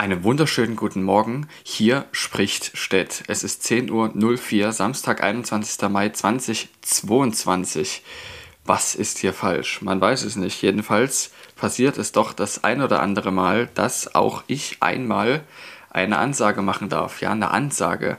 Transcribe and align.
Einen 0.00 0.24
wunderschönen 0.24 0.76
guten 0.76 1.02
Morgen. 1.02 1.46
Hier 1.62 2.06
spricht 2.12 2.74
Stett. 2.74 3.22
Es 3.26 3.44
ist 3.44 3.62
10.04 3.66 4.64
Uhr, 4.64 4.72
Samstag, 4.72 5.22
21. 5.22 5.90
Mai 5.90 6.08
2022. 6.08 8.02
Was 8.64 8.94
ist 8.94 9.18
hier 9.18 9.34
falsch? 9.34 9.82
Man 9.82 10.00
weiß 10.00 10.22
es 10.22 10.36
nicht. 10.36 10.62
Jedenfalls 10.62 11.32
passiert 11.54 11.98
es 11.98 12.12
doch 12.12 12.32
das 12.32 12.64
ein 12.64 12.80
oder 12.80 13.02
andere 13.02 13.30
Mal, 13.30 13.68
dass 13.74 14.14
auch 14.14 14.42
ich 14.46 14.78
einmal 14.80 15.44
eine 15.90 16.16
Ansage 16.16 16.62
machen 16.62 16.88
darf. 16.88 17.20
Ja, 17.20 17.32
eine 17.32 17.50
Ansage. 17.50 18.16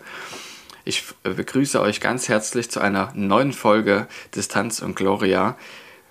Ich 0.86 1.06
begrüße 1.24 1.82
euch 1.82 2.00
ganz 2.00 2.30
herzlich 2.30 2.70
zu 2.70 2.80
einer 2.80 3.12
neuen 3.16 3.54
Folge 3.54 4.06
Distanz 4.36 4.84
und 4.84 4.96
Gloria. 4.96 5.58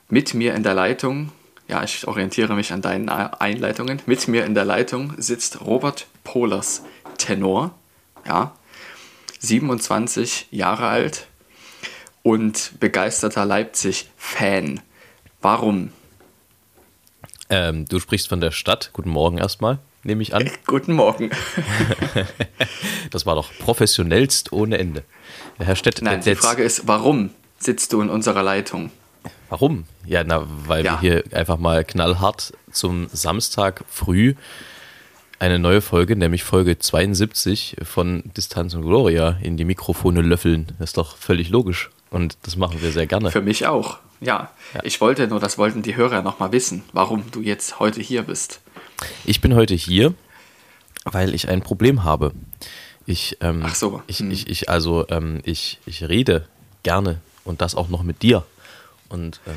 Mit 0.08 0.34
mir 0.34 0.54
in 0.54 0.64
der 0.64 0.74
Leitung 0.74 1.30
ja, 1.70 1.84
ich 1.84 2.06
orientiere 2.08 2.54
mich 2.54 2.72
an 2.72 2.82
deinen 2.82 3.08
Einleitungen. 3.08 4.02
Mit 4.04 4.26
mir 4.26 4.44
in 4.44 4.54
der 4.54 4.64
Leitung 4.64 5.14
sitzt 5.18 5.60
Robert 5.60 6.08
Polers, 6.24 6.82
Tenor, 7.16 7.74
ja, 8.26 8.52
27 9.38 10.48
Jahre 10.50 10.88
alt 10.88 11.28
und 12.22 12.72
begeisterter 12.80 13.44
Leipzig-Fan. 13.44 14.80
Warum? 15.40 15.92
Ähm, 17.48 17.86
du 17.86 18.00
sprichst 18.00 18.28
von 18.28 18.40
der 18.40 18.50
Stadt. 18.50 18.90
Guten 18.92 19.10
Morgen 19.10 19.38
erstmal, 19.38 19.78
nehme 20.02 20.22
ich 20.22 20.34
an. 20.34 20.46
Äh, 20.46 20.50
guten 20.66 20.94
Morgen. 20.94 21.30
das 23.12 23.26
war 23.26 23.36
doch 23.36 23.50
professionellst 23.60 24.52
ohne 24.52 24.76
Ende. 24.76 25.04
Herr 25.58 25.76
Stett, 25.76 26.02
Nein, 26.02 26.20
die 26.20 26.34
Frage 26.34 26.64
ist, 26.64 26.88
warum 26.88 27.30
sitzt 27.58 27.92
du 27.92 28.02
in 28.02 28.10
unserer 28.10 28.42
Leitung? 28.42 28.90
Warum? 29.48 29.84
Ja, 30.06 30.24
na, 30.24 30.46
weil 30.66 30.84
ja. 30.84 30.92
wir 30.92 31.00
hier 31.00 31.24
einfach 31.32 31.58
mal 31.58 31.84
knallhart 31.84 32.52
zum 32.70 33.08
Samstag 33.12 33.84
früh 33.88 34.34
eine 35.40 35.58
neue 35.58 35.80
Folge, 35.80 36.16
nämlich 36.16 36.44
Folge 36.44 36.78
72 36.78 37.76
von 37.82 38.22
Distanz 38.36 38.74
und 38.74 38.82
Gloria 38.82 39.38
in 39.42 39.56
die 39.56 39.64
Mikrofone 39.64 40.20
löffeln. 40.20 40.66
Das 40.78 40.90
ist 40.90 40.98
doch 40.98 41.16
völlig 41.16 41.48
logisch. 41.48 41.90
Und 42.10 42.36
das 42.42 42.56
machen 42.56 42.82
wir 42.82 42.92
sehr 42.92 43.06
gerne. 43.06 43.30
Für 43.30 43.40
mich 43.40 43.66
auch, 43.66 43.98
ja. 44.20 44.50
ja. 44.74 44.80
Ich 44.82 45.00
wollte 45.00 45.26
nur, 45.28 45.40
das 45.40 45.56
wollten 45.56 45.82
die 45.82 45.96
Hörer 45.96 46.22
nochmal 46.22 46.52
wissen, 46.52 46.82
warum 46.92 47.30
du 47.30 47.40
jetzt 47.40 47.80
heute 47.80 48.00
hier 48.02 48.22
bist. 48.22 48.60
Ich 49.24 49.40
bin 49.40 49.54
heute 49.54 49.74
hier, 49.74 50.12
weil 51.04 51.34
ich 51.34 51.48
ein 51.48 51.62
Problem 51.62 52.04
habe. 52.04 52.32
Ich, 53.06 53.38
ähm, 53.40 53.62
Ach 53.64 53.74
so. 53.74 54.02
Ich, 54.06 54.18
hm. 54.18 54.30
ich, 54.30 54.48
ich, 54.48 54.68
also, 54.68 55.06
ähm, 55.08 55.40
ich, 55.44 55.78
ich 55.86 56.06
rede 56.06 56.46
gerne 56.82 57.20
und 57.44 57.62
das 57.62 57.74
auch 57.74 57.88
noch 57.88 58.02
mit 58.02 58.22
dir. 58.22 58.44
Und 59.10 59.40
ähm, 59.46 59.54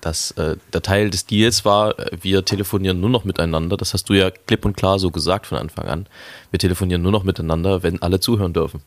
das, 0.00 0.30
äh, 0.32 0.56
der 0.72 0.82
Teil 0.82 1.10
des 1.10 1.26
Deals 1.26 1.64
war, 1.64 1.98
äh, 1.98 2.10
wir 2.20 2.44
telefonieren 2.44 3.00
nur 3.00 3.10
noch 3.10 3.24
miteinander. 3.24 3.76
Das 3.76 3.92
hast 3.94 4.08
du 4.08 4.14
ja 4.14 4.30
klipp 4.30 4.64
und 4.64 4.76
klar 4.76 4.98
so 4.98 5.10
gesagt 5.10 5.46
von 5.46 5.58
Anfang 5.58 5.88
an. 5.88 6.06
Wir 6.50 6.58
telefonieren 6.58 7.02
nur 7.02 7.12
noch 7.12 7.24
miteinander, 7.24 7.82
wenn 7.82 8.00
alle 8.00 8.20
zuhören 8.20 8.52
dürfen. 8.52 8.82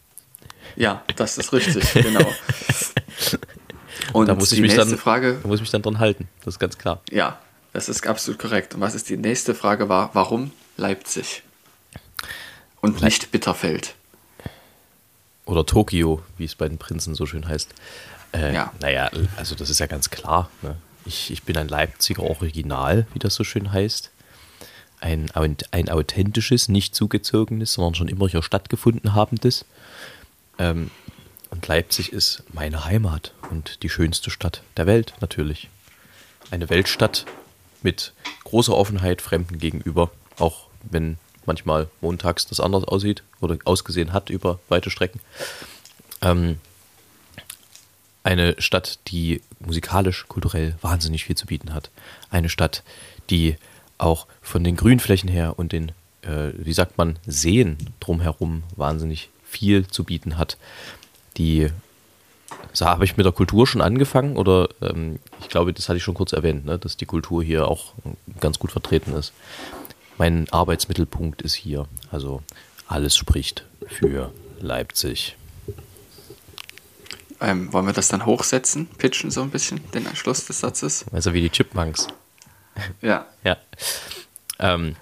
Ja, 0.76 1.04
das 1.16 1.38
ist 1.38 1.54
richtig, 1.54 1.92
genau. 1.94 2.26
Und 4.14 4.28
da 4.28 4.36
muss 4.36 4.52
ich 4.52 4.60
mich 4.62 4.76
dann, 4.76 4.98
Frage, 4.98 5.40
da 5.42 5.48
muss 5.48 5.58
ich 5.58 5.62
mich 5.62 5.72
dann 5.72 5.82
dran 5.82 6.00
halten, 6.00 6.28
das 6.44 6.56
ist 6.56 6.60
ganz 6.60 6.78
klar. 6.78 7.02
Ja, 7.10 7.40
das 7.74 7.90
ist 7.90 8.06
absolut 8.06 8.40
korrekt. 8.40 8.76
Und 8.76 8.82
was 8.82 8.96
ist 8.96 9.10
die 9.10 9.18
nächste 9.18 9.56
Frage 9.56 9.90
war, 9.90 10.12
warum 10.14 10.52
Leipzig? 10.78 11.44
Und 12.82 13.02
nicht 13.02 13.32
Bitterfeld. 13.32 13.96
Oder 15.46 15.66
Tokio, 15.66 16.22
wie 16.38 16.46
es 16.46 16.56
bei 16.56 16.68
den 16.68 16.78
Prinzen 16.78 17.16
so 17.16 17.26
schön 17.26 17.48
heißt. 17.48 17.74
Äh, 18.36 18.54
ja. 18.54 18.74
Naja, 18.82 19.10
also 19.38 19.56
das 19.56 19.70
ist 19.70 19.80
ja 19.80 19.86
ganz 19.86 20.10
klar. 20.10 20.50
Ne? 20.62 20.76
Ich, 21.06 21.32
ich 21.32 21.44
bin 21.44 21.58
ein 21.58 21.68
Leipziger 21.68 22.24
Original, 22.24 23.08
wie 23.14 23.20
das 23.20 23.36
so 23.36 23.44
schön 23.44 23.72
heißt. 23.72 24.12
Ein, 25.00 25.30
ein 25.72 25.90
authentisches, 25.90 26.68
nicht 26.68 26.96
zugezogenes, 26.96 27.74
sondern 27.74 27.96
schon 27.96 28.08
immer 28.08 28.28
hier 28.28 28.42
stattgefunden 28.42 29.14
habendes. 29.14 29.66
Ähm, 30.58 30.90
und 31.52 31.68
Leipzig 31.68 32.12
ist 32.12 32.44
meine 32.52 32.86
Heimat 32.86 33.34
und 33.52 33.84
die 33.84 33.90
schönste 33.90 34.32
Stadt 34.32 34.62
der 34.78 34.88
Welt 34.88 35.14
natürlich. 35.22 35.70
Eine 36.52 36.70
Weltstadt 36.70 37.26
mit 37.84 38.14
großer 38.44 38.76
Offenheit 38.76 39.22
Fremden 39.22 39.60
gegenüber, 39.60 40.12
auch 40.40 40.68
wenn 40.84 41.18
manchmal 41.46 41.88
montags 42.02 42.48
das 42.48 42.60
anders 42.60 42.84
aussieht 42.84 43.24
oder 43.42 43.58
ausgesehen 43.66 44.12
hat 44.12 44.30
über 44.30 44.60
weite 44.70 44.90
Strecken. 44.90 45.20
Ähm, 46.22 46.60
eine 48.26 48.60
Stadt, 48.60 48.98
die 49.08 49.42
musikalisch, 49.60 50.26
kulturell 50.28 50.76
wahnsinnig 50.82 51.26
viel 51.26 51.38
zu 51.38 51.46
bieten 51.46 51.74
hat. 51.74 51.92
Eine 52.32 52.50
Stadt, 52.50 52.84
die 53.30 53.56
auch 54.00 54.26
von 54.42 54.64
den 54.64 54.76
Grünflächen 54.76 55.30
her 55.30 55.60
und 55.60 55.72
den, 55.72 55.92
äh, 56.24 56.50
wie 56.58 56.74
sagt 56.74 56.98
man, 56.98 57.20
Seen 57.28 57.78
drumherum 58.00 58.64
wahnsinnig 58.76 59.30
viel 59.48 59.86
zu 59.88 60.04
bieten 60.04 60.40
hat. 60.40 60.58
Die 61.38 61.70
so, 62.74 62.88
habe 62.88 63.06
ich 63.06 63.16
mit 63.16 63.28
der 63.28 63.32
Kultur 63.32 63.68
schon 63.68 63.82
angefangen 63.82 64.38
oder 64.38 64.70
ähm, 64.82 65.20
ich 65.40 65.48
glaube, 65.48 65.72
das 65.72 65.88
hatte 65.88 65.98
ich 65.98 66.04
schon 66.04 66.16
kurz 66.16 66.34
erwähnt, 66.34 66.66
ne, 66.66 66.80
dass 66.80 66.98
die 66.98 67.06
Kultur 67.06 67.44
hier 67.44 67.68
auch 67.68 67.94
ganz 68.40 68.58
gut 68.58 68.72
vertreten 68.72 69.14
ist. 69.14 69.34
Mein 70.18 70.50
Arbeitsmittelpunkt 70.50 71.44
ist 71.44 71.54
hier. 71.54 71.86
Also 72.12 72.42
alles 72.88 73.16
spricht 73.16 73.66
für 73.86 74.32
Leipzig. 74.60 75.36
Ähm, 77.46 77.72
wollen 77.72 77.86
wir 77.86 77.94
das 77.94 78.08
dann 78.08 78.26
hochsetzen, 78.26 78.88
pitchen 78.98 79.30
so 79.30 79.44
ein 79.44 79.52
bisschen, 79.52 79.80
den 79.92 80.08
Schluss 80.16 80.46
des 80.46 80.62
Satzes? 80.62 81.06
Also 81.12 81.32
wie 81.34 81.42
die 81.42 81.52
Chipmunks. 81.52 82.08
Ja. 83.04 83.28
ja. 83.44 83.58
Ähm, 84.58 84.96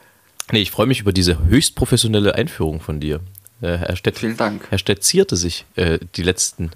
nee, 0.52 0.59
ich 0.59 0.70
freue 0.70 0.86
mich 0.86 1.00
über 1.00 1.14
diese 1.14 1.46
höchst 1.46 1.76
professionelle 1.76 2.36
Einführung 2.36 2.81
von 2.81 3.00
dir. 3.00 3.22
Äh, 3.62 3.78
Herr 3.78 3.96
Stett, 3.96 4.20
Vielen 4.20 4.36
Dank. 4.36 4.68
Herr 4.70 4.78
Stett 4.78 5.06
zierte 5.06 5.38
sich 5.38 5.66
äh, 5.78 6.00
die 6.18 6.24
letzten 6.24 6.72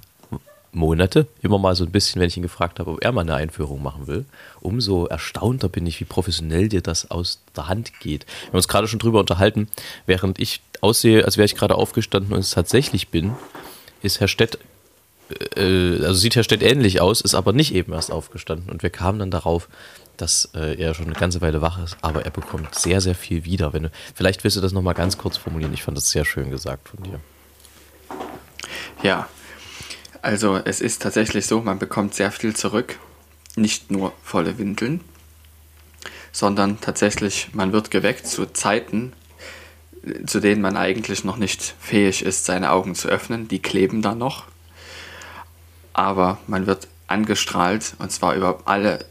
Monate 0.71 1.27
immer 1.41 1.57
mal 1.57 1.75
so 1.75 1.83
ein 1.83 1.91
bisschen, 1.91 2.21
wenn 2.21 2.29
ich 2.29 2.37
ihn 2.37 2.43
gefragt 2.43 2.79
habe, 2.79 2.91
ob 2.91 3.03
er 3.03 3.11
mal 3.11 3.21
eine 3.21 3.35
Einführung 3.35 3.83
machen 3.83 4.07
will. 4.07 4.23
Umso 4.61 5.05
erstaunter 5.07 5.67
bin 5.67 5.85
ich, 5.85 5.99
wie 5.99 6.05
professionell 6.05 6.69
dir 6.69 6.81
das 6.81 7.11
aus 7.11 7.41
der 7.57 7.67
Hand 7.67 7.99
geht. 7.99 8.25
Wir 8.25 8.47
haben 8.47 8.57
uns 8.57 8.69
gerade 8.69 8.87
schon 8.87 8.99
drüber 8.99 9.19
unterhalten, 9.19 9.67
während 10.05 10.39
ich 10.39 10.61
aussehe, 10.79 11.25
als 11.25 11.35
wäre 11.35 11.45
ich 11.45 11.55
gerade 11.55 11.75
aufgestanden 11.75 12.31
und 12.31 12.39
es 12.39 12.51
tatsächlich 12.51 13.09
bin, 13.09 13.33
ist 14.01 14.21
Herr 14.21 14.29
Stett 14.29 14.59
äh, 15.55 16.03
also 16.03 16.13
sieht 16.13 16.35
Herr 16.35 16.61
ähnlich 16.61 17.01
aus, 17.01 17.21
ist 17.21 17.35
aber 17.35 17.53
nicht 17.53 17.73
eben 17.73 17.93
erst 17.93 18.11
aufgestanden. 18.11 18.69
Und 18.69 18.83
wir 18.83 18.89
kamen 18.89 19.19
dann 19.19 19.31
darauf, 19.31 19.67
dass 20.17 20.49
äh, 20.55 20.79
er 20.81 20.93
schon 20.93 21.05
eine 21.05 21.15
ganze 21.15 21.41
Weile 21.41 21.61
wach 21.61 21.83
ist, 21.83 21.97
aber 22.01 22.25
er 22.25 22.31
bekommt 22.31 22.73
sehr, 22.75 23.01
sehr 23.01 23.15
viel 23.15 23.45
wieder. 23.45 23.73
Wenn 23.73 23.83
du, 23.83 23.91
vielleicht 24.15 24.43
willst 24.43 24.57
du 24.57 24.61
das 24.61 24.71
nochmal 24.71 24.93
ganz 24.93 25.17
kurz 25.17 25.37
formulieren. 25.37 25.73
Ich 25.73 25.83
fand 25.83 25.97
das 25.97 26.09
sehr 26.09 26.25
schön 26.25 26.49
gesagt 26.49 26.89
von 26.89 27.03
dir. 27.03 27.19
Ja, 29.03 29.27
also 30.21 30.59
es 30.63 30.81
ist 30.81 31.01
tatsächlich 31.01 31.45
so, 31.45 31.61
man 31.61 31.79
bekommt 31.79 32.15
sehr 32.15 32.31
viel 32.31 32.55
zurück. 32.55 32.97
Nicht 33.55 33.91
nur 33.91 34.13
volle 34.23 34.57
Windeln, 34.57 35.01
sondern 36.31 36.79
tatsächlich, 36.81 37.49
man 37.53 37.71
wird 37.73 37.91
geweckt 37.91 38.27
zu 38.27 38.45
Zeiten, 38.45 39.13
zu 40.25 40.39
denen 40.39 40.61
man 40.61 40.77
eigentlich 40.77 41.23
noch 41.23 41.37
nicht 41.37 41.75
fähig 41.79 42.23
ist, 42.23 42.45
seine 42.45 42.71
Augen 42.71 42.95
zu 42.95 43.07
öffnen. 43.07 43.47
Die 43.47 43.61
kleben 43.61 44.01
da 44.01 44.15
noch 44.15 44.45
aber 45.97 46.37
man 46.47 46.67
wird 46.67 46.87
angestrahlt 47.07 47.95
und 47.99 48.11
zwar 48.11 48.35
über 48.35 48.59
alle 48.65 49.03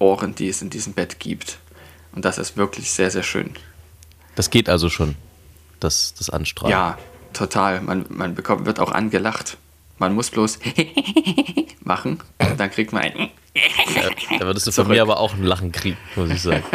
Ohren, 0.00 0.34
die 0.34 0.48
es 0.48 0.62
in 0.62 0.70
diesem 0.70 0.92
Bett 0.94 1.20
gibt. 1.20 1.58
Und 2.12 2.24
das 2.24 2.38
ist 2.38 2.56
wirklich 2.56 2.90
sehr, 2.90 3.10
sehr 3.10 3.22
schön. 3.22 3.54
Das 4.34 4.50
geht 4.50 4.68
also 4.68 4.88
schon, 4.88 5.14
das, 5.78 6.14
das 6.14 6.30
Anstrahlen. 6.30 6.72
Ja, 6.72 6.98
total. 7.32 7.80
Man, 7.82 8.06
man 8.08 8.34
bekommt, 8.34 8.66
wird 8.66 8.80
auch 8.80 8.90
angelacht. 8.90 9.58
Man 9.98 10.14
muss 10.14 10.30
bloß 10.30 10.58
machen 11.84 12.18
und 12.38 12.58
dann 12.58 12.70
kriegt 12.70 12.92
man 12.92 13.02
ein. 13.02 13.30
Ja, 13.94 14.38
da 14.38 14.46
würdest 14.46 14.66
du 14.66 14.72
von 14.72 14.88
mir 14.88 15.02
aber 15.02 15.20
auch 15.20 15.34
ein 15.34 15.44
Lachen 15.44 15.70
kriegen, 15.70 15.98
muss 16.16 16.30
ich 16.30 16.42
sagen. 16.42 16.64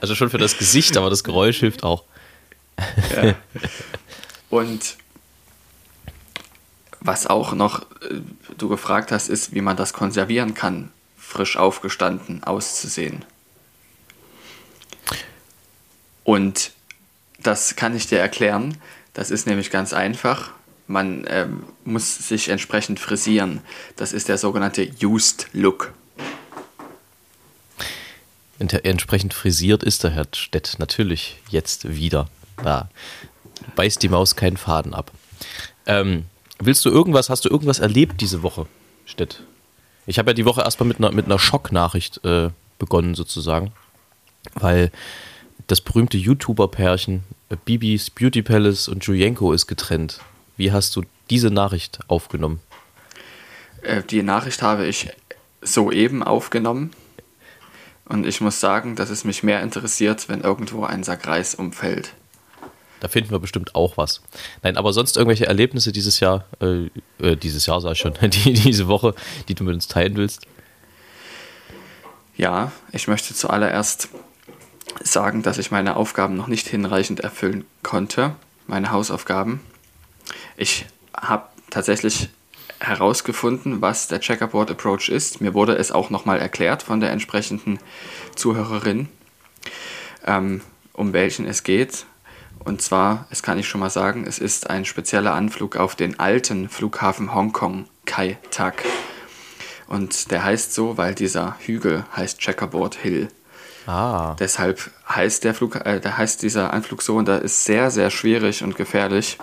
Also 0.00 0.14
schon 0.14 0.30
für 0.30 0.38
das 0.38 0.56
Gesicht, 0.56 0.96
aber 0.96 1.10
das 1.10 1.24
Geräusch 1.24 1.58
hilft 1.58 1.84
auch. 1.84 2.04
Ja. 3.14 3.34
Und 4.48 4.96
was 7.00 7.26
auch 7.26 7.54
noch 7.54 7.82
äh, 8.02 8.20
du 8.58 8.68
gefragt 8.68 9.12
hast, 9.12 9.28
ist, 9.28 9.54
wie 9.54 9.60
man 9.60 9.76
das 9.76 9.92
konservieren 9.92 10.54
kann, 10.54 10.90
frisch 11.16 11.56
aufgestanden 11.56 12.44
auszusehen. 12.44 13.24
Und 16.24 16.72
das 17.42 17.76
kann 17.76 17.96
ich 17.96 18.06
dir 18.06 18.18
erklären. 18.18 18.76
Das 19.14 19.30
ist 19.30 19.46
nämlich 19.46 19.70
ganz 19.70 19.92
einfach. 19.92 20.52
man 20.86 21.24
ähm, 21.28 21.64
muss 21.84 22.28
sich 22.28 22.48
entsprechend 22.48 22.98
frisieren. 22.98 23.60
Das 23.96 24.12
ist 24.12 24.28
der 24.28 24.38
sogenannte 24.38 24.90
Used 25.02 25.46
Look. 25.52 25.92
Entsprechend 28.58 29.32
frisiert 29.32 29.82
ist 29.82 30.04
der 30.04 30.10
Herr 30.10 30.26
Stett 30.34 30.76
natürlich 30.78 31.40
jetzt 31.48 31.94
wieder. 31.94 32.28
Da 32.62 32.90
beißt 33.74 34.02
die 34.02 34.08
Maus 34.08 34.36
keinen 34.36 34.56
Faden 34.56 34.92
ab. 34.92 35.12
Ähm, 35.86 36.26
willst 36.60 36.84
du 36.84 36.90
irgendwas, 36.90 37.30
hast 37.30 37.44
du 37.44 37.48
irgendwas 37.48 37.78
erlebt 37.78 38.20
diese 38.20 38.42
Woche, 38.42 38.66
Stett? 39.04 39.42
Ich 40.06 40.18
habe 40.18 40.30
ja 40.30 40.34
die 40.34 40.44
Woche 40.44 40.62
erstmal 40.62 40.88
mit 40.88 40.98
einer, 40.98 41.12
mit 41.12 41.26
einer 41.26 41.38
Schocknachricht 41.38 42.24
äh, 42.24 42.50
begonnen, 42.78 43.14
sozusagen. 43.14 43.72
Weil 44.54 44.90
das 45.66 45.80
berühmte 45.80 46.16
YouTuber-Pärchen 46.16 47.22
äh, 47.48 47.56
Bibis 47.64 48.10
Beauty 48.10 48.42
Palace 48.42 48.88
und 48.88 49.04
Julienko 49.04 49.52
ist 49.52 49.66
getrennt. 49.66 50.20
Wie 50.56 50.72
hast 50.72 50.96
du 50.96 51.02
diese 51.30 51.50
Nachricht 51.50 52.00
aufgenommen? 52.08 52.60
Äh, 53.82 54.02
die 54.02 54.22
Nachricht 54.22 54.62
habe 54.62 54.86
ich 54.86 55.10
soeben 55.62 56.22
aufgenommen. 56.22 56.90
Und 58.06 58.26
ich 58.26 58.40
muss 58.40 58.58
sagen, 58.58 58.96
dass 58.96 59.10
es 59.10 59.24
mich 59.24 59.42
mehr 59.42 59.62
interessiert, 59.62 60.28
wenn 60.28 60.40
irgendwo 60.40 60.84
ein 60.84 61.04
Sack 61.04 61.28
Reis 61.28 61.54
umfällt. 61.54 62.14
Da 63.00 63.08
finden 63.08 63.30
wir 63.30 63.38
bestimmt 63.38 63.74
auch 63.74 63.96
was. 63.96 64.20
Nein, 64.62 64.76
aber 64.76 64.92
sonst 64.92 65.16
irgendwelche 65.16 65.46
Erlebnisse 65.46 65.92
dieses 65.92 66.20
Jahr, 66.20 66.44
äh, 66.60 66.90
äh, 67.18 67.36
dieses 67.36 67.66
Jahr 67.66 67.80
sag 67.80 67.92
ich 67.92 67.98
schon, 67.98 68.14
die, 68.22 68.52
diese 68.52 68.86
Woche, 68.88 69.14
die 69.48 69.54
du 69.54 69.64
mit 69.64 69.74
uns 69.74 69.88
teilen 69.88 70.16
willst? 70.16 70.46
Ja, 72.36 72.72
ich 72.92 73.08
möchte 73.08 73.34
zuallererst 73.34 74.08
sagen, 75.02 75.42
dass 75.42 75.58
ich 75.58 75.70
meine 75.70 75.96
Aufgaben 75.96 76.36
noch 76.36 76.46
nicht 76.46 76.68
hinreichend 76.68 77.20
erfüllen 77.20 77.64
konnte, 77.82 78.34
meine 78.66 78.90
Hausaufgaben. 78.90 79.60
Ich 80.56 80.86
habe 81.14 81.48
tatsächlich 81.70 82.28
herausgefunden, 82.80 83.82
was 83.82 84.08
der 84.08 84.20
Checkerboard 84.20 84.70
Approach 84.70 85.08
ist. 85.10 85.40
Mir 85.40 85.54
wurde 85.54 85.76
es 85.76 85.92
auch 85.92 86.10
nochmal 86.10 86.38
erklärt 86.38 86.82
von 86.82 87.00
der 87.00 87.10
entsprechenden 87.10 87.78
Zuhörerin, 88.34 89.08
ähm, 90.26 90.62
um 90.92 91.12
welchen 91.12 91.46
es 91.46 91.62
geht. 91.62 92.06
Und 92.64 92.82
zwar, 92.82 93.26
es 93.30 93.42
kann 93.42 93.58
ich 93.58 93.68
schon 93.68 93.80
mal 93.80 93.90
sagen, 93.90 94.24
es 94.26 94.38
ist 94.38 94.68
ein 94.68 94.84
spezieller 94.84 95.34
Anflug 95.34 95.76
auf 95.76 95.94
den 95.94 96.20
alten 96.20 96.68
Flughafen 96.68 97.34
Hongkong, 97.34 97.86
Kai 98.04 98.38
Tak. 98.50 98.84
Und 99.86 100.30
der 100.30 100.44
heißt 100.44 100.74
so, 100.74 100.96
weil 100.96 101.14
dieser 101.14 101.56
Hügel 101.60 102.04
heißt 102.14 102.38
Checkerboard 102.38 102.94
Hill. 102.96 103.28
Ah. 103.86 104.36
Deshalb 104.38 104.90
heißt 105.08 105.42
der 105.42 105.54
Flug, 105.54 105.74
äh, 105.84 106.00
da 106.00 106.16
heißt 106.16 106.42
dieser 106.42 106.72
Anflug 106.72 107.02
so 107.02 107.16
und 107.16 107.26
da 107.26 107.38
ist 107.38 107.64
sehr, 107.64 107.90
sehr 107.90 108.10
schwierig 108.10 108.62
und 108.62 108.76
gefährlich. 108.76 109.38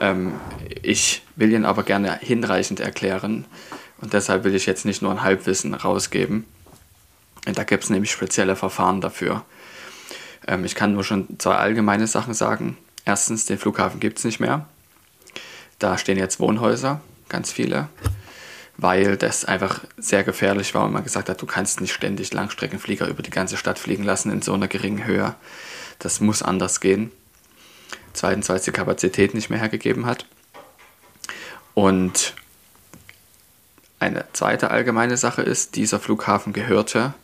Ähm, 0.00 0.34
ich 0.82 1.22
will 1.34 1.52
ihn 1.52 1.64
aber 1.64 1.82
gerne 1.82 2.18
hinreichend 2.20 2.78
erklären 2.80 3.46
und 4.00 4.12
deshalb 4.12 4.44
will 4.44 4.54
ich 4.54 4.66
jetzt 4.66 4.84
nicht 4.84 5.02
nur 5.02 5.10
ein 5.10 5.22
Halbwissen 5.22 5.74
rausgeben. 5.74 6.44
Da 7.46 7.64
gibt 7.64 7.84
es 7.84 7.90
nämlich 7.90 8.10
spezielle 8.10 8.56
Verfahren 8.56 9.00
dafür. 9.00 9.44
Ähm, 10.46 10.64
ich 10.64 10.74
kann 10.74 10.92
nur 10.92 11.04
schon 11.04 11.26
zwei 11.38 11.56
allgemeine 11.56 12.06
Sachen 12.06 12.34
sagen. 12.34 12.76
Erstens, 13.04 13.46
den 13.46 13.58
Flughafen 13.58 14.00
gibt 14.00 14.18
es 14.18 14.24
nicht 14.24 14.40
mehr. 14.40 14.66
Da 15.78 15.98
stehen 15.98 16.18
jetzt 16.18 16.40
Wohnhäuser, 16.40 17.00
ganz 17.28 17.52
viele, 17.52 17.88
weil 18.76 19.16
das 19.16 19.44
einfach 19.44 19.80
sehr 19.96 20.24
gefährlich 20.24 20.74
war 20.74 20.84
und 20.84 20.92
man 20.92 21.04
gesagt 21.04 21.28
hat, 21.28 21.42
du 21.42 21.46
kannst 21.46 21.80
nicht 21.80 21.92
ständig 21.92 22.32
Langstreckenflieger 22.32 23.08
über 23.08 23.22
die 23.22 23.30
ganze 23.30 23.56
Stadt 23.56 23.78
fliegen 23.78 24.04
lassen 24.04 24.30
in 24.30 24.40
so 24.40 24.54
einer 24.54 24.68
geringen 24.68 25.04
Höhe. 25.04 25.34
Das 25.98 26.20
muss 26.20 26.42
anders 26.42 26.80
gehen. 26.80 27.10
Zweitens, 28.12 28.48
weil 28.48 28.56
es 28.56 28.62
die 28.62 28.72
Kapazität 28.72 29.34
nicht 29.34 29.50
mehr 29.50 29.58
hergegeben 29.58 30.06
hat. 30.06 30.26
Und 31.74 32.34
eine 33.98 34.24
zweite 34.32 34.70
allgemeine 34.70 35.16
Sache 35.16 35.42
ist, 35.42 35.74
dieser 35.76 35.98
Flughafen 35.98 36.52
gehörte, 36.52 37.14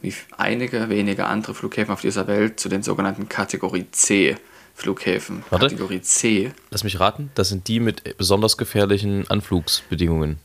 wie 0.00 0.14
einige 0.36 0.88
wenige 0.88 1.26
andere 1.26 1.54
Flughäfen 1.54 1.92
auf 1.92 2.00
dieser 2.00 2.26
Welt, 2.26 2.60
zu 2.60 2.68
den 2.68 2.82
sogenannten 2.82 3.28
Kategorie 3.28 3.86
C 3.90 4.36
Flughäfen. 4.74 5.42
Warte, 5.50 5.66
Kategorie 5.66 6.02
C. 6.02 6.52
Lass 6.70 6.84
mich 6.84 7.00
raten, 7.00 7.30
das 7.34 7.48
sind 7.48 7.66
die 7.66 7.80
mit 7.80 8.16
besonders 8.16 8.56
gefährlichen 8.56 9.28
Anflugsbedingungen. 9.28 10.38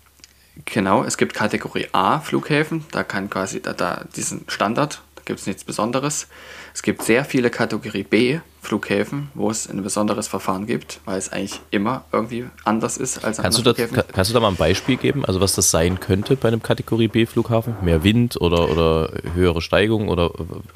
Genau, 0.66 1.04
es 1.04 1.18
gibt 1.18 1.34
Kategorie 1.34 1.88
A 1.92 2.20
Flughäfen, 2.20 2.86
da 2.92 3.04
kann 3.04 3.30
quasi 3.30 3.62
da, 3.62 3.74
da 3.74 4.06
diesen 4.16 4.46
Standard, 4.48 5.02
da 5.16 5.22
gibt 5.26 5.40
es 5.40 5.48
nichts 5.48 5.64
Besonderes. 5.64 6.28
Es 6.74 6.82
gibt 6.82 7.04
sehr 7.04 7.26
viele 7.26 7.50
Kategorie 7.50 8.04
B 8.04 8.40
Flughäfen, 8.64 9.30
wo 9.34 9.50
es 9.50 9.70
ein 9.70 9.84
besonderes 9.84 10.28
Verfahren 10.28 10.66
gibt, 10.66 11.02
weil 11.06 11.18
es 11.18 11.32
eigentlich 11.32 11.60
immer 11.70 12.06
irgendwie 12.12 12.46
anders 12.64 12.98
ist 12.98 13.24
als 13.24 13.38
kannst 13.38 13.58
du, 13.58 13.62
da, 13.62 13.74
kannst 13.74 14.30
du 14.30 14.34
da 14.34 14.40
mal 14.40 14.48
ein 14.48 14.56
Beispiel 14.56 14.98
geben, 14.98 15.26
also 15.26 15.42
was 15.42 15.54
das 15.54 15.70
sein 15.70 16.00
könnte 16.00 16.36
bei 16.36 16.48
einem 16.48 16.64
Kategorie 16.64 17.10
B 17.10 17.26
Flughafen? 17.26 17.76
Mehr 17.82 18.04
Wind 18.04 18.40
oder, 18.40 18.70
oder 18.70 19.12
höhere 19.34 19.62
Steigung 19.62 20.08
oder? 20.08 20.32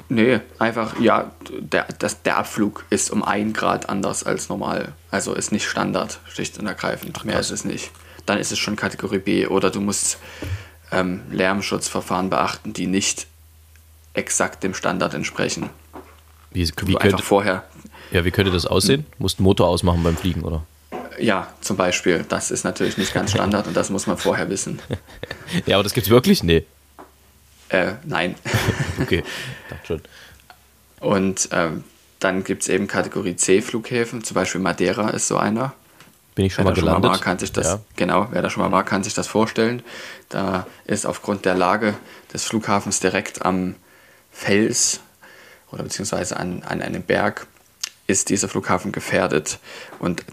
Nee, 0.08 0.40
einfach, 0.58 1.00
ja, 1.00 1.32
der, 1.58 1.86
das, 1.98 2.22
der 2.22 2.36
Abflug 2.36 2.84
ist 2.90 3.10
um 3.10 3.22
ein 3.22 3.52
Grad 3.52 3.88
anders 3.88 4.24
als 4.24 4.48
normal. 4.48 4.92
Also 5.10 5.32
ist 5.32 5.50
nicht 5.50 5.66
Standard, 5.66 6.20
schlicht 6.28 6.58
und 6.58 6.66
ergreifend. 6.66 7.16
Ach, 7.18 7.24
Mehr 7.24 7.40
ist 7.40 7.50
es 7.50 7.64
nicht. 7.64 7.90
Dann 8.26 8.38
ist 8.38 8.52
es 8.52 8.58
schon 8.58 8.76
Kategorie 8.76 9.18
B 9.18 9.46
oder 9.46 9.70
du 9.70 9.80
musst 9.80 10.18
ähm, 10.92 11.22
Lärmschutzverfahren 11.30 12.28
beachten, 12.28 12.74
die 12.74 12.86
nicht 12.86 13.26
exakt 14.12 14.62
dem 14.62 14.74
Standard 14.74 15.14
entsprechen. 15.14 15.70
Wie, 16.50 16.68
wie 16.84 16.94
könnte, 16.94 17.22
vorher. 17.22 17.64
Ja, 18.10 18.24
wie 18.24 18.30
könnte 18.30 18.50
das 18.50 18.66
aussehen? 18.66 19.06
Musst 19.18 19.40
Motor 19.40 19.68
ausmachen 19.68 20.02
beim 20.02 20.16
Fliegen, 20.16 20.42
oder? 20.42 20.64
Ja, 21.18 21.48
zum 21.60 21.76
Beispiel. 21.76 22.24
Das 22.28 22.50
ist 22.50 22.64
natürlich 22.64 22.96
nicht 22.96 23.12
ganz 23.12 23.32
Standard 23.32 23.66
und 23.66 23.76
das 23.76 23.90
muss 23.90 24.06
man 24.06 24.16
vorher 24.16 24.48
wissen. 24.48 24.80
ja, 25.66 25.76
aber 25.76 25.82
das 25.82 25.92
gibt 25.92 26.06
es 26.06 26.10
wirklich? 26.10 26.42
Nee. 26.42 26.64
Äh, 27.68 27.94
nein. 28.04 28.34
okay, 29.00 29.22
dachte 29.68 29.86
schon. 29.86 30.02
Und 31.00 31.48
ähm, 31.52 31.84
dann 32.18 32.44
gibt 32.44 32.62
es 32.62 32.68
eben 32.68 32.86
Kategorie 32.86 33.36
C-Flughäfen, 33.36 34.24
zum 34.24 34.34
Beispiel 34.34 34.60
Madeira 34.60 35.10
ist 35.10 35.28
so 35.28 35.36
einer. 35.36 35.74
Bin 36.34 36.46
ich 36.46 36.54
schon 36.54 36.64
wer 36.64 36.72
mal 36.72 36.74
gelandet. 36.74 37.02
Schon 37.02 37.10
mal 37.10 37.16
war, 37.16 37.20
kann 37.20 37.38
sich 37.38 37.52
das, 37.52 37.66
ja. 37.66 37.80
Genau, 37.96 38.28
wer 38.30 38.42
da 38.42 38.50
schon 38.50 38.62
mal 38.62 38.72
war, 38.72 38.84
kann 38.84 39.04
sich 39.04 39.14
das 39.14 39.26
vorstellen. 39.26 39.82
Da 40.28 40.66
ist 40.86 41.04
aufgrund 41.04 41.44
der 41.44 41.54
Lage 41.54 41.94
des 42.32 42.44
Flughafens 42.44 43.00
direkt 43.00 43.44
am 43.44 43.74
Fels 44.30 45.00
oder 45.70 45.82
beziehungsweise 45.82 46.36
an, 46.36 46.62
an 46.62 46.80
einem 46.80 47.02
Berg 47.02 47.46
ist 48.08 48.30
dieser 48.30 48.48
Flughafen 48.48 48.90
gefährdet 48.90 49.60
und 50.00 50.24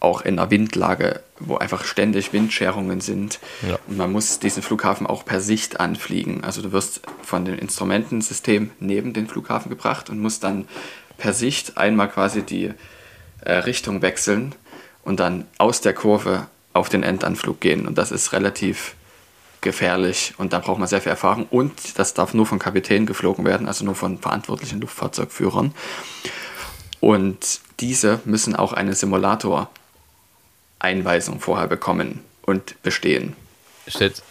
auch 0.00 0.22
in 0.22 0.38
einer 0.38 0.50
Windlage, 0.50 1.22
wo 1.38 1.56
einfach 1.56 1.84
ständig 1.84 2.32
Windscherungen 2.32 3.00
sind. 3.00 3.38
Ja. 3.66 3.78
Und 3.86 3.96
man 3.96 4.10
muss 4.10 4.40
diesen 4.40 4.62
Flughafen 4.62 5.06
auch 5.06 5.24
per 5.24 5.40
Sicht 5.40 5.78
anfliegen. 5.78 6.42
Also 6.42 6.60
du 6.60 6.72
wirst 6.72 7.02
von 7.22 7.44
dem 7.44 7.56
Instrumentensystem 7.56 8.70
neben 8.80 9.12
den 9.12 9.28
Flughafen 9.28 9.70
gebracht 9.70 10.10
und 10.10 10.18
musst 10.18 10.42
dann 10.42 10.66
per 11.18 11.32
Sicht 11.32 11.78
einmal 11.78 12.08
quasi 12.08 12.42
die 12.42 12.72
äh, 13.42 13.52
Richtung 13.52 14.02
wechseln 14.02 14.54
und 15.04 15.20
dann 15.20 15.46
aus 15.56 15.80
der 15.80 15.94
Kurve 15.94 16.48
auf 16.72 16.88
den 16.88 17.04
Endanflug 17.04 17.60
gehen. 17.60 17.86
Und 17.86 17.96
das 17.96 18.10
ist 18.10 18.32
relativ 18.32 18.96
gefährlich 19.60 20.34
und 20.38 20.52
da 20.52 20.58
braucht 20.58 20.78
man 20.78 20.88
sehr 20.88 21.00
viel 21.00 21.10
Erfahrung 21.10 21.46
und 21.50 21.98
das 21.98 22.14
darf 22.14 22.34
nur 22.34 22.46
von 22.46 22.58
Kapitänen 22.58 23.06
geflogen 23.06 23.44
werden, 23.44 23.68
also 23.68 23.84
nur 23.84 23.94
von 23.94 24.18
verantwortlichen 24.18 24.80
Luftfahrzeugführern. 24.80 25.74
Und 27.00 27.60
diese 27.80 28.20
müssen 28.24 28.54
auch 28.54 28.72
eine 28.72 28.94
Simulator-Einweisung 28.94 31.40
vorher 31.40 31.66
bekommen 31.66 32.20
und 32.42 32.80
bestehen. 32.82 33.34
Steht, 33.86 34.22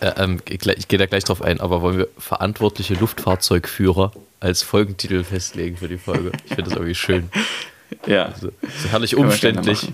äh, 0.00 0.12
ähm, 0.16 0.40
ich 0.48 0.88
gehe 0.88 0.98
da 0.98 1.06
gleich 1.06 1.24
drauf 1.24 1.42
ein, 1.42 1.60
aber 1.60 1.82
wollen 1.82 1.98
wir 1.98 2.08
verantwortliche 2.18 2.94
Luftfahrzeugführer 2.94 4.12
als 4.40 4.62
Folgentitel 4.62 5.22
festlegen 5.24 5.76
für 5.76 5.88
die 5.88 5.98
Folge? 5.98 6.32
Ich 6.44 6.54
finde 6.54 6.64
das 6.64 6.72
irgendwie 6.72 6.94
schön. 6.94 7.30
ja. 8.06 8.24
Also, 8.26 8.50
so 8.82 8.88
herrlich 8.88 9.16
umständlich. 9.16 9.88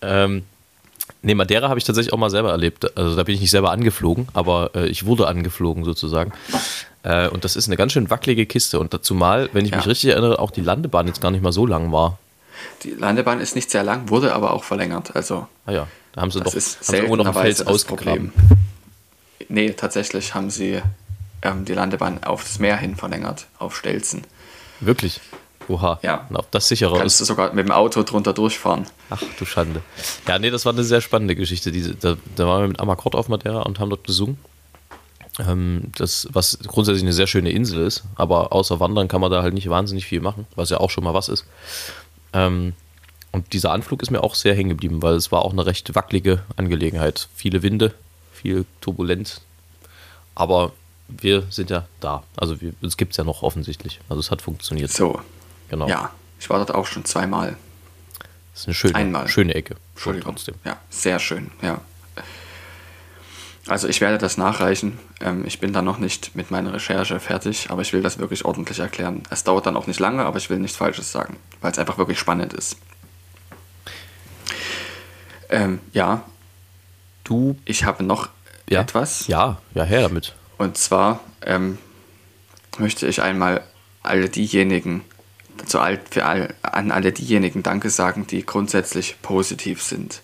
Ähm, 0.00 0.44
Nee, 1.20 1.34
Madeira 1.34 1.68
habe 1.68 1.78
ich 1.78 1.84
tatsächlich 1.84 2.12
auch 2.12 2.18
mal 2.18 2.30
selber 2.30 2.50
erlebt. 2.50 2.96
Also 2.96 3.16
da 3.16 3.24
bin 3.24 3.34
ich 3.34 3.40
nicht 3.40 3.50
selber 3.50 3.72
angeflogen, 3.72 4.28
aber 4.34 4.70
äh, 4.74 4.86
ich 4.86 5.04
wurde 5.04 5.26
angeflogen 5.26 5.84
sozusagen. 5.84 6.32
Äh, 7.02 7.28
und 7.28 7.44
das 7.44 7.56
ist 7.56 7.66
eine 7.66 7.76
ganz 7.76 7.92
schön 7.92 8.08
wackelige 8.10 8.46
Kiste. 8.46 8.78
Und 8.78 8.94
dazu 8.94 9.14
mal, 9.14 9.48
wenn 9.52 9.64
ich 9.64 9.72
ja. 9.72 9.78
mich 9.78 9.86
richtig 9.86 10.10
erinnere, 10.10 10.38
auch 10.38 10.50
die 10.50 10.60
Landebahn 10.60 11.06
jetzt 11.06 11.20
gar 11.20 11.30
nicht 11.30 11.42
mal 11.42 11.52
so 11.52 11.66
lang 11.66 11.90
war. 11.90 12.18
Die 12.82 12.90
Landebahn 12.90 13.40
ist 13.40 13.54
nicht 13.56 13.70
sehr 13.70 13.82
lang, 13.82 14.08
wurde 14.08 14.32
aber 14.32 14.52
auch 14.52 14.64
verlängert. 14.64 15.14
Also, 15.16 15.46
ah 15.66 15.72
ja, 15.72 15.86
da 16.12 16.20
haben 16.20 16.30
sie 16.30 16.40
doch 16.40 16.54
ist 16.54 16.78
haben 16.78 16.84
sie 16.84 16.96
irgendwo 16.96 17.16
noch 17.16 17.26
einen 17.26 17.34
Fels 17.34 17.66
ausgegraben. 17.66 18.32
Nee, 19.48 19.70
tatsächlich 19.70 20.34
haben 20.34 20.50
sie 20.50 20.82
ähm, 21.42 21.64
die 21.64 21.72
Landebahn 21.72 22.22
aufs 22.24 22.58
Meer 22.58 22.76
hin 22.76 22.96
verlängert, 22.96 23.46
auf 23.58 23.76
Stelzen. 23.76 24.22
Wirklich? 24.80 25.20
Oha. 25.68 25.98
Ja. 26.02 26.26
Ob 26.32 26.50
das 26.50 26.68
sicherer. 26.68 26.98
Kannst 26.98 27.20
du 27.20 27.24
sogar 27.24 27.52
mit 27.52 27.66
dem 27.66 27.72
Auto 27.72 28.02
drunter 28.02 28.32
durchfahren. 28.32 28.86
Ach 29.10 29.22
du 29.38 29.44
Schande. 29.44 29.82
Ja, 30.26 30.38
nee, 30.38 30.50
das 30.50 30.64
war 30.64 30.72
eine 30.72 30.84
sehr 30.84 31.00
spannende 31.00 31.36
Geschichte. 31.36 31.70
Diese, 31.70 31.94
da, 31.94 32.16
da 32.36 32.46
waren 32.46 32.62
wir 32.62 32.68
mit 32.68 32.80
Amakort 32.80 33.14
auf 33.14 33.28
Madeira 33.28 33.62
und 33.62 33.78
haben 33.78 33.90
dort 33.90 34.04
gesungen. 34.04 34.38
Ähm, 35.38 35.92
das, 35.96 36.26
was 36.32 36.58
grundsätzlich 36.66 37.04
eine 37.04 37.12
sehr 37.12 37.26
schöne 37.26 37.50
Insel 37.50 37.86
ist, 37.86 38.02
aber 38.16 38.52
außer 38.52 38.80
Wandern 38.80 39.06
kann 39.08 39.20
man 39.20 39.30
da 39.30 39.42
halt 39.42 39.54
nicht 39.54 39.68
wahnsinnig 39.68 40.06
viel 40.06 40.20
machen, 40.20 40.46
was 40.56 40.70
ja 40.70 40.78
auch 40.80 40.90
schon 40.90 41.04
mal 41.04 41.14
was 41.14 41.28
ist. 41.28 41.44
Ähm, 42.32 42.72
Und 43.30 43.52
dieser 43.52 43.72
Anflug 43.72 44.02
ist 44.02 44.10
mir 44.10 44.22
auch 44.24 44.34
sehr 44.34 44.54
hängen 44.54 44.70
geblieben, 44.70 45.02
weil 45.02 45.14
es 45.14 45.30
war 45.30 45.42
auch 45.44 45.52
eine 45.52 45.66
recht 45.66 45.94
wackelige 45.94 46.42
Angelegenheit. 46.56 47.28
Viele 47.36 47.62
Winde, 47.62 47.94
viel 48.32 48.64
turbulent. 48.80 49.42
Aber 50.34 50.72
wir 51.08 51.44
sind 51.50 51.70
ja 51.70 51.86
da. 52.00 52.22
Also 52.36 52.60
wir, 52.60 52.72
es 52.82 52.96
gibt 52.96 53.12
es 53.12 53.16
ja 53.18 53.24
noch 53.24 53.42
offensichtlich. 53.42 54.00
Also 54.08 54.20
es 54.20 54.30
hat 54.30 54.42
funktioniert. 54.42 54.90
So. 54.90 55.20
Genau. 55.68 55.88
Ja, 55.88 56.10
ich 56.40 56.48
war 56.50 56.58
dort 56.58 56.74
auch 56.74 56.86
schon 56.86 57.04
zweimal. 57.04 57.56
Das 58.52 58.62
ist 58.62 58.66
eine 58.66 58.74
schöne, 58.74 58.94
Einmal. 58.94 59.28
schöne 59.28 59.54
Ecke. 59.54 59.76
Entschuldigung. 59.94 60.34
Trotzdem. 60.34 60.54
Ja, 60.64 60.78
sehr 60.90 61.18
schön, 61.18 61.50
ja. 61.62 61.80
Also 63.68 63.86
ich 63.86 64.00
werde 64.00 64.16
das 64.16 64.38
nachreichen. 64.38 64.98
Ähm, 65.20 65.44
ich 65.46 65.60
bin 65.60 65.72
da 65.72 65.82
noch 65.82 65.98
nicht 65.98 66.34
mit 66.34 66.50
meiner 66.50 66.72
Recherche 66.72 67.20
fertig, 67.20 67.70
aber 67.70 67.82
ich 67.82 67.92
will 67.92 68.00
das 68.00 68.18
wirklich 68.18 68.44
ordentlich 68.46 68.78
erklären. 68.78 69.22
Es 69.30 69.44
dauert 69.44 69.66
dann 69.66 69.76
auch 69.76 69.86
nicht 69.86 70.00
lange, 70.00 70.24
aber 70.24 70.38
ich 70.38 70.48
will 70.48 70.58
nichts 70.58 70.78
Falsches 70.78 71.12
sagen, 71.12 71.36
weil 71.60 71.70
es 71.70 71.78
einfach 71.78 71.98
wirklich 71.98 72.18
spannend 72.18 72.54
ist. 72.54 72.78
Ähm, 75.50 75.80
ja. 75.92 76.24
Du. 77.24 77.58
Ich 77.66 77.84
habe 77.84 78.02
noch 78.04 78.30
ja. 78.70 78.80
etwas. 78.80 79.26
Ja, 79.26 79.60
ja, 79.74 79.84
her 79.84 80.02
damit. 80.02 80.34
Und 80.56 80.78
zwar 80.78 81.20
ähm, 81.42 81.78
möchte 82.78 83.06
ich 83.06 83.20
einmal 83.20 83.62
alle 84.02 84.30
diejenigen, 84.30 85.04
zu 85.66 85.80
all, 85.80 86.00
für 86.10 86.24
all, 86.24 86.54
an 86.62 86.90
alle 86.90 87.12
diejenigen 87.12 87.62
Danke 87.62 87.90
sagen, 87.90 88.26
die 88.26 88.44
grundsätzlich 88.44 89.16
positiv 89.22 89.82
sind 89.82 90.22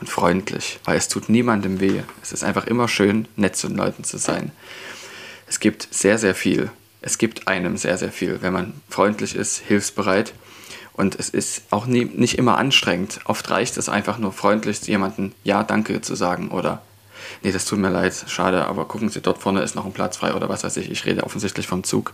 und 0.00 0.08
freundlich, 0.08 0.80
weil 0.84 0.96
es 0.96 1.08
tut 1.08 1.28
niemandem 1.28 1.80
weh. 1.80 2.02
Es 2.22 2.32
ist 2.32 2.44
einfach 2.44 2.66
immer 2.66 2.88
schön, 2.88 3.28
nett 3.36 3.56
zu 3.56 3.68
den 3.68 3.76
Leuten 3.76 4.04
zu 4.04 4.18
sein. 4.18 4.52
Es 5.46 5.60
gibt 5.60 5.88
sehr, 5.90 6.18
sehr 6.18 6.34
viel. 6.34 6.70
Es 7.02 7.18
gibt 7.18 7.48
einem 7.48 7.76
sehr, 7.76 7.98
sehr 7.98 8.12
viel, 8.12 8.42
wenn 8.42 8.52
man 8.52 8.74
freundlich 8.88 9.34
ist, 9.34 9.58
hilfsbereit. 9.58 10.32
Und 10.92 11.18
es 11.18 11.30
ist 11.30 11.62
auch 11.70 11.86
nie, 11.86 12.04
nicht 12.04 12.36
immer 12.38 12.58
anstrengend. 12.58 13.20
Oft 13.24 13.50
reicht 13.50 13.76
es 13.78 13.88
einfach 13.88 14.18
nur 14.18 14.32
freundlich 14.32 14.82
jemandem 14.82 15.32
Ja, 15.44 15.62
danke 15.62 16.00
zu 16.02 16.14
sagen 16.14 16.50
oder 16.50 16.82
Nee, 17.42 17.52
das 17.52 17.64
tut 17.64 17.78
mir 17.78 17.90
leid, 17.90 18.24
schade, 18.28 18.66
aber 18.66 18.86
gucken 18.86 19.08
Sie, 19.08 19.20
dort 19.20 19.38
vorne 19.38 19.62
ist 19.62 19.74
noch 19.74 19.84
ein 19.84 19.92
Platz 19.92 20.16
frei 20.16 20.34
oder 20.34 20.48
was 20.48 20.64
weiß 20.64 20.76
ich. 20.78 20.90
Ich 20.90 21.04
rede 21.06 21.24
offensichtlich 21.24 21.66
vom 21.66 21.84
Zug. 21.84 22.12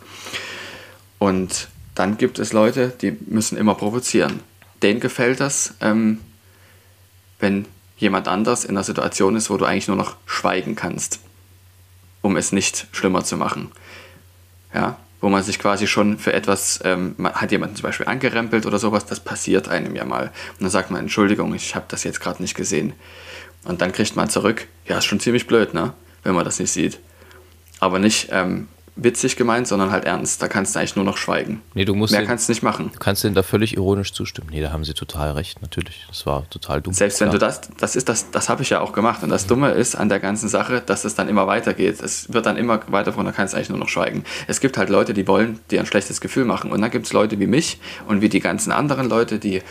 Und 1.18 1.68
dann 1.96 2.18
gibt 2.18 2.38
es 2.38 2.52
Leute, 2.52 2.92
die 3.00 3.16
müssen 3.26 3.58
immer 3.58 3.74
provozieren. 3.74 4.40
Denen 4.82 5.00
gefällt 5.00 5.40
das, 5.40 5.74
ähm, 5.80 6.20
wenn 7.40 7.66
jemand 7.96 8.28
anders 8.28 8.64
in 8.64 8.76
einer 8.76 8.84
Situation 8.84 9.34
ist, 9.34 9.50
wo 9.50 9.56
du 9.56 9.64
eigentlich 9.64 9.88
nur 9.88 9.96
noch 9.96 10.16
schweigen 10.26 10.76
kannst, 10.76 11.20
um 12.20 12.36
es 12.36 12.52
nicht 12.52 12.86
schlimmer 12.92 13.24
zu 13.24 13.36
machen. 13.36 13.72
Ja, 14.74 14.98
wo 15.22 15.30
man 15.30 15.42
sich 15.42 15.58
quasi 15.58 15.86
schon 15.86 16.18
für 16.18 16.34
etwas, 16.34 16.80
ähm, 16.84 17.14
man 17.16 17.32
hat 17.32 17.50
jemanden 17.50 17.76
zum 17.76 17.84
Beispiel 17.84 18.06
angerempelt 18.06 18.66
oder 18.66 18.78
sowas, 18.78 19.06
das 19.06 19.20
passiert 19.20 19.68
einem 19.68 19.96
ja 19.96 20.04
mal. 20.04 20.24
Und 20.52 20.62
dann 20.62 20.70
sagt 20.70 20.90
man, 20.90 21.00
Entschuldigung, 21.00 21.54
ich 21.54 21.74
habe 21.74 21.86
das 21.88 22.04
jetzt 22.04 22.20
gerade 22.20 22.42
nicht 22.42 22.54
gesehen. 22.54 22.92
Und 23.64 23.80
dann 23.80 23.92
kriegt 23.92 24.16
man 24.16 24.28
zurück, 24.28 24.68
ja, 24.86 24.98
ist 24.98 25.06
schon 25.06 25.18
ziemlich 25.18 25.46
blöd, 25.46 25.72
ne? 25.72 25.94
Wenn 26.22 26.34
man 26.34 26.44
das 26.44 26.58
nicht 26.58 26.70
sieht. 26.70 27.00
Aber 27.80 27.98
nicht, 27.98 28.28
ähm, 28.30 28.68
witzig 28.96 29.36
gemeint, 29.36 29.68
sondern 29.68 29.90
halt 29.90 30.04
ernst. 30.04 30.42
Da 30.42 30.48
kannst 30.48 30.74
du 30.74 30.78
eigentlich 30.78 30.96
nur 30.96 31.04
noch 31.04 31.18
schweigen. 31.18 31.62
Nee, 31.74 31.84
du 31.84 31.94
musst 31.94 32.12
Mehr 32.12 32.22
den, 32.22 32.26
kannst 32.26 32.48
du 32.48 32.52
nicht 32.52 32.62
machen. 32.62 32.90
Du 32.92 32.98
kannst 32.98 33.22
denen 33.22 33.34
da 33.34 33.42
völlig 33.42 33.76
ironisch 33.76 34.12
zustimmen. 34.12 34.48
Nee, 34.50 34.62
da 34.62 34.72
haben 34.72 34.84
sie 34.84 34.94
total 34.94 35.32
recht, 35.32 35.60
natürlich. 35.62 36.04
Das 36.08 36.26
war 36.26 36.48
total 36.48 36.80
dumm. 36.80 36.94
Selbst 36.94 37.20
wenn 37.20 37.28
klar. 37.28 37.38
du 37.38 37.46
das, 37.46 37.60
das 37.78 37.96
ist 37.96 38.08
das, 38.08 38.30
das 38.30 38.48
habe 38.48 38.62
ich 38.62 38.70
ja 38.70 38.80
auch 38.80 38.92
gemacht. 38.92 39.22
Und 39.22 39.28
das 39.28 39.46
Dumme 39.46 39.70
ist 39.70 39.94
an 39.94 40.08
der 40.08 40.18
ganzen 40.18 40.48
Sache, 40.48 40.82
dass 40.84 41.04
es 41.04 41.14
dann 41.14 41.28
immer 41.28 41.46
weitergeht. 41.46 42.00
Es 42.00 42.32
wird 42.32 42.46
dann 42.46 42.56
immer 42.56 42.80
weiter 42.88 43.12
von, 43.12 43.26
da 43.26 43.32
kannst 43.32 43.52
du 43.52 43.58
eigentlich 43.58 43.70
nur 43.70 43.78
noch 43.78 43.88
schweigen. 43.88 44.24
Es 44.46 44.60
gibt 44.60 44.78
halt 44.78 44.88
Leute, 44.88 45.12
die 45.12 45.28
wollen 45.28 45.60
dir 45.70 45.80
ein 45.80 45.86
schlechtes 45.86 46.20
Gefühl 46.20 46.44
machen. 46.44 46.72
Und 46.72 46.80
dann 46.80 46.90
gibt 46.90 47.06
es 47.06 47.12
Leute 47.12 47.38
wie 47.38 47.46
mich 47.46 47.78
und 48.08 48.22
wie 48.22 48.28
die 48.28 48.40
ganzen 48.40 48.72
anderen 48.72 49.08
Leute, 49.08 49.38
die 49.38 49.62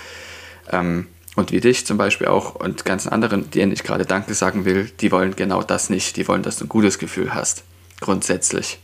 ähm, 0.72 1.08
und 1.36 1.52
wie 1.52 1.60
dich 1.60 1.86
zum 1.86 1.98
Beispiel 1.98 2.28
auch 2.28 2.56
und 2.56 2.86
ganzen 2.86 3.10
anderen, 3.10 3.50
denen 3.52 3.72
ich 3.72 3.84
gerade 3.84 4.06
Danke 4.06 4.34
sagen 4.34 4.66
will, 4.66 4.90
die 5.02 5.12
wollen 5.12 5.36
genau 5.36 5.64
das 5.64 5.90
nicht. 5.90 6.16
Die 6.16 6.28
wollen, 6.28 6.44
dass 6.44 6.58
du 6.58 6.66
ein 6.66 6.70
gutes 6.70 6.98
Gefühl 6.98 7.34
hast. 7.34 7.64
Grundsätzlich. 8.00 8.80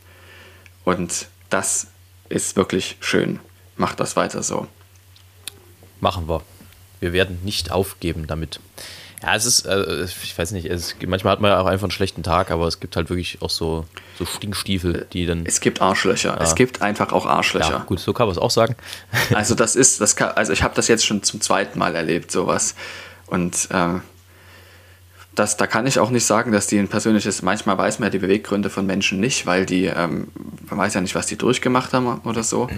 Und 0.84 1.26
das 1.50 1.88
ist 2.28 2.56
wirklich 2.56 2.96
schön. 3.00 3.40
Macht 3.76 4.00
das 4.00 4.16
weiter 4.16 4.42
so. 4.42 4.66
Machen 6.00 6.28
wir. 6.28 6.42
Wir 7.00 7.12
werden 7.12 7.40
nicht 7.44 7.70
aufgeben 7.70 8.26
damit. 8.26 8.60
Ja, 9.22 9.36
es 9.36 9.46
ist, 9.46 9.66
äh, 9.66 10.04
ich 10.04 10.36
weiß 10.36 10.50
nicht, 10.50 10.66
es, 10.66 10.96
manchmal 11.06 11.32
hat 11.32 11.40
man 11.40 11.52
ja 11.52 11.60
auch 11.60 11.66
einfach 11.66 11.84
einen 11.84 11.92
schlechten 11.92 12.24
Tag, 12.24 12.50
aber 12.50 12.66
es 12.66 12.80
gibt 12.80 12.96
halt 12.96 13.08
wirklich 13.08 13.40
auch 13.40 13.50
so, 13.50 13.86
so 14.18 14.24
Stinkstiefel, 14.24 15.06
die 15.12 15.26
dann. 15.26 15.46
Es 15.46 15.60
gibt 15.60 15.80
Arschlöcher. 15.80 16.34
Ja. 16.36 16.42
Es 16.42 16.56
gibt 16.56 16.82
einfach 16.82 17.12
auch 17.12 17.26
Arschlöcher. 17.26 17.70
Ja, 17.70 17.84
gut, 17.86 18.00
so 18.00 18.12
kann 18.12 18.26
man 18.26 18.32
es 18.32 18.42
auch 18.42 18.50
sagen. 18.50 18.74
also 19.34 19.54
das 19.54 19.76
ist, 19.76 20.00
das 20.00 20.16
kann, 20.16 20.30
also 20.30 20.52
ich 20.52 20.64
habe 20.64 20.74
das 20.74 20.88
jetzt 20.88 21.06
schon 21.06 21.22
zum 21.22 21.40
zweiten 21.40 21.78
Mal 21.78 21.94
erlebt, 21.94 22.32
sowas. 22.32 22.74
Und 23.26 23.68
äh, 23.70 24.00
das, 25.34 25.56
da 25.56 25.66
kann 25.66 25.86
ich 25.86 25.98
auch 25.98 26.10
nicht 26.10 26.26
sagen, 26.26 26.52
dass 26.52 26.66
die 26.66 26.78
ein 26.78 26.88
persönliches, 26.88 27.42
manchmal 27.42 27.78
weiß 27.78 27.98
man 27.98 28.08
ja 28.08 28.10
die 28.10 28.18
Beweggründe 28.18 28.68
von 28.68 28.84
Menschen 28.84 29.18
nicht, 29.18 29.46
weil 29.46 29.64
die, 29.64 29.86
ähm, 29.86 30.28
man 30.68 30.78
weiß 30.78 30.94
ja 30.94 31.00
nicht, 31.00 31.14
was 31.14 31.26
die 31.26 31.36
durchgemacht 31.36 31.92
haben 31.94 32.20
oder 32.24 32.42
so, 32.42 32.68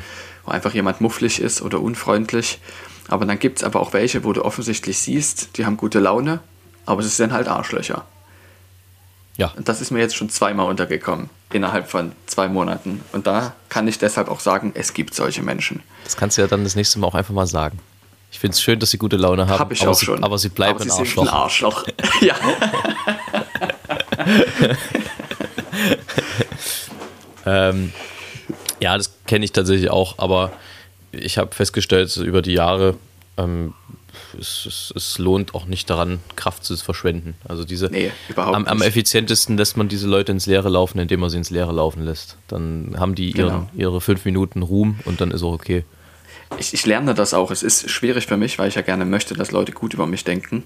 wo 0.44 0.52
einfach 0.52 0.73
jemand 0.73 1.00
mufflig 1.00 1.40
ist 1.40 1.62
oder 1.62 1.80
unfreundlich. 1.80 2.61
Aber 3.08 3.26
dann 3.26 3.38
gibt 3.38 3.58
es 3.58 3.64
aber 3.64 3.80
auch 3.80 3.92
welche, 3.92 4.25
wo 4.25 4.32
du 4.32 4.44
offensichtlich 4.44 4.99
siehst, 4.99 5.58
die 5.58 5.66
haben 5.66 5.76
gute 5.76 5.99
Laune, 5.99 6.40
aber 6.87 7.00
es 7.00 7.16
sind 7.16 7.32
halt 7.32 7.49
Arschlöcher. 7.49 8.04
Ja. 9.37 9.52
Und 9.56 9.68
das 9.68 9.80
ist 9.80 9.90
mir 9.90 9.99
jetzt 9.99 10.14
schon 10.14 10.30
zweimal 10.30 10.68
untergekommen, 10.68 11.28
innerhalb 11.52 11.90
von 11.90 12.12
zwei 12.26 12.49
Monaten. 12.49 13.00
Und 13.12 13.26
da 13.26 13.52
kann 13.68 13.88
ich 13.88 13.99
deshalb 13.99 14.28
auch 14.28 14.38
sagen, 14.38 14.73
es 14.75 14.94
gibt 14.94 15.12
solche 15.14 15.42
Menschen. 15.42 15.82
Das 16.04 16.16
kannst 16.16 16.38
du 16.38 16.42
ja 16.42 16.46
dann 16.46 16.62
das 16.62 16.76
nächste 16.76 17.00
Mal 17.00 17.08
auch 17.08 17.16
einfach 17.16 17.34
mal 17.34 17.49
sagen. 17.49 17.80
Ich 18.34 18.40
finde 18.40 18.54
es 18.54 18.60
schön, 18.60 18.80
dass 18.80 18.90
sie 18.90 18.98
gute 18.98 19.16
Laune 19.16 19.46
haben. 19.46 19.60
Hab 19.60 19.70
ich 19.70 19.80
aber 19.82 19.92
auch 19.92 19.94
sie, 19.94 20.06
schon. 20.06 20.24
Aber 20.24 20.38
sie 20.38 20.48
bleiben 20.48 20.74
aber 20.74 20.82
sie 20.82 20.90
ein 20.90 20.98
Arschloch. 20.98 21.22
Ein 21.22 21.28
Arschloch. 21.28 21.86
ja. 22.20 22.34
ähm, 27.70 27.92
ja, 28.80 28.96
das 28.96 29.14
kenne 29.28 29.44
ich 29.44 29.52
tatsächlich 29.52 29.88
auch, 29.88 30.18
aber 30.18 30.50
ich 31.12 31.38
habe 31.38 31.54
festgestellt 31.54 32.16
über 32.16 32.42
die 32.42 32.54
Jahre, 32.54 32.96
ähm, 33.36 33.72
es, 34.36 34.66
es, 34.66 34.92
es, 34.96 35.18
lohnt 35.18 35.54
auch 35.54 35.66
nicht 35.66 35.88
daran, 35.88 36.18
Kraft 36.34 36.64
zu 36.64 36.76
verschwenden. 36.76 37.36
Also 37.44 37.62
diese 37.62 37.86
nee, 37.86 38.10
überhaupt 38.28 38.56
am, 38.56 38.66
am, 38.66 38.82
effizientesten 38.82 39.56
lässt 39.56 39.76
man 39.76 39.86
diese 39.86 40.08
Leute 40.08 40.32
ins 40.32 40.46
Leere 40.46 40.70
laufen, 40.70 40.98
indem 40.98 41.20
man 41.20 41.30
sie 41.30 41.36
ins 41.36 41.50
Leere 41.50 41.70
laufen 41.70 42.04
lässt. 42.04 42.36
Dann 42.48 42.96
haben 42.98 43.14
die 43.14 43.30
ihren, 43.30 43.68
genau. 43.68 43.90
ihre 43.90 44.00
fünf 44.00 44.24
Minuten 44.24 44.62
Ruhm 44.62 44.98
und 45.04 45.20
dann 45.20 45.30
ist 45.30 45.44
auch 45.44 45.52
okay 45.52 45.84
ich, 46.58 46.75
ich 46.75 46.87
lerne 46.87 47.14
das 47.14 47.34
auch. 47.34 47.50
Es 47.50 47.62
ist 47.62 47.90
schwierig 47.90 48.26
für 48.26 48.37
mich, 48.37 48.58
weil 48.58 48.68
ich 48.68 48.75
ja 48.75 48.82
gerne 48.82 49.04
möchte, 49.04 49.34
dass 49.34 49.50
Leute 49.50 49.73
gut 49.73 49.94
über 49.94 50.06
mich 50.06 50.25
denken. 50.25 50.64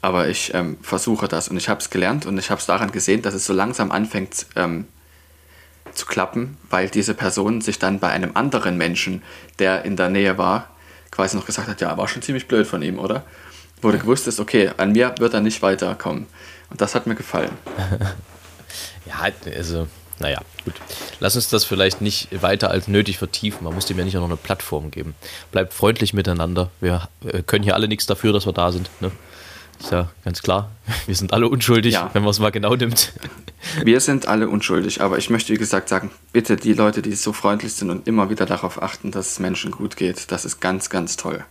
Aber 0.00 0.28
ich 0.28 0.54
ähm, 0.54 0.78
versuche 0.80 1.26
das 1.28 1.48
und 1.48 1.56
ich 1.56 1.68
habe 1.68 1.80
es 1.80 1.90
gelernt 1.90 2.24
und 2.26 2.38
ich 2.38 2.50
habe 2.50 2.60
es 2.60 2.66
daran 2.66 2.92
gesehen, 2.92 3.22
dass 3.22 3.34
es 3.34 3.46
so 3.46 3.52
langsam 3.52 3.90
anfängt 3.90 4.46
ähm, 4.54 4.86
zu 5.92 6.06
klappen, 6.06 6.56
weil 6.70 6.88
diese 6.88 7.14
Person 7.14 7.60
sich 7.60 7.78
dann 7.78 7.98
bei 7.98 8.08
einem 8.08 8.32
anderen 8.34 8.76
Menschen, 8.76 9.22
der 9.58 9.84
in 9.84 9.96
der 9.96 10.08
Nähe 10.08 10.38
war, 10.38 10.70
quasi 11.10 11.36
noch 11.36 11.46
gesagt 11.46 11.68
hat, 11.68 11.80
ja, 11.80 11.96
war 11.96 12.06
schon 12.06 12.22
ziemlich 12.22 12.46
blöd 12.46 12.66
von 12.66 12.82
ihm, 12.82 12.98
oder? 12.98 13.24
Wo 13.82 13.90
du 13.90 13.98
gewusst 13.98 14.28
ist, 14.28 14.38
okay, 14.38 14.70
an 14.76 14.92
mir 14.92 15.14
wird 15.18 15.34
er 15.34 15.40
nicht 15.40 15.62
weiterkommen. 15.62 16.26
Und 16.70 16.80
das 16.80 16.94
hat 16.94 17.06
mir 17.06 17.14
gefallen. 17.14 17.50
ja, 19.06 19.30
also 19.56 19.88
naja, 20.20 20.40
gut. 20.64 20.74
Lass 21.20 21.36
uns 21.36 21.48
das 21.48 21.64
vielleicht 21.64 22.00
nicht 22.00 22.28
weiter 22.42 22.70
als 22.70 22.88
nötig 22.88 23.18
vertiefen. 23.18 23.64
Man 23.64 23.74
muss 23.74 23.86
dem 23.86 23.98
ja 23.98 24.04
nicht 24.04 24.16
auch 24.16 24.20
noch 24.20 24.28
eine 24.28 24.36
Plattform 24.36 24.90
geben. 24.90 25.14
Bleibt 25.52 25.72
freundlich 25.72 26.12
miteinander. 26.12 26.70
Wir 26.80 27.08
können 27.46 27.64
hier 27.64 27.74
alle 27.74 27.88
nichts 27.88 28.06
dafür, 28.06 28.32
dass 28.32 28.46
wir 28.46 28.52
da 28.52 28.72
sind. 28.72 28.90
Ne? 29.00 29.10
Ist 29.80 29.92
ja 29.92 30.08
ganz 30.24 30.42
klar. 30.42 30.70
Wir 31.06 31.14
sind 31.14 31.32
alle 31.32 31.48
unschuldig, 31.48 31.94
ja. 31.94 32.10
wenn 32.12 32.22
man 32.22 32.30
es 32.30 32.40
mal 32.40 32.50
genau 32.50 32.74
nimmt. 32.74 33.12
Wir 33.84 34.00
sind 34.00 34.26
alle 34.26 34.48
unschuldig, 34.48 35.00
aber 35.02 35.18
ich 35.18 35.30
möchte, 35.30 35.52
wie 35.52 35.58
gesagt, 35.58 35.88
sagen, 35.88 36.10
bitte 36.32 36.56
die 36.56 36.72
Leute, 36.72 37.02
die 37.02 37.14
so 37.14 37.32
freundlich 37.32 37.74
sind 37.74 37.90
und 37.90 38.06
immer 38.08 38.30
wieder 38.30 38.46
darauf 38.46 38.82
achten, 38.82 39.10
dass 39.10 39.32
es 39.32 39.38
Menschen 39.38 39.70
gut 39.70 39.96
geht, 39.96 40.32
das 40.32 40.44
ist 40.44 40.60
ganz, 40.60 40.90
ganz 40.90 41.16
toll. 41.16 41.44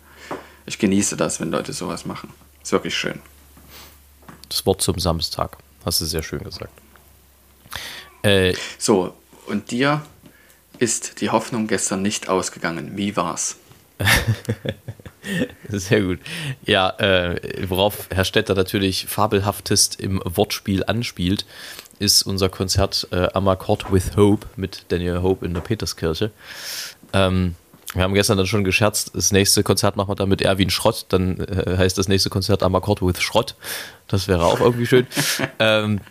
Ich 0.65 0.79
genieße 0.79 1.15
das, 1.15 1.39
wenn 1.39 1.51
Leute 1.51 1.71
sowas 1.73 2.05
machen. 2.05 2.29
Ist 2.61 2.71
wirklich 2.73 2.95
schön. 2.95 3.19
Das 4.49 4.65
Wort 4.65 4.81
zum 4.81 4.99
Samstag. 4.99 5.57
Hast 5.85 6.01
du 6.01 6.05
sehr 6.05 6.23
schön 6.23 6.43
gesagt. 6.43 6.71
Äh, 8.27 8.55
so, 8.77 9.13
und 9.47 9.71
dir 9.71 10.01
ist 10.79 11.21
die 11.21 11.29
Hoffnung 11.29 11.67
gestern 11.67 12.01
nicht 12.01 12.27
ausgegangen. 12.27 12.97
Wie 12.97 13.15
war's? 13.15 13.55
Sehr 15.69 16.01
gut. 16.01 16.19
Ja, 16.65 16.89
äh, 16.99 17.65
worauf 17.69 18.07
Herr 18.13 18.25
Stetter 18.25 18.53
natürlich 18.53 19.05
fabelhaftest 19.07 19.99
im 19.99 20.21
Wortspiel 20.25 20.83
anspielt, 20.83 21.45
ist 21.99 22.23
unser 22.23 22.49
Konzert 22.49 23.07
äh, 23.11 23.27
Am 23.33 23.47
Accord 23.47 23.91
with 23.91 24.17
Hope 24.17 24.45
mit 24.57 24.85
Daniel 24.89 25.21
Hope 25.21 25.45
in 25.45 25.53
der 25.53 25.61
Peterskirche. 25.61 26.31
Ähm, 27.13 27.55
wir 27.93 28.03
haben 28.03 28.13
gestern 28.13 28.37
dann 28.37 28.45
schon 28.45 28.65
gescherzt, 28.65 29.11
das 29.15 29.31
nächste 29.31 29.63
Konzert 29.63 29.95
machen 29.95 30.09
wir 30.09 30.15
dann 30.15 30.29
mit 30.29 30.41
Erwin 30.41 30.69
Schrott, 30.69 31.05
dann 31.09 31.39
äh, 31.39 31.77
heißt 31.77 31.97
das 31.97 32.09
nächste 32.09 32.29
Konzert 32.29 32.61
Am 32.61 32.75
Accord 32.75 33.01
with 33.01 33.21
Schrott. 33.21 33.55
Das 34.07 34.27
wäre 34.27 34.45
auch 34.45 34.59
irgendwie 34.59 34.85
schön. 34.85 35.07
ähm, 35.59 36.01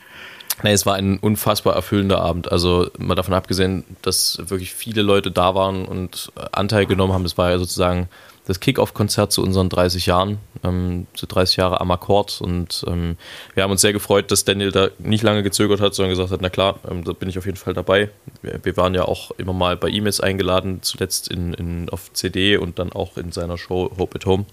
Nee, 0.62 0.72
es 0.72 0.86
war 0.86 0.94
ein 0.94 1.18
unfassbar 1.18 1.74
erfüllender 1.74 2.20
Abend. 2.20 2.50
Also 2.50 2.88
mal 2.98 3.14
davon 3.14 3.34
abgesehen, 3.34 3.84
dass 4.02 4.38
wirklich 4.46 4.72
viele 4.72 5.02
Leute 5.02 5.30
da 5.30 5.54
waren 5.54 5.84
und 5.84 6.32
Anteil 6.52 6.86
genommen 6.86 7.12
haben. 7.12 7.24
Das 7.24 7.36
war 7.36 7.50
ja 7.50 7.58
sozusagen 7.58 8.08
das 8.46 8.60
Kick-Off-Konzert 8.60 9.32
zu 9.32 9.42
unseren 9.42 9.68
30 9.68 10.06
Jahren, 10.06 10.38
ähm, 10.62 11.06
zu 11.14 11.26
30 11.26 11.56
Jahre 11.56 11.80
am 11.80 11.90
Akkord. 11.90 12.40
Und 12.40 12.84
ähm, 12.86 13.16
wir 13.54 13.62
haben 13.62 13.72
uns 13.72 13.80
sehr 13.80 13.92
gefreut, 13.92 14.30
dass 14.30 14.44
Daniel 14.44 14.70
da 14.72 14.88
nicht 14.98 15.22
lange 15.22 15.42
gezögert 15.42 15.80
hat, 15.80 15.94
sondern 15.94 16.10
gesagt 16.10 16.30
hat, 16.30 16.40
na 16.40 16.48
klar, 16.48 16.78
ähm, 16.88 17.04
da 17.04 17.12
bin 17.12 17.28
ich 17.28 17.38
auf 17.38 17.44
jeden 17.44 17.58
Fall 17.58 17.74
dabei. 17.74 18.10
Wir, 18.42 18.60
wir 18.62 18.76
waren 18.76 18.94
ja 18.94 19.04
auch 19.04 19.32
immer 19.32 19.52
mal 19.52 19.76
bei 19.76 19.88
E-Mails 19.88 20.20
eingeladen, 20.20 20.78
zuletzt 20.82 21.28
in, 21.28 21.54
in, 21.54 21.90
auf 21.90 22.12
CD 22.12 22.56
und 22.56 22.78
dann 22.78 22.92
auch 22.92 23.16
in 23.16 23.32
seiner 23.32 23.58
Show 23.58 23.90
Hope 23.98 24.16
at 24.16 24.26
Home. 24.26 24.46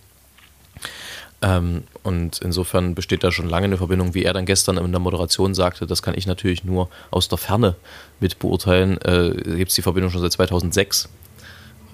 Ähm, 1.43 1.83
und 2.03 2.39
insofern 2.39 2.95
besteht 2.95 3.23
da 3.23 3.31
schon 3.31 3.49
lange 3.49 3.65
eine 3.65 3.77
Verbindung, 3.77 4.13
wie 4.13 4.23
er 4.23 4.31
dann 4.33 4.45
gestern 4.45 4.77
in 4.77 4.91
der 4.91 5.01
Moderation 5.01 5.53
sagte. 5.53 5.85
Das 5.85 6.01
kann 6.01 6.17
ich 6.17 6.25
natürlich 6.25 6.63
nur 6.63 6.89
aus 7.11 7.27
der 7.27 7.37
Ferne 7.37 7.75
mit 8.21 8.39
beurteilen. 8.39 8.97
Äh, 9.01 9.33
Gibt 9.57 9.69
es 9.69 9.75
die 9.75 9.81
Verbindung 9.81 10.09
schon 10.09 10.21
seit 10.21 10.31
2006 10.31 11.09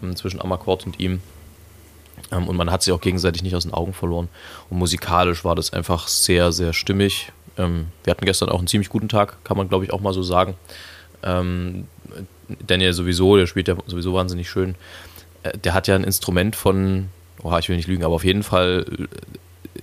ähm, 0.04 0.16
zwischen 0.16 0.40
Amakord 0.40 0.86
und 0.86 1.00
ihm. 1.00 1.22
Ähm, 2.32 2.48
und 2.48 2.58
man 2.58 2.70
hat 2.72 2.84
sich 2.84 2.94
auch 2.94 3.02
gegenseitig 3.02 3.42
nicht 3.42 3.56
aus 3.56 3.64
den 3.64 3.74
Augen 3.74 3.94
verloren. 3.94 4.30
Und 4.70 4.78
musikalisch 4.78 5.44
war 5.44 5.56
das 5.56 5.74
einfach 5.74 6.08
sehr, 6.08 6.52
sehr 6.52 6.72
stimmig. 6.74 7.32
Ähm, 7.58 7.88
wir 8.04 8.12
hatten 8.12 8.26
gestern 8.26 8.50
auch 8.50 8.60
einen 8.60 8.68
ziemlich 8.68 8.90
guten 8.90 9.10
Tag, 9.10 9.44
kann 9.44 9.58
man 9.58 9.68
glaube 9.68 9.84
ich 9.84 9.92
auch 9.92 10.00
mal 10.00 10.14
so 10.14 10.22
sagen. 10.22 10.54
Ähm, 11.24 11.88
Daniel 12.66 12.94
sowieso, 12.94 13.36
der 13.36 13.48
spielt 13.48 13.68
ja 13.68 13.76
sowieso 13.88 14.14
wahnsinnig 14.14 14.48
schön. 14.48 14.76
Äh, 15.42 15.58
der 15.58 15.74
hat 15.74 15.88
ja 15.88 15.96
ein 15.96 16.04
Instrument 16.04 16.56
von 16.56 17.10
oh, 17.44 17.58
ich 17.58 17.70
will 17.70 17.76
nicht 17.76 17.88
lügen, 17.88 18.04
aber 18.04 18.16
auf 18.16 18.24
jeden 18.24 18.44
Fall, 18.44 18.86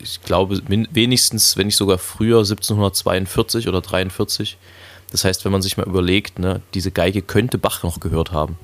ich 0.00 0.22
glaube, 0.22 0.60
wenigstens, 0.68 1.56
wenn 1.56 1.66
nicht 1.66 1.76
sogar 1.76 1.98
früher, 1.98 2.38
1742 2.38 3.68
oder 3.68 3.80
43. 3.80 4.56
Das 5.10 5.24
heißt, 5.24 5.44
wenn 5.44 5.52
man 5.52 5.62
sich 5.62 5.76
mal 5.76 5.86
überlegt, 5.86 6.38
ne, 6.38 6.60
diese 6.74 6.90
Geige 6.90 7.22
könnte 7.22 7.58
Bach 7.58 7.82
noch 7.82 8.00
gehört 8.00 8.32
haben. 8.32 8.58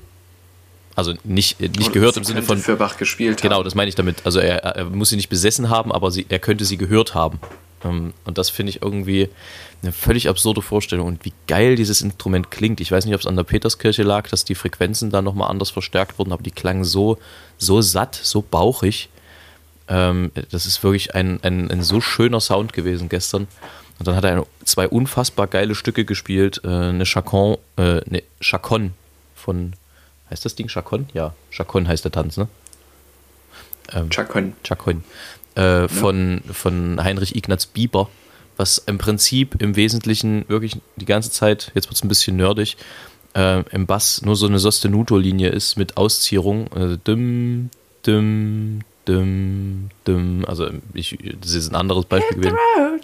Also 0.95 1.13
nicht, 1.23 1.59
äh, 1.59 1.69
nicht 1.69 1.93
gehört 1.93 2.17
im 2.17 2.23
Sinne 2.23 2.43
von. 2.43 2.57
Für 2.59 2.75
Bach 2.75 2.97
gespielt 2.97 3.41
Genau, 3.41 3.57
haben. 3.57 3.63
das 3.63 3.75
meine 3.75 3.89
ich 3.89 3.95
damit. 3.95 4.17
Also 4.25 4.39
er, 4.39 4.57
er, 4.63 4.85
muss 4.85 5.09
sie 5.09 5.15
nicht 5.15 5.29
besessen 5.29 5.69
haben, 5.69 5.91
aber 5.91 6.11
sie, 6.11 6.25
er 6.29 6.39
könnte 6.39 6.65
sie 6.65 6.77
gehört 6.77 7.15
haben. 7.15 7.39
Ähm, 7.83 8.13
und 8.25 8.37
das 8.37 8.49
finde 8.49 8.71
ich 8.71 8.81
irgendwie 8.81 9.29
eine 9.81 9.91
völlig 9.91 10.29
absurde 10.29 10.61
Vorstellung. 10.61 11.07
Und 11.07 11.25
wie 11.25 11.33
geil 11.47 11.75
dieses 11.75 12.01
Instrument 12.01 12.51
klingt. 12.51 12.81
Ich 12.81 12.91
weiß 12.91 13.05
nicht, 13.05 13.13
ob 13.13 13.21
es 13.21 13.27
an 13.27 13.35
der 13.35 13.43
Peterskirche 13.43 14.03
lag, 14.03 14.27
dass 14.29 14.45
die 14.45 14.55
Frequenzen 14.55 15.09
da 15.09 15.21
nochmal 15.21 15.49
anders 15.49 15.69
verstärkt 15.69 16.17
wurden, 16.17 16.31
aber 16.31 16.43
die 16.43 16.51
klangen 16.51 16.83
so, 16.83 17.17
so 17.57 17.81
satt, 17.81 18.15
so 18.15 18.41
bauchig. 18.41 19.09
Ähm, 19.87 20.31
das 20.51 20.65
ist 20.65 20.83
wirklich 20.83 21.15
ein, 21.15 21.39
ein, 21.43 21.69
ein 21.69 21.83
so 21.83 22.01
schöner 22.01 22.39
Sound 22.39 22.73
gewesen 22.73 23.09
gestern. 23.09 23.47
Und 23.99 24.07
dann 24.07 24.15
hat 24.15 24.23
er 24.23 24.45
zwei 24.65 24.87
unfassbar 24.87 25.47
geile 25.47 25.75
Stücke 25.75 26.05
gespielt. 26.05 26.61
Äh, 26.63 26.67
eine 26.67 27.05
Chacon, 27.05 27.57
äh, 27.77 28.01
eine 28.01 28.23
Chacon 28.39 28.93
von, 29.35 29.73
heißt 30.29 30.45
das 30.45 30.55
Ding 30.55 30.67
Chacon? 30.67 31.07
Ja, 31.13 31.33
Chacon 31.51 31.87
heißt 31.87 32.05
der 32.05 32.11
Tanz, 32.11 32.37
ne? 32.37 32.47
Ähm, 33.91 34.09
Chacon. 34.09 34.53
Chacon 34.63 35.03
äh, 35.55 35.87
von, 35.87 36.41
von 36.51 37.03
Heinrich 37.03 37.35
Ignaz 37.35 37.65
Bieber, 37.65 38.09
was 38.57 38.77
im 38.77 38.97
Prinzip 38.97 39.61
im 39.61 39.75
Wesentlichen 39.75 40.45
wirklich 40.47 40.77
die 40.95 41.05
ganze 41.05 41.31
Zeit, 41.31 41.71
jetzt 41.73 41.87
wird 41.87 41.95
es 41.95 42.03
ein 42.03 42.07
bisschen 42.07 42.35
nerdig, 42.35 42.77
äh, 43.35 43.63
im 43.71 43.85
Bass 43.85 44.21
nur 44.21 44.35
so 44.35 44.45
eine 44.45 44.59
Sostenuto-Linie 44.59 45.49
ist 45.49 45.75
mit 45.75 45.97
Auszierung. 45.97 46.67
Also 46.73 46.97
dim, 46.97 47.69
dim, 48.05 48.81
dim, 49.07 49.89
dim. 50.07 50.45
Also 50.45 50.69
ich, 50.93 51.17
das 51.41 51.53
ist 51.53 51.71
ein 51.71 51.75
anderes 51.75 52.05
Beispiel 52.05 52.37
gewesen. 52.37 52.57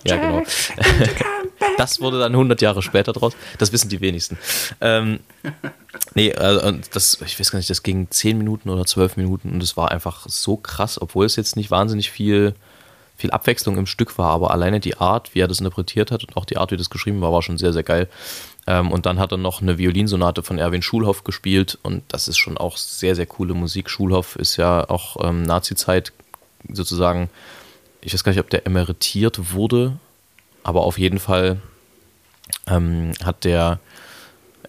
Ja, 0.05 0.17
genau. 0.17 0.43
Das 1.77 2.01
wurde 2.01 2.19
dann 2.19 2.33
100 2.33 2.61
Jahre 2.61 2.81
später 2.81 3.13
draus. 3.13 3.33
Das 3.57 3.71
wissen 3.71 3.89
die 3.89 4.01
wenigsten. 4.01 4.37
Ähm, 4.81 5.19
nee, 6.15 6.33
also 6.33 6.71
das, 6.91 7.19
ich 7.25 7.39
weiß 7.39 7.51
gar 7.51 7.57
nicht, 7.57 7.69
das 7.69 7.83
ging 7.83 8.07
10 8.09 8.37
Minuten 8.37 8.69
oder 8.69 8.85
12 8.85 9.17
Minuten 9.17 9.51
und 9.51 9.63
es 9.63 9.77
war 9.77 9.91
einfach 9.91 10.25
so 10.27 10.57
krass, 10.57 11.01
obwohl 11.01 11.25
es 11.25 11.35
jetzt 11.35 11.55
nicht 11.55 11.71
wahnsinnig 11.71 12.11
viel, 12.11 12.55
viel 13.17 13.31
Abwechslung 13.31 13.77
im 13.77 13.85
Stück 13.85 14.17
war, 14.17 14.31
aber 14.31 14.51
alleine 14.51 14.79
die 14.79 14.97
Art, 14.97 15.35
wie 15.35 15.39
er 15.39 15.47
das 15.47 15.59
interpretiert 15.59 16.11
hat 16.11 16.23
und 16.23 16.37
auch 16.37 16.45
die 16.45 16.57
Art, 16.57 16.71
wie 16.71 16.77
das 16.77 16.89
geschrieben 16.89 17.21
war, 17.21 17.31
war 17.31 17.41
schon 17.41 17.57
sehr, 17.57 17.73
sehr 17.73 17.83
geil. 17.83 18.07
Ähm, 18.67 18.91
und 18.91 19.05
dann 19.05 19.19
hat 19.19 19.31
er 19.31 19.37
noch 19.37 19.61
eine 19.61 19.77
Violinsonate 19.77 20.43
von 20.43 20.57
Erwin 20.57 20.81
Schulhoff 20.81 21.23
gespielt 21.23 21.77
und 21.81 22.03
das 22.09 22.27
ist 22.27 22.37
schon 22.37 22.57
auch 22.57 22.77
sehr, 22.77 23.15
sehr 23.15 23.25
coole 23.25 23.53
Musik. 23.53 23.89
Schulhoff 23.89 24.35
ist 24.35 24.57
ja 24.57 24.89
auch 24.89 25.17
ähm, 25.27 25.43
Nazi-Zeit 25.43 26.13
sozusagen, 26.71 27.29
ich 28.01 28.13
weiß 28.13 28.23
gar 28.23 28.31
nicht, 28.31 28.41
ob 28.41 28.49
der 28.49 28.65
emeritiert 28.65 29.53
wurde, 29.53 29.97
aber 30.63 30.81
auf 30.81 30.97
jeden 30.97 31.19
Fall 31.19 31.61
ähm, 32.67 33.11
hat 33.23 33.43
der, 33.43 33.79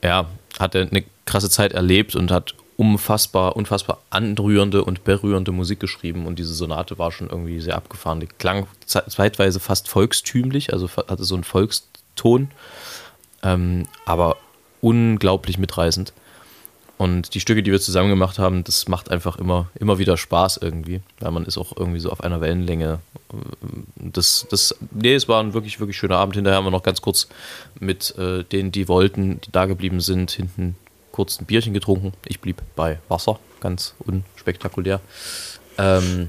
ja, 0.02 0.26
hat 0.58 0.74
er 0.74 0.82
eine 0.82 1.04
krasse 1.26 1.50
Zeit 1.50 1.72
erlebt 1.72 2.14
und 2.16 2.30
hat 2.30 2.54
unfassbar, 2.76 3.56
unfassbar 3.56 3.98
anrührende 4.08 4.84
und 4.84 5.04
berührende 5.04 5.52
Musik 5.52 5.80
geschrieben 5.80 6.26
und 6.26 6.38
diese 6.38 6.54
Sonate 6.54 6.98
war 6.98 7.12
schon 7.12 7.28
irgendwie 7.28 7.60
sehr 7.60 7.76
abgefahren. 7.76 8.20
Die 8.20 8.26
klang 8.26 8.66
zeitweise 8.86 9.60
fast 9.60 9.88
volkstümlich, 9.88 10.72
also 10.72 10.88
hatte 10.88 11.24
so 11.24 11.34
einen 11.34 11.44
Volkston, 11.44 12.50
ähm, 13.42 13.86
aber 14.06 14.38
unglaublich 14.80 15.58
mitreißend. 15.58 16.14
Und 17.00 17.32
die 17.32 17.40
Stücke, 17.40 17.62
die 17.62 17.72
wir 17.72 17.80
zusammen 17.80 18.10
gemacht 18.10 18.38
haben, 18.38 18.62
das 18.62 18.86
macht 18.86 19.10
einfach 19.10 19.38
immer, 19.38 19.70
immer 19.74 19.98
wieder 19.98 20.18
Spaß 20.18 20.58
irgendwie, 20.58 21.00
weil 21.18 21.30
man 21.30 21.46
ist 21.46 21.56
auch 21.56 21.74
irgendwie 21.74 21.98
so 21.98 22.10
auf 22.10 22.22
einer 22.22 22.42
Wellenlänge. 22.42 22.98
Das, 23.96 24.46
das, 24.50 24.76
nee, 24.90 25.14
es 25.14 25.26
war 25.26 25.42
ein 25.42 25.54
wirklich, 25.54 25.80
wirklich 25.80 25.96
schöner 25.96 26.18
Abend. 26.18 26.34
Hinterher 26.34 26.58
haben 26.58 26.66
wir 26.66 26.70
noch 26.70 26.82
ganz 26.82 27.00
kurz 27.00 27.28
mit 27.78 28.14
äh, 28.18 28.44
denen, 28.44 28.70
die 28.70 28.86
wollten, 28.86 29.40
die 29.40 29.50
da 29.50 29.64
geblieben 29.64 30.02
sind, 30.02 30.30
hinten 30.30 30.76
kurz 31.10 31.40
ein 31.40 31.46
Bierchen 31.46 31.72
getrunken. 31.72 32.12
Ich 32.26 32.38
blieb 32.40 32.60
bei 32.76 32.98
Wasser, 33.08 33.40
ganz 33.60 33.94
unspektakulär. 34.00 35.00
Ähm, 35.78 36.28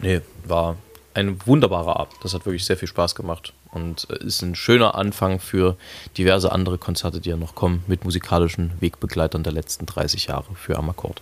nee, 0.00 0.20
war 0.44 0.76
ein 1.14 1.38
wunderbarer 1.46 1.98
Abend. 1.98 2.14
Das 2.22 2.34
hat 2.34 2.44
wirklich 2.44 2.66
sehr 2.66 2.76
viel 2.76 2.88
Spaß 2.88 3.14
gemacht 3.14 3.54
und 3.70 4.08
äh, 4.10 4.24
ist 4.24 4.42
ein 4.42 4.54
schöner 4.54 4.94
Anfang 4.94 5.40
für 5.40 5.76
diverse 6.16 6.52
andere 6.52 6.78
Konzerte, 6.78 7.20
die 7.20 7.30
ja 7.30 7.36
noch 7.36 7.54
kommen, 7.54 7.84
mit 7.86 8.04
musikalischen 8.04 8.72
Wegbegleitern 8.80 9.42
der 9.42 9.52
letzten 9.52 9.86
30 9.86 10.26
Jahre 10.26 10.54
für 10.54 10.76
Amakord. 10.76 11.20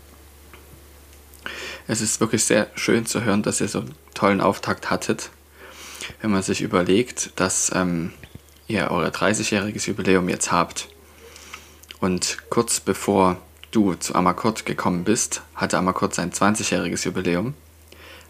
Es 1.86 2.00
ist 2.00 2.20
wirklich 2.20 2.44
sehr 2.44 2.68
schön 2.74 3.06
zu 3.06 3.24
hören, 3.24 3.42
dass 3.42 3.60
ihr 3.60 3.68
so 3.68 3.80
einen 3.80 3.94
tollen 4.14 4.40
Auftakt 4.40 4.90
hattet. 4.90 5.30
Wenn 6.20 6.30
man 6.30 6.42
sich 6.42 6.62
überlegt, 6.62 7.32
dass 7.36 7.70
ähm, 7.74 8.12
ihr 8.66 8.90
euer 8.90 9.10
30-jähriges 9.10 9.88
Jubiläum 9.88 10.28
jetzt 10.28 10.52
habt 10.52 10.88
und 12.00 12.38
kurz 12.50 12.80
bevor 12.80 13.38
du 13.70 13.94
zu 13.94 14.14
Amakord 14.14 14.66
gekommen 14.66 15.04
bist, 15.04 15.42
hatte 15.54 15.78
Amakord 15.78 16.14
sein 16.14 16.32
20-jähriges 16.32 17.04
Jubiläum. 17.04 17.54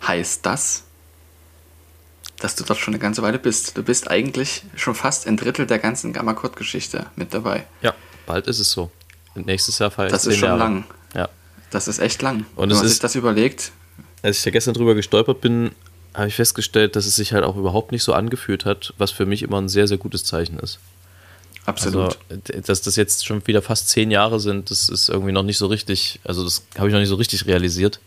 Heißt 0.06 0.44
das, 0.44 0.84
dass 2.40 2.54
du 2.56 2.64
dort 2.64 2.78
schon 2.78 2.94
eine 2.94 3.00
ganze 3.00 3.22
Weile 3.22 3.38
bist. 3.38 3.76
Du 3.76 3.82
bist 3.82 4.10
eigentlich 4.10 4.62
schon 4.76 4.94
fast 4.94 5.26
ein 5.26 5.36
Drittel 5.36 5.66
der 5.66 5.78
ganzen 5.78 6.12
Gamma-Code-Geschichte 6.12 7.06
mit 7.16 7.32
dabei. 7.32 7.64
Ja, 7.80 7.94
bald 8.26 8.46
ist 8.46 8.58
es 8.58 8.70
so. 8.70 8.90
Nächstes 9.34 9.78
Jahr 9.78 9.90
feiere 9.90 10.06
ich 10.06 10.12
Das 10.12 10.26
ist 10.26 10.36
schon 10.36 10.48
Jahre. 10.48 10.58
lang. 10.58 10.84
Ja. 11.14 11.28
Das 11.70 11.88
ist 11.88 11.98
echt 11.98 12.22
lang. 12.22 12.46
Und 12.56 12.70
du 12.70 12.76
hast 12.76 12.88
sich 12.88 12.98
das 13.00 13.14
überlegt. 13.14 13.72
Als 14.22 14.38
ich 14.38 14.44
ja 14.44 14.52
gestern 14.52 14.74
drüber 14.74 14.94
gestolpert 14.94 15.40
bin, 15.40 15.72
habe 16.14 16.28
ich 16.28 16.34
festgestellt, 16.36 16.96
dass 16.96 17.06
es 17.06 17.16
sich 17.16 17.32
halt 17.32 17.44
auch 17.44 17.56
überhaupt 17.56 17.92
nicht 17.92 18.04
so 18.04 18.12
angefühlt 18.12 18.64
hat, 18.64 18.94
was 18.98 19.10
für 19.10 19.26
mich 19.26 19.42
immer 19.42 19.60
ein 19.60 19.68
sehr, 19.68 19.88
sehr 19.88 19.98
gutes 19.98 20.24
Zeichen 20.24 20.58
ist. 20.58 20.78
Absolut. 21.66 22.18
Also, 22.28 22.60
dass 22.66 22.82
das 22.82 22.96
jetzt 22.96 23.26
schon 23.26 23.46
wieder 23.46 23.62
fast 23.62 23.88
zehn 23.88 24.10
Jahre 24.10 24.38
sind, 24.38 24.70
das 24.70 24.88
ist 24.88 25.08
irgendwie 25.08 25.32
noch 25.32 25.42
nicht 25.42 25.58
so 25.58 25.66
richtig, 25.66 26.20
also 26.24 26.44
das 26.44 26.62
habe 26.78 26.88
ich 26.88 26.92
noch 26.92 27.00
nicht 27.00 27.08
so 27.08 27.14
richtig 27.16 27.46
realisiert. 27.46 28.00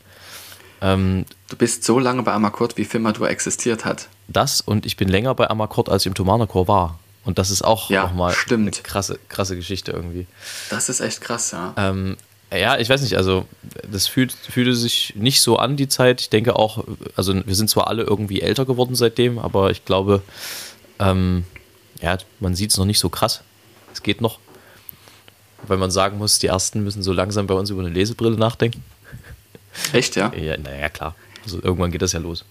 Ähm, 0.81 1.25
du 1.49 1.55
bist 1.55 1.83
so 1.83 1.99
lange 1.99 2.23
bei 2.23 2.33
Amakurt, 2.33 2.77
wie 2.77 2.85
Firmadur 2.85 3.29
existiert 3.29 3.85
hat. 3.85 4.07
Das 4.27 4.61
und 4.61 4.85
ich 4.85 4.97
bin 4.97 5.07
länger 5.07 5.33
bei 5.35 5.49
Amakurt, 5.49 5.89
als 5.89 6.03
ich 6.03 6.07
im 6.07 6.13
Thomanerchor 6.13 6.67
war. 6.67 6.99
Und 7.23 7.39
das 7.39 7.49
ist 7.51 7.61
auch 7.61 7.89
ja, 7.89 8.03
nochmal 8.03 8.33
eine 8.49 8.71
krasse, 8.71 9.19
krasse 9.27 9.55
Geschichte 9.57 9.91
irgendwie. 9.91 10.27
Das 10.69 10.87
ist 10.87 11.01
echt 11.01 11.19
krass, 11.19 11.51
ja. 11.51 11.73
Ähm, 11.75 12.15
ja, 12.53 12.77
ich 12.77 12.87
weiß 12.87 13.01
nicht, 13.01 13.17
also 13.17 13.45
das 13.91 14.07
fühlt, 14.07 14.31
fühlte 14.31 14.73
sich 14.73 15.13
nicht 15.17 15.41
so 15.41 15.57
an, 15.57 15.75
die 15.75 15.89
Zeit. 15.89 16.21
Ich 16.21 16.29
denke 16.29 16.55
auch, 16.55 16.85
also 17.17 17.35
wir 17.45 17.55
sind 17.55 17.69
zwar 17.69 17.87
alle 17.87 18.03
irgendwie 18.03 18.41
älter 18.41 18.65
geworden 18.65 18.95
seitdem, 18.95 19.39
aber 19.39 19.71
ich 19.71 19.83
glaube, 19.83 20.21
ähm, 20.99 21.43
ja, 22.01 22.17
man 22.39 22.55
sieht 22.55 22.71
es 22.71 22.77
noch 22.77 22.85
nicht 22.85 22.99
so 22.99 23.09
krass. 23.09 23.41
Es 23.91 24.03
geht 24.03 24.21
noch. 24.21 24.39
Weil 25.67 25.77
man 25.77 25.91
sagen 25.91 26.17
muss, 26.19 26.39
die 26.39 26.47
Ersten 26.47 26.83
müssen 26.83 27.03
so 27.03 27.11
langsam 27.11 27.47
bei 27.47 27.55
uns 27.55 27.69
über 27.69 27.81
eine 27.81 27.89
Lesebrille 27.89 28.37
nachdenken. 28.37 28.83
Echt, 29.93 30.15
ja? 30.15 30.31
ja 30.33 30.57
naja, 30.57 30.89
klar. 30.89 31.15
Also 31.43 31.61
irgendwann 31.61 31.91
geht 31.91 32.01
das 32.01 32.13
ja 32.13 32.19
los. 32.19 32.45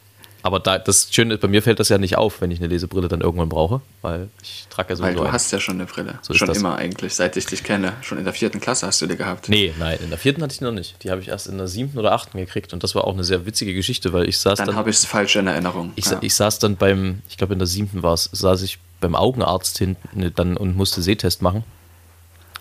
Aber 0.46 0.60
da, 0.60 0.78
das 0.78 1.08
Schöne 1.10 1.34
ist, 1.34 1.40
bei 1.40 1.48
mir 1.48 1.60
fällt 1.60 1.80
das 1.80 1.88
ja 1.88 1.98
nicht 1.98 2.16
auf, 2.16 2.40
wenn 2.40 2.52
ich 2.52 2.60
eine 2.60 2.68
Lesebrille 2.68 3.08
dann 3.08 3.20
irgendwann 3.20 3.48
brauche, 3.48 3.80
weil 4.00 4.28
ich 4.44 4.66
trage 4.70 4.90
ja 4.90 4.96
so. 4.96 5.02
Weil 5.02 5.16
du 5.16 5.22
ein. 5.22 5.32
hast 5.32 5.50
ja 5.50 5.58
schon 5.58 5.74
eine 5.74 5.86
Brille. 5.86 6.20
So 6.22 6.34
schon 6.34 6.48
immer 6.50 6.76
eigentlich, 6.76 7.14
seit 7.14 7.36
ich 7.36 7.46
dich 7.46 7.64
kenne. 7.64 7.94
Schon 8.02 8.16
in 8.16 8.22
der 8.22 8.32
vierten 8.32 8.60
Klasse 8.60 8.86
hast 8.86 9.02
du 9.02 9.08
die 9.08 9.16
gehabt. 9.16 9.48
Nee, 9.48 9.74
nein, 9.76 9.98
in 10.04 10.10
der 10.10 10.20
vierten 10.20 10.42
hatte 10.44 10.52
ich 10.52 10.58
die 10.58 10.64
noch 10.64 10.70
nicht. 10.70 11.02
Die 11.02 11.10
habe 11.10 11.20
ich 11.20 11.28
erst 11.28 11.48
in 11.48 11.58
der 11.58 11.66
siebten 11.66 11.98
oder 11.98 12.12
achten 12.12 12.38
gekriegt 12.38 12.72
und 12.72 12.84
das 12.84 12.94
war 12.94 13.04
auch 13.04 13.12
eine 13.12 13.24
sehr 13.24 13.44
witzige 13.44 13.74
Geschichte, 13.74 14.12
weil 14.12 14.28
ich 14.28 14.38
saß 14.38 14.58
dann. 14.58 14.68
Dann 14.68 14.76
habe 14.76 14.88
ich 14.88 14.96
es 14.96 15.04
falsch 15.04 15.34
in 15.34 15.48
Erinnerung. 15.48 15.92
Ich, 15.96 16.06
ja. 16.06 16.18
ich 16.20 16.34
saß 16.36 16.60
dann 16.60 16.76
beim, 16.76 17.22
ich 17.28 17.36
glaube 17.36 17.54
in 17.54 17.58
der 17.58 17.66
siebten 17.66 18.04
war 18.04 18.14
es, 18.14 18.30
saß 18.32 18.62
ich 18.62 18.78
beim 19.00 19.16
Augenarzt 19.16 19.78
hinten 19.78 20.20
ne, 20.20 20.30
dann 20.30 20.56
und 20.56 20.76
musste 20.76 21.02
Sehtest 21.02 21.42
machen. 21.42 21.64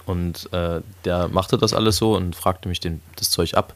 Und 0.07 0.51
äh, 0.53 0.81
der 1.03 1.27
machte 1.27 1.59
das 1.59 1.73
alles 1.75 1.97
so 1.97 2.15
und 2.15 2.35
fragte 2.35 2.67
mich 2.67 2.79
den, 2.79 3.01
das 3.15 3.29
Zeug 3.29 3.53
ab 3.53 3.75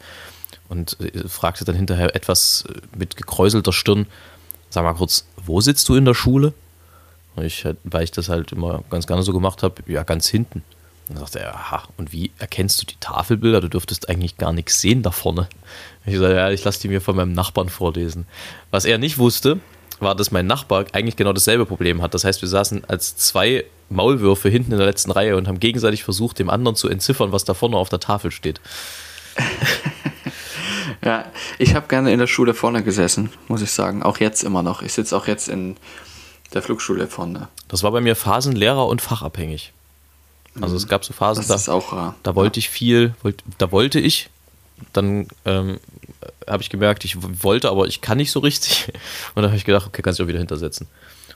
und 0.69 0.97
äh, 0.99 1.27
fragte 1.27 1.65
dann 1.65 1.75
hinterher 1.75 2.15
etwas 2.15 2.65
äh, 2.69 2.79
mit 2.97 3.17
gekräuselter 3.17 3.73
Stirn, 3.73 4.07
sag 4.69 4.83
mal 4.83 4.93
kurz, 4.93 5.25
wo 5.35 5.59
sitzt 5.61 5.89
du 5.89 5.95
in 5.95 6.05
der 6.05 6.13
Schule? 6.13 6.53
Und 7.35 7.43
ich, 7.43 7.65
weil 7.83 8.03
ich 8.03 8.11
das 8.11 8.29
halt 8.29 8.51
immer 8.51 8.83
ganz 8.89 9.07
gerne 9.07 9.23
so 9.23 9.33
gemacht 9.33 9.63
habe, 9.63 9.75
ja, 9.87 10.03
ganz 10.03 10.27
hinten. 10.27 10.63
Und 11.07 11.15
dann 11.15 11.25
sagte 11.25 11.39
er, 11.39 11.55
aha, 11.55 11.83
und 11.97 12.13
wie 12.13 12.31
erkennst 12.37 12.81
du 12.81 12.85
die 12.85 12.97
Tafelbilder? 12.99 13.61
Du 13.61 13.69
dürftest 13.69 14.09
eigentlich 14.09 14.37
gar 14.37 14.53
nichts 14.53 14.79
sehen 14.79 15.01
da 15.01 15.11
vorne. 15.11 15.47
Ich 16.05 16.17
sage, 16.17 16.35
ja, 16.35 16.51
ich 16.51 16.63
lasse 16.63 16.81
die 16.81 16.87
mir 16.87 17.01
von 17.01 17.15
meinem 17.15 17.33
Nachbarn 17.33 17.69
vorlesen. 17.69 18.27
Was 18.69 18.85
er 18.85 18.99
nicht 18.99 19.17
wusste, 19.17 19.59
war, 19.99 20.15
dass 20.15 20.31
mein 20.31 20.45
Nachbar 20.45 20.85
eigentlich 20.93 21.15
genau 21.15 21.33
dasselbe 21.33 21.65
Problem 21.65 22.01
hat. 22.01 22.13
Das 22.13 22.23
heißt, 22.23 22.41
wir 22.41 22.49
saßen 22.49 22.85
als 22.85 23.17
zwei 23.17 23.65
Maulwürfe 23.89 24.49
hinten 24.49 24.71
in 24.71 24.77
der 24.77 24.87
letzten 24.87 25.11
Reihe 25.11 25.35
und 25.35 25.47
haben 25.47 25.59
gegenseitig 25.59 26.03
versucht, 26.03 26.39
dem 26.39 26.49
anderen 26.49 26.75
zu 26.75 26.87
entziffern, 26.89 27.31
was 27.31 27.43
da 27.43 27.53
vorne 27.53 27.77
auf 27.77 27.89
der 27.89 27.99
Tafel 27.99 28.31
steht. 28.31 28.61
Ja, 31.03 31.25
ich 31.57 31.75
habe 31.75 31.87
gerne 31.87 32.11
in 32.11 32.19
der 32.19 32.27
Schule 32.27 32.53
vorne 32.53 32.83
gesessen, 32.83 33.29
muss 33.47 33.61
ich 33.61 33.71
sagen. 33.71 34.03
Auch 34.03 34.17
jetzt 34.17 34.43
immer 34.43 34.63
noch. 34.63 34.81
Ich 34.81 34.93
sitze 34.93 35.15
auch 35.15 35.27
jetzt 35.27 35.47
in 35.47 35.77
der 36.53 36.61
Flugschule 36.61 37.07
vorne. 37.07 37.47
Das 37.67 37.83
war 37.83 37.91
bei 37.91 38.01
mir 38.01 38.15
phasenlehrer 38.15 38.87
und 38.87 39.01
fachabhängig. 39.01 39.73
Also 40.61 40.75
es 40.75 40.87
gab 40.87 41.05
so 41.05 41.13
Phasen, 41.13 41.45
das 41.47 41.61
ist 41.61 41.69
auch 41.69 41.93
rar. 41.93 42.15
da 42.23 42.35
wollte 42.35 42.59
ich 42.59 42.69
viel, 42.69 43.13
da 43.59 43.71
wollte 43.71 43.99
ich, 43.99 44.29
dann 44.93 45.27
ähm, 45.45 45.79
habe 46.47 46.63
ich 46.63 46.69
gemerkt, 46.69 47.05
ich 47.05 47.17
wollte, 47.43 47.69
aber 47.69 47.87
ich 47.87 48.01
kann 48.01 48.17
nicht 48.17 48.31
so 48.31 48.39
richtig. 48.39 48.87
Und 49.35 49.43
dann 49.43 49.51
habe 49.51 49.57
ich 49.57 49.65
gedacht, 49.65 49.87
okay, 49.87 50.01
kannst 50.01 50.19
du 50.19 50.23
auch 50.23 50.27
wieder 50.27 50.39
hintersetzen. 50.39 50.87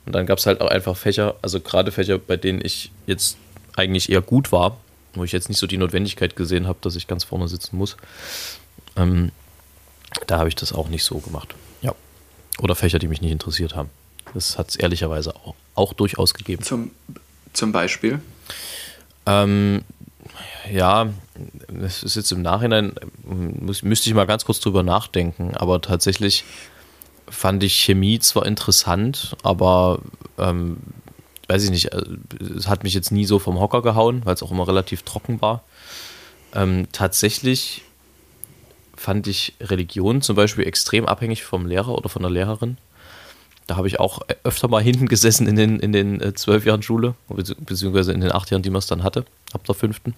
Und 0.06 0.14
dann 0.14 0.26
gab 0.26 0.40
es 0.40 0.46
halt 0.46 0.62
auch 0.62 0.68
einfach 0.68 0.98
Fächer, 0.98 1.36
also 1.42 1.62
gerade 1.62 1.92
Fächer, 1.92 2.18
bei 2.18 2.36
denen 2.36 2.64
ich 2.64 2.92
jetzt 3.06 3.38
eigentlich 3.76 4.12
eher 4.12 4.22
gut 4.22 4.52
war, 4.52 4.78
wo 5.14 5.24
ich 5.24 5.32
jetzt 5.32 5.48
nicht 5.48 5.60
so 5.60 5.68
die 5.68 5.78
Notwendigkeit 5.78 6.36
gesehen 6.36 6.68
habe, 6.68 6.80
dass 6.82 6.96
ich 6.96 7.08
ganz 7.08 7.24
vorne 7.24 7.48
sitzen 7.48 7.78
muss. 7.78 7.96
Ähm, 8.98 9.32
da 10.28 10.40
habe 10.40 10.50
ich 10.50 10.56
das 10.56 10.74
auch 10.74 10.90
nicht 10.90 11.04
so 11.04 11.20
gemacht. 11.20 11.56
Ja. 11.82 11.94
Oder 12.60 12.76
Fächer, 12.76 13.00
die 13.00 13.08
mich 13.08 13.22
nicht 13.22 13.32
interessiert 13.32 13.76
haben. 13.76 13.90
Das 14.34 14.58
hat 14.58 14.70
es 14.70 14.76
ehrlicherweise 14.76 15.36
auch, 15.36 15.56
auch, 15.76 15.94
durchaus 15.94 16.34
gegeben. 16.34 16.64
Zum, 16.64 16.92
zum 17.54 17.72
Beispiel? 17.72 18.20
Ähm, 19.26 19.84
ja, 20.72 21.10
das 21.68 22.04
ist 22.04 22.16
jetzt 22.16 22.32
im 22.32 22.42
Nachhinein, 22.42 22.94
muss, 23.24 23.84
müsste 23.84 24.10
ich 24.10 24.16
mal 24.16 24.26
ganz 24.26 24.46
kurz 24.46 24.60
drüber 24.60 24.84
nachdenken, 24.84 25.56
aber 25.56 25.82
tatsächlich 25.82 26.46
fand 27.28 27.64
ich 27.64 27.76
Chemie 27.76 28.20
zwar 28.20 28.46
interessant, 28.46 29.36
aber 29.44 30.00
ähm, 30.38 30.78
weiß 31.48 31.64
ich 31.64 31.70
nicht, 31.72 31.92
äh, 31.92 32.04
es 32.58 32.68
hat 32.68 32.84
mich 32.84 32.94
jetzt 32.94 33.12
nie 33.12 33.26
so 33.26 33.40
vom 33.40 33.60
Hocker 33.60 33.82
gehauen, 33.82 34.22
weil 34.26 34.34
es 34.34 34.44
auch 34.44 34.52
immer 34.52 34.68
relativ 34.68 35.04
trocken 35.04 35.42
war. 35.42 35.64
Ähm, 36.54 36.88
tatsächlich 36.92 37.84
fand 39.04 39.28
ich 39.28 39.54
Religion 39.60 40.22
zum 40.22 40.38
Beispiel 40.38 40.66
extrem 40.66 41.06
abhängig 41.06 41.44
vom 41.44 41.66
Lehrer 41.66 41.90
oder 41.90 42.08
von 42.08 42.22
der 42.22 42.32
Lehrerin. 42.32 42.78
Da 43.68 43.76
habe 43.76 43.88
ich 43.88 44.00
auch 44.00 44.22
öfter 44.46 44.70
mal 44.70 44.82
hinten 44.90 45.10
gesessen 45.10 45.46
in 45.46 45.58
den, 45.58 45.80
in 45.82 45.92
den 45.92 46.22
äh, 46.22 46.34
zwölf 46.34 46.66
Jahren 46.66 46.82
Schule, 46.82 47.14
beziehungsweise 47.28 48.14
in 48.14 48.22
den 48.22 48.32
acht 48.32 48.50
Jahren, 48.50 48.64
die 48.64 48.70
man 48.70 48.80
es 48.80 48.88
dann 48.88 49.04
hatte, 49.04 49.26
ab 49.52 49.66
der 49.66 49.76
fünften. 49.76 50.16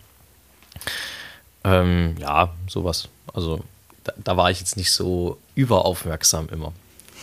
Ähm, 1.64 2.16
ja, 2.20 2.54
sowas. 2.68 3.10
Also 3.34 3.62
da, 4.04 4.14
da, 4.24 4.38
war 4.38 4.52
ich 4.52 4.60
jetzt 4.60 4.78
nicht 4.78 4.92
so 4.92 5.40
überaufmerksam 5.56 6.48
immer. 6.52 6.72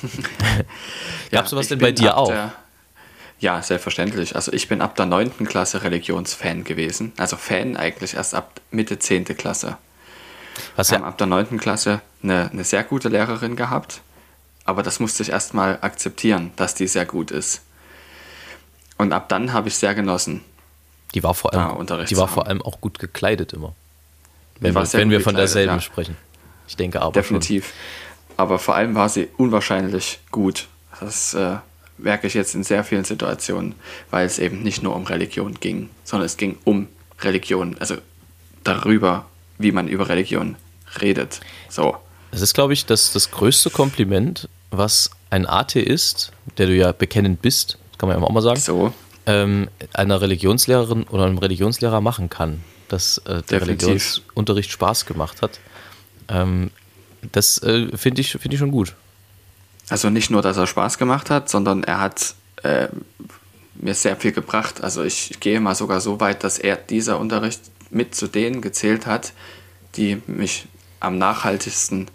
Gab 1.30 1.44
es 1.44 1.50
sowas 1.52 1.68
denn 1.68 1.78
bei 1.78 1.92
dir 1.92 2.16
auch? 2.16 2.26
Der, 2.26 2.52
ja, 3.38 3.62
selbstverständlich. 3.62 4.34
Also 4.34 4.52
ich 4.52 4.66
bin 4.66 4.80
ab 4.80 4.96
der 4.96 5.06
neunten 5.06 5.46
Klasse 5.46 5.84
Religionsfan 5.84 6.64
gewesen. 6.64 7.12
Also 7.18 7.36
Fan 7.36 7.76
eigentlich 7.76 8.14
erst 8.14 8.34
ab 8.34 8.60
Mitte 8.72 8.98
zehnte 8.98 9.36
Klasse. 9.36 9.78
Was 10.76 10.90
ja 10.90 10.96
haben 10.96 11.04
ab 11.04 11.18
der 11.18 11.26
9. 11.26 11.58
Klasse 11.58 12.00
eine, 12.22 12.50
eine 12.50 12.64
sehr 12.64 12.84
gute 12.84 13.08
Lehrerin 13.08 13.56
gehabt, 13.56 14.00
aber 14.64 14.82
das 14.82 15.00
musste 15.00 15.22
ich 15.22 15.30
erstmal 15.30 15.78
akzeptieren, 15.80 16.52
dass 16.56 16.74
die 16.74 16.86
sehr 16.86 17.06
gut 17.06 17.30
ist. 17.30 17.62
Und 18.98 19.12
ab 19.12 19.28
dann 19.28 19.52
habe 19.52 19.68
ich 19.68 19.74
sehr 19.74 19.94
genossen. 19.94 20.42
Die 21.14 21.22
war 21.22 21.34
vor 21.34 21.52
allem, 21.52 21.86
die 22.06 22.16
war 22.16 22.28
vor 22.28 22.46
allem 22.46 22.62
auch 22.62 22.80
gut 22.80 22.98
gekleidet 22.98 23.52
immer. 23.52 23.74
Wenn, 24.60 24.74
wir, 24.74 24.92
wenn 24.92 25.10
wir 25.10 25.20
von 25.20 25.34
derselben 25.34 25.74
ja. 25.74 25.80
sprechen. 25.80 26.16
Ich 26.68 26.76
denke 26.76 27.02
aber. 27.02 27.12
Definitiv. 27.12 27.66
Schon. 27.66 28.34
Aber 28.36 28.58
vor 28.58 28.76
allem 28.76 28.94
war 28.94 29.08
sie 29.08 29.28
unwahrscheinlich 29.36 30.20
gut. 30.30 30.68
Das 31.00 31.34
äh, 31.34 31.56
merke 31.98 32.26
ich 32.26 32.34
jetzt 32.34 32.54
in 32.54 32.62
sehr 32.62 32.84
vielen 32.84 33.04
Situationen, 33.04 33.74
weil 34.10 34.24
es 34.26 34.38
eben 34.38 34.62
nicht 34.62 34.82
nur 34.82 34.94
um 34.94 35.04
Religion 35.04 35.54
ging, 35.54 35.90
sondern 36.04 36.26
es 36.26 36.36
ging 36.36 36.58
um 36.64 36.88
Religion, 37.20 37.76
also 37.78 37.96
darüber, 38.64 39.26
wie 39.62 39.72
man 39.72 39.88
über 39.88 40.08
Religion 40.08 40.56
redet. 41.00 41.40
So. 41.68 41.96
Das 42.30 42.40
ist, 42.40 42.54
glaube 42.54 42.72
ich, 42.72 42.86
das, 42.86 43.12
das 43.12 43.30
größte 43.30 43.70
Kompliment, 43.70 44.48
was 44.70 45.10
ein 45.30 45.46
Atheist, 45.46 46.32
der 46.58 46.66
du 46.66 46.74
ja 46.74 46.92
bekennend 46.92 47.42
bist, 47.42 47.78
kann 47.98 48.08
man 48.08 48.18
ja 48.18 48.24
auch 48.24 48.32
mal 48.32 48.42
sagen, 48.42 48.60
so. 48.60 48.92
ähm, 49.26 49.68
einer 49.92 50.20
Religionslehrerin 50.20 51.04
oder 51.04 51.24
einem 51.24 51.38
Religionslehrer 51.38 52.00
machen 52.00 52.28
kann, 52.28 52.62
dass 52.88 53.18
äh, 53.18 53.22
der 53.24 53.60
Definitiv. 53.60 53.88
Religionsunterricht 53.88 54.70
Spaß 54.70 55.06
gemacht 55.06 55.42
hat. 55.42 55.60
Ähm, 56.28 56.70
das 57.32 57.62
äh, 57.62 57.96
finde 57.96 58.20
ich, 58.22 58.32
find 58.32 58.52
ich 58.52 58.58
schon 58.58 58.72
gut. 58.72 58.94
Also 59.88 60.10
nicht 60.10 60.30
nur, 60.30 60.42
dass 60.42 60.56
er 60.56 60.66
Spaß 60.66 60.98
gemacht 60.98 61.30
hat, 61.30 61.48
sondern 61.48 61.84
er 61.84 62.00
hat 62.00 62.34
äh, 62.62 62.88
mir 63.74 63.94
sehr 63.94 64.16
viel 64.16 64.32
gebracht. 64.32 64.82
Also 64.82 65.02
ich 65.02 65.38
gehe 65.40 65.60
mal 65.60 65.74
sogar 65.74 66.00
so 66.00 66.20
weit, 66.20 66.44
dass 66.44 66.58
er 66.58 66.76
dieser 66.76 67.20
Unterricht 67.20 67.60
mit 67.92 68.14
zu 68.14 68.26
denen 68.26 68.60
gezählt 68.60 69.06
hat, 69.06 69.32
die 69.96 70.20
mich 70.26 70.66
am 71.00 71.18
nachhaltigsten 71.18 72.08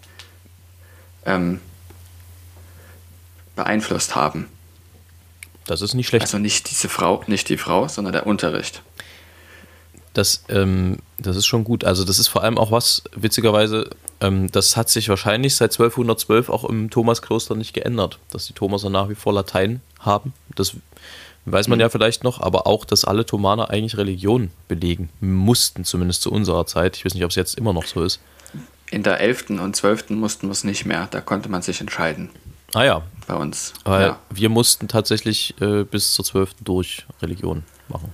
ähm, 1.25 1.59
beeinflusst 3.55 4.15
haben. 4.15 4.47
Das 5.65 5.81
ist 5.81 5.93
nicht 5.93 6.07
schlecht. 6.07 6.23
Also 6.23 6.39
nicht 6.39 6.69
diese 6.71 6.89
Frau, 6.89 7.23
nicht 7.27 7.49
die 7.49 7.57
Frau, 7.57 7.87
sondern 7.87 8.13
der 8.13 8.25
Unterricht. 8.25 8.81
Das, 10.13 10.43
ähm, 10.49 10.97
das 11.19 11.35
ist 11.35 11.45
schon 11.45 11.63
gut. 11.63 11.83
Also 11.83 12.03
das 12.03 12.17
ist 12.17 12.27
vor 12.27 12.43
allem 12.43 12.57
auch 12.57 12.71
was, 12.71 13.03
witzigerweise, 13.15 13.89
ähm, 14.21 14.49
das 14.49 14.75
hat 14.77 14.89
sich 14.89 15.09
wahrscheinlich 15.09 15.55
seit 15.55 15.73
1212 15.73 16.49
auch 16.49 16.63
im 16.63 16.89
Thomaskloster 16.89 17.53
nicht 17.53 17.73
geändert, 17.73 18.17
dass 18.31 18.47
die 18.47 18.53
Thomaser 18.53 18.89
nach 18.89 19.09
wie 19.09 19.15
vor 19.15 19.33
Latein 19.33 19.81
haben. 19.99 20.33
Das 20.55 20.73
weiß 21.51 21.67
man 21.67 21.77
mhm. 21.77 21.81
ja 21.81 21.89
vielleicht 21.89 22.23
noch, 22.23 22.41
aber 22.41 22.67
auch, 22.67 22.86
dass 22.86 23.05
alle 23.05 23.25
Thomaner 23.25 23.69
eigentlich 23.69 23.97
Religion 23.97 24.51
belegen 24.67 25.10
mussten, 25.19 25.86
zumindest 25.86 26.21
zu 26.21 26.31
unserer 26.31 26.65
Zeit. 26.65 26.97
Ich 26.97 27.05
weiß 27.05 27.13
nicht, 27.13 27.23
ob 27.23 27.29
es 27.29 27.36
jetzt 27.36 27.57
immer 27.57 27.73
noch 27.73 27.86
so 27.86 28.03
ist. 28.03 28.19
In 28.89 29.03
der 29.03 29.19
11. 29.19 29.49
und 29.51 29.75
12. 29.75 30.12
mussten 30.12 30.47
wir 30.47 30.51
es 30.51 30.63
nicht 30.63 30.86
mehr, 30.86 31.07
da 31.12 31.21
konnte 31.21 31.49
man 31.49 31.62
sich 31.62 31.81
entscheiden. 31.81 32.29
Ah 32.73 32.83
ja. 32.83 33.01
Bei 33.27 33.36
uns. 33.36 33.73
Weil 33.83 34.07
ja. 34.07 34.19
wir 34.29 34.49
mussten 34.49 34.88
tatsächlich 34.88 35.55
äh, 35.62 35.83
bis 35.83 36.13
zur 36.13 36.25
12. 36.25 36.55
durch 36.63 37.05
Religion 37.21 37.63
machen. 37.89 38.12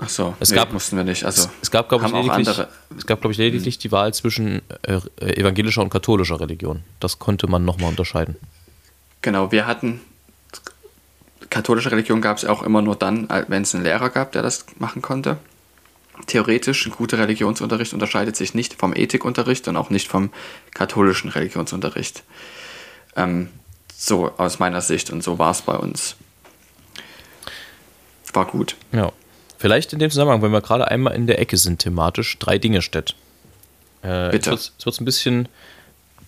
Ach 0.00 0.08
so, 0.08 0.34
es 0.38 0.50
nee, 0.50 0.56
gab, 0.56 0.72
mussten 0.72 0.96
wir 0.96 1.02
nicht. 1.04 1.24
Also 1.24 1.42
es, 1.42 1.48
es 1.62 1.70
gab, 1.70 1.88
glaube 1.88 2.06
ich, 2.06 2.12
lediglich, 2.12 2.48
es 2.96 3.06
gab, 3.06 3.20
glaube 3.20 3.32
ich, 3.32 3.38
lediglich 3.38 3.74
hm. 3.74 3.80
die 3.80 3.92
Wahl 3.92 4.14
zwischen 4.14 4.62
äh, 4.82 5.00
evangelischer 5.18 5.82
und 5.82 5.90
katholischer 5.90 6.38
Religion. 6.38 6.84
Das 7.00 7.18
konnte 7.18 7.48
man 7.48 7.64
nochmal 7.64 7.90
unterscheiden. 7.90 8.36
Genau, 9.22 9.50
wir 9.50 9.66
hatten 9.66 10.00
katholische 11.50 11.90
Religion 11.90 12.20
gab 12.20 12.36
es 12.36 12.44
auch 12.44 12.62
immer 12.62 12.82
nur 12.82 12.96
dann, 12.96 13.28
wenn 13.48 13.62
es 13.62 13.74
einen 13.74 13.84
Lehrer 13.84 14.10
gab, 14.10 14.32
der 14.32 14.42
das 14.42 14.66
machen 14.78 15.02
konnte. 15.02 15.38
Theoretisch, 16.26 16.86
ein 16.86 16.92
guter 16.92 17.18
Religionsunterricht 17.18 17.92
unterscheidet 17.92 18.36
sich 18.36 18.54
nicht 18.54 18.74
vom 18.74 18.94
Ethikunterricht 18.94 19.68
und 19.68 19.76
auch 19.76 19.90
nicht 19.90 20.08
vom 20.08 20.30
katholischen 20.74 21.30
Religionsunterricht. 21.30 22.24
Ähm, 23.16 23.48
so 23.96 24.32
aus 24.36 24.58
meiner 24.58 24.80
Sicht 24.80 25.10
und 25.10 25.22
so 25.22 25.38
war 25.38 25.52
es 25.52 25.62
bei 25.62 25.76
uns. 25.76 26.16
War 28.32 28.46
gut. 28.46 28.76
Ja. 28.92 29.12
Vielleicht 29.58 29.92
in 29.92 29.98
dem 29.98 30.10
Zusammenhang, 30.10 30.42
wenn 30.42 30.52
wir 30.52 30.60
gerade 30.60 30.88
einmal 30.88 31.14
in 31.14 31.26
der 31.26 31.40
Ecke 31.40 31.56
sind 31.56 31.80
thematisch, 31.80 32.38
drei 32.38 32.58
Dinge 32.58 32.80
steht. 32.80 33.16
Äh, 34.02 34.30
Bitte. 34.30 34.52
Es 34.52 34.72
wird 34.84 35.00
ein 35.00 35.04
bisschen 35.04 35.48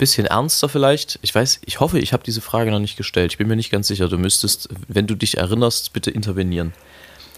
bisschen 0.01 0.27
ernster 0.27 0.69
vielleicht. 0.69 1.19
Ich 1.23 1.35
weiß, 1.35 1.61
ich 1.65 1.79
hoffe, 1.79 1.99
ich 1.99 2.13
habe 2.13 2.25
diese 2.25 2.41
Frage 2.41 2.71
noch 2.71 2.81
nicht 2.81 2.97
gestellt. 2.97 3.33
Ich 3.33 3.39
bin 3.39 3.47
mir 3.47 3.55
nicht 3.55 3.71
ganz 3.71 3.87
sicher. 3.87 4.09
Du 4.09 4.19
müsstest, 4.19 4.69
wenn 4.89 5.07
du 5.07 5.15
dich 5.15 5.37
erinnerst, 5.37 5.93
bitte 5.93 6.11
intervenieren. 6.11 6.73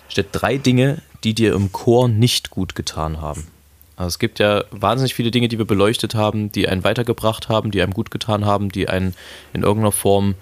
Steht 0.08 0.28
drei 0.32 0.56
Dinge, 0.58 1.02
die 1.24 1.34
dir 1.34 1.54
im 1.54 1.72
Chor 1.72 2.08
nicht 2.08 2.50
gut 2.50 2.74
getan 2.74 3.20
haben. 3.20 3.48
Also 3.96 4.08
es 4.08 4.18
gibt 4.18 4.38
ja 4.38 4.64
wahnsinnig 4.70 5.14
viele 5.14 5.30
Dinge, 5.30 5.48
die 5.48 5.58
wir 5.58 5.66
beleuchtet 5.66 6.14
haben, 6.14 6.52
die 6.52 6.68
einen 6.68 6.84
weitergebracht 6.84 7.48
haben, 7.48 7.72
die 7.72 7.82
einem 7.82 7.92
gut 7.92 8.10
getan 8.10 8.46
haben, 8.46 8.70
die 8.70 8.88
einen 8.88 9.14
in 9.52 9.62
irgendeiner 9.62 9.92
Form 9.92 10.36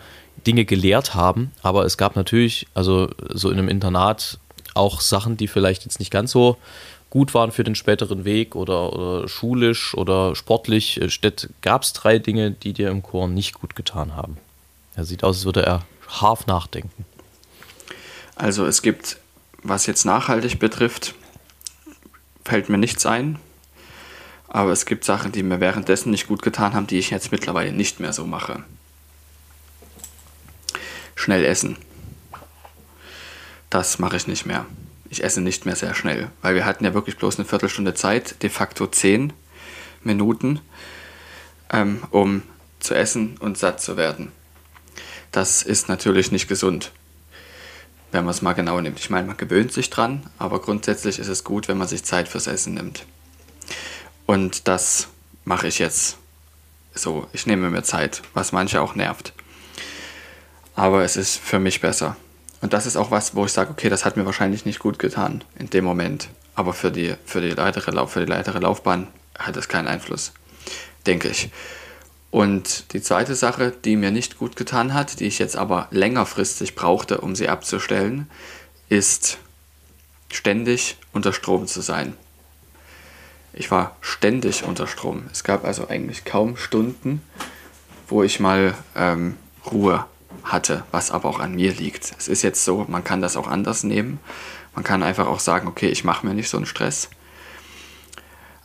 Dinge 0.47 0.65
gelehrt 0.65 1.15
haben. 1.15 1.53
Aber 1.63 1.85
es 1.85 1.97
gab 1.97 2.17
natürlich, 2.17 2.67
also 2.75 3.09
so 3.31 3.51
in 3.51 3.59
einem 3.59 3.69
Internat, 3.69 4.39
auch 4.75 5.01
Sachen, 5.01 5.37
die 5.37 5.49
vielleicht 5.49 5.85
jetzt 5.85 5.99
nicht 5.99 6.11
ganz 6.11 6.31
so 6.31 6.59
gut 7.11 7.35
waren 7.35 7.53
für 7.53 7.65
den 7.65 7.75
späteren 7.75 8.25
Weg 8.25 8.55
oder, 8.55 8.93
oder 8.93 9.29
schulisch 9.29 9.95
oder 9.95 10.35
sportlich. 10.37 11.01
Gab 11.61 11.83
es 11.83 11.93
drei 11.93 12.19
Dinge, 12.19 12.53
die 12.53 12.73
dir 12.73 12.89
im 12.89 13.03
Chor 13.03 13.29
nicht 13.29 13.55
gut 13.55 13.77
getan 13.77 14.17
haben? 14.17 14.39
Er 14.95 15.05
sieht 15.05 15.25
aus, 15.25 15.39
als 15.39 15.45
würde 15.45 15.63
er 15.63 15.83
scharf 16.09 16.47
nachdenken. 16.47 17.05
Also 18.37 18.65
es 18.65 18.81
gibt, 18.81 19.19
was 19.63 19.87
jetzt 19.87 20.05
nachhaltig 20.05 20.59
betrifft, 20.59 21.15
fällt 22.45 22.69
mir 22.69 22.79
nichts 22.79 23.05
ein. 23.07 23.39
Aber 24.49 24.73
es 24.73 24.87
gibt 24.87 25.05
Sachen, 25.05 25.31
die 25.31 25.43
mir 25.43 25.61
währenddessen 25.61 26.11
nicht 26.11 26.27
gut 26.27 26.43
getan 26.43 26.75
haben, 26.75 26.87
die 26.87 26.99
ich 26.99 27.11
jetzt 27.11 27.31
mittlerweile 27.31 27.73
nicht 27.73 28.01
mehr 28.01 28.13
so 28.13 28.27
mache. 28.27 28.65
Schnell 31.15 31.45
essen. 31.45 31.77
Das 33.69 34.01
mache 34.01 34.17
ich 34.17 34.27
nicht 34.27 34.47
mehr. 34.47 34.67
Ich 35.11 35.23
esse 35.23 35.43
nicht 35.43 35.67
mehr 35.67 35.77
sehr 35.77 35.95
schnell, 35.95 36.31
weil 36.41 36.55
wir 36.55 36.65
hatten 36.65 36.85
ja 36.85 36.95
wirklich 36.95 37.19
bloß 37.19 37.39
eine 37.39 37.47
Viertelstunde 37.47 37.95
Zeit, 37.95 38.43
de 38.43 38.49
facto 38.49 38.87
zehn 38.87 39.33
Minuten, 40.03 40.61
ähm, 41.71 42.03
um 42.11 42.43
zu 42.79 42.95
essen 42.95 43.37
und 43.39 43.59
satt 43.59 43.83
zu 43.83 43.99
werden. 43.99 44.33
Das 45.33 45.63
ist 45.63 45.89
natürlich 45.89 46.33
nicht 46.33 46.49
gesund 46.49 46.93
wenn 48.13 48.25
man 48.25 48.33
es 48.33 48.43
mal 48.43 48.53
genau 48.55 48.81
nimmt. 48.81 48.99
Ich 48.99 49.11
meine, 49.11 49.27
man 49.27 49.37
gewöhnt 49.37 49.73
sich 49.73 49.91
dran, 49.91 50.25
aber 50.39 50.61
grundsätzlich 50.61 51.19
ist 51.19 51.29
es 51.29 51.45
gut, 51.45 51.69
wenn 51.69 51.79
man 51.79 51.89
sich 51.89 52.05
Zeit 52.05 52.29
fürs 52.29 52.47
Essen 52.47 52.75
nimmt. 52.75 53.07
Und 54.27 54.69
das 54.69 55.09
mache 55.45 55.69
ich 55.69 55.79
jetzt 55.79 56.17
so. 56.95 57.27
Ich 57.33 57.47
nehme 57.47 57.71
mir 57.71 57.83
Zeit, 57.83 58.23
was 58.35 58.53
manche 58.53 58.81
auch 58.81 58.95
nervt. 58.95 59.33
Aber 60.75 61.05
es 61.05 61.17
ist 61.17 61.39
für 61.39 61.59
mich 61.59 61.81
besser. 61.81 62.17
Und 62.61 62.73
das 62.73 62.87
ist 62.87 62.97
auch 62.97 63.11
was, 63.11 63.35
wo 63.35 63.45
ich 63.45 63.53
sage, 63.53 63.71
okay, 63.71 63.89
das 63.89 64.05
hat 64.05 64.17
mir 64.17 64.27
wahrscheinlich 64.27 64.67
nicht 64.67 64.79
gut 64.79 64.99
getan 64.99 65.45
in 65.59 65.71
dem 65.71 65.85
Moment. 65.85 66.29
Aber 66.55 66.73
für 66.75 66.91
die, 66.91 67.15
für 67.25 67.41
die, 67.41 67.57
weitere, 67.57 68.07
für 68.07 68.27
die 68.27 68.33
weitere 68.33 68.59
Laufbahn 68.59 69.07
hat 69.39 69.57
es 69.57 69.69
keinen 69.69 69.89
Einfluss, 69.89 70.33
denke 71.07 71.29
ich. 71.29 71.51
Und 72.31 72.93
die 72.93 73.03
zweite 73.03 73.35
Sache, 73.35 73.73
die 73.85 73.97
mir 73.97 74.11
nicht 74.11 74.39
gut 74.39 74.57
getan 74.57 74.95
hat, 74.95 75.21
die 75.21 75.27
ich 75.27 75.39
jetzt 75.39 75.57
aber 75.57 75.89
längerfristig 75.91 76.75
brauchte, 76.75 77.21
um 77.21 77.35
sie 77.35 77.49
abzustellen, 77.49 78.31
ist 78.89 79.39
ständig 80.31 80.97
unter 81.13 81.33
Strom 81.33 81.67
zu 81.67 81.81
sein. 81.81 82.15
Ich 83.53 83.71
war 83.71 83.97
ständig 84.01 84.63
unter 84.63 84.87
Strom. 84.87 85.25
Es 85.33 85.43
gab 85.43 85.65
also 85.65 85.89
eigentlich 85.89 86.25
kaum 86.25 86.57
Stunden, 86.57 87.21
wo 88.09 88.23
ich 88.23 88.39
mal 88.39 88.75
ähm, 88.95 89.37
Ruhe 89.71 90.05
hatte, 90.45 90.85
was 90.91 91.11
aber 91.11 91.29
auch 91.29 91.41
an 91.41 91.55
mir 91.55 91.73
liegt. 91.73 92.13
Es 92.19 92.29
ist 92.29 92.43
jetzt 92.43 92.65
so, 92.65 92.87
man 92.89 93.05
kann 93.05 93.21
das 93.21 93.37
auch 93.37 93.49
anders 93.49 93.85
nehmen. 93.85 94.21
Man 94.75 94.85
kann 94.85 95.03
einfach 95.03 95.27
auch 95.27 95.41
sagen, 95.41 95.69
okay, 95.69 95.89
ich 95.89 96.05
mache 96.05 96.27
mir 96.27 96.35
nicht 96.35 96.49
so 96.49 96.57
einen 96.57 96.67
Stress. 96.67 97.11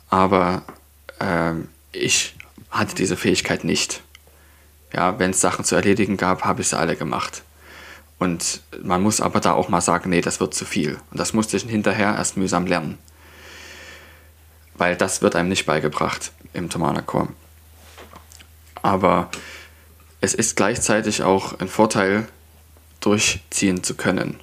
Aber 0.08 0.62
ähm, 1.20 1.68
ich 1.92 2.36
hatte 2.70 2.94
diese 2.94 3.16
Fähigkeit 3.16 3.64
nicht. 3.64 4.02
Ja, 4.92 5.18
wenn 5.18 5.30
es 5.30 5.40
Sachen 5.40 5.64
zu 5.64 5.74
erledigen 5.74 6.16
gab, 6.16 6.44
habe 6.44 6.62
ich 6.62 6.68
sie 6.68 6.78
alle 6.78 6.96
gemacht. 6.96 7.42
Und 8.18 8.62
man 8.82 9.02
muss 9.02 9.20
aber 9.20 9.40
da 9.40 9.52
auch 9.52 9.68
mal 9.68 9.80
sagen, 9.80 10.10
nee, 10.10 10.20
das 10.20 10.40
wird 10.40 10.54
zu 10.54 10.64
viel. 10.64 10.98
Und 11.10 11.20
das 11.20 11.32
musste 11.32 11.56
ich 11.56 11.64
hinterher 11.64 12.14
erst 12.16 12.36
mühsam 12.36 12.66
lernen. 12.66 12.98
Weil 14.74 14.96
das 14.96 15.22
wird 15.22 15.36
einem 15.36 15.48
nicht 15.48 15.66
beigebracht 15.66 16.32
im 16.52 16.70
Thomaner 16.70 17.02
Chor. 17.02 17.28
Aber 18.82 19.30
es 20.20 20.34
ist 20.34 20.56
gleichzeitig 20.56 21.22
auch 21.22 21.58
ein 21.60 21.68
Vorteil, 21.68 22.26
durchziehen 23.00 23.82
zu 23.82 23.94
können. 23.94 24.36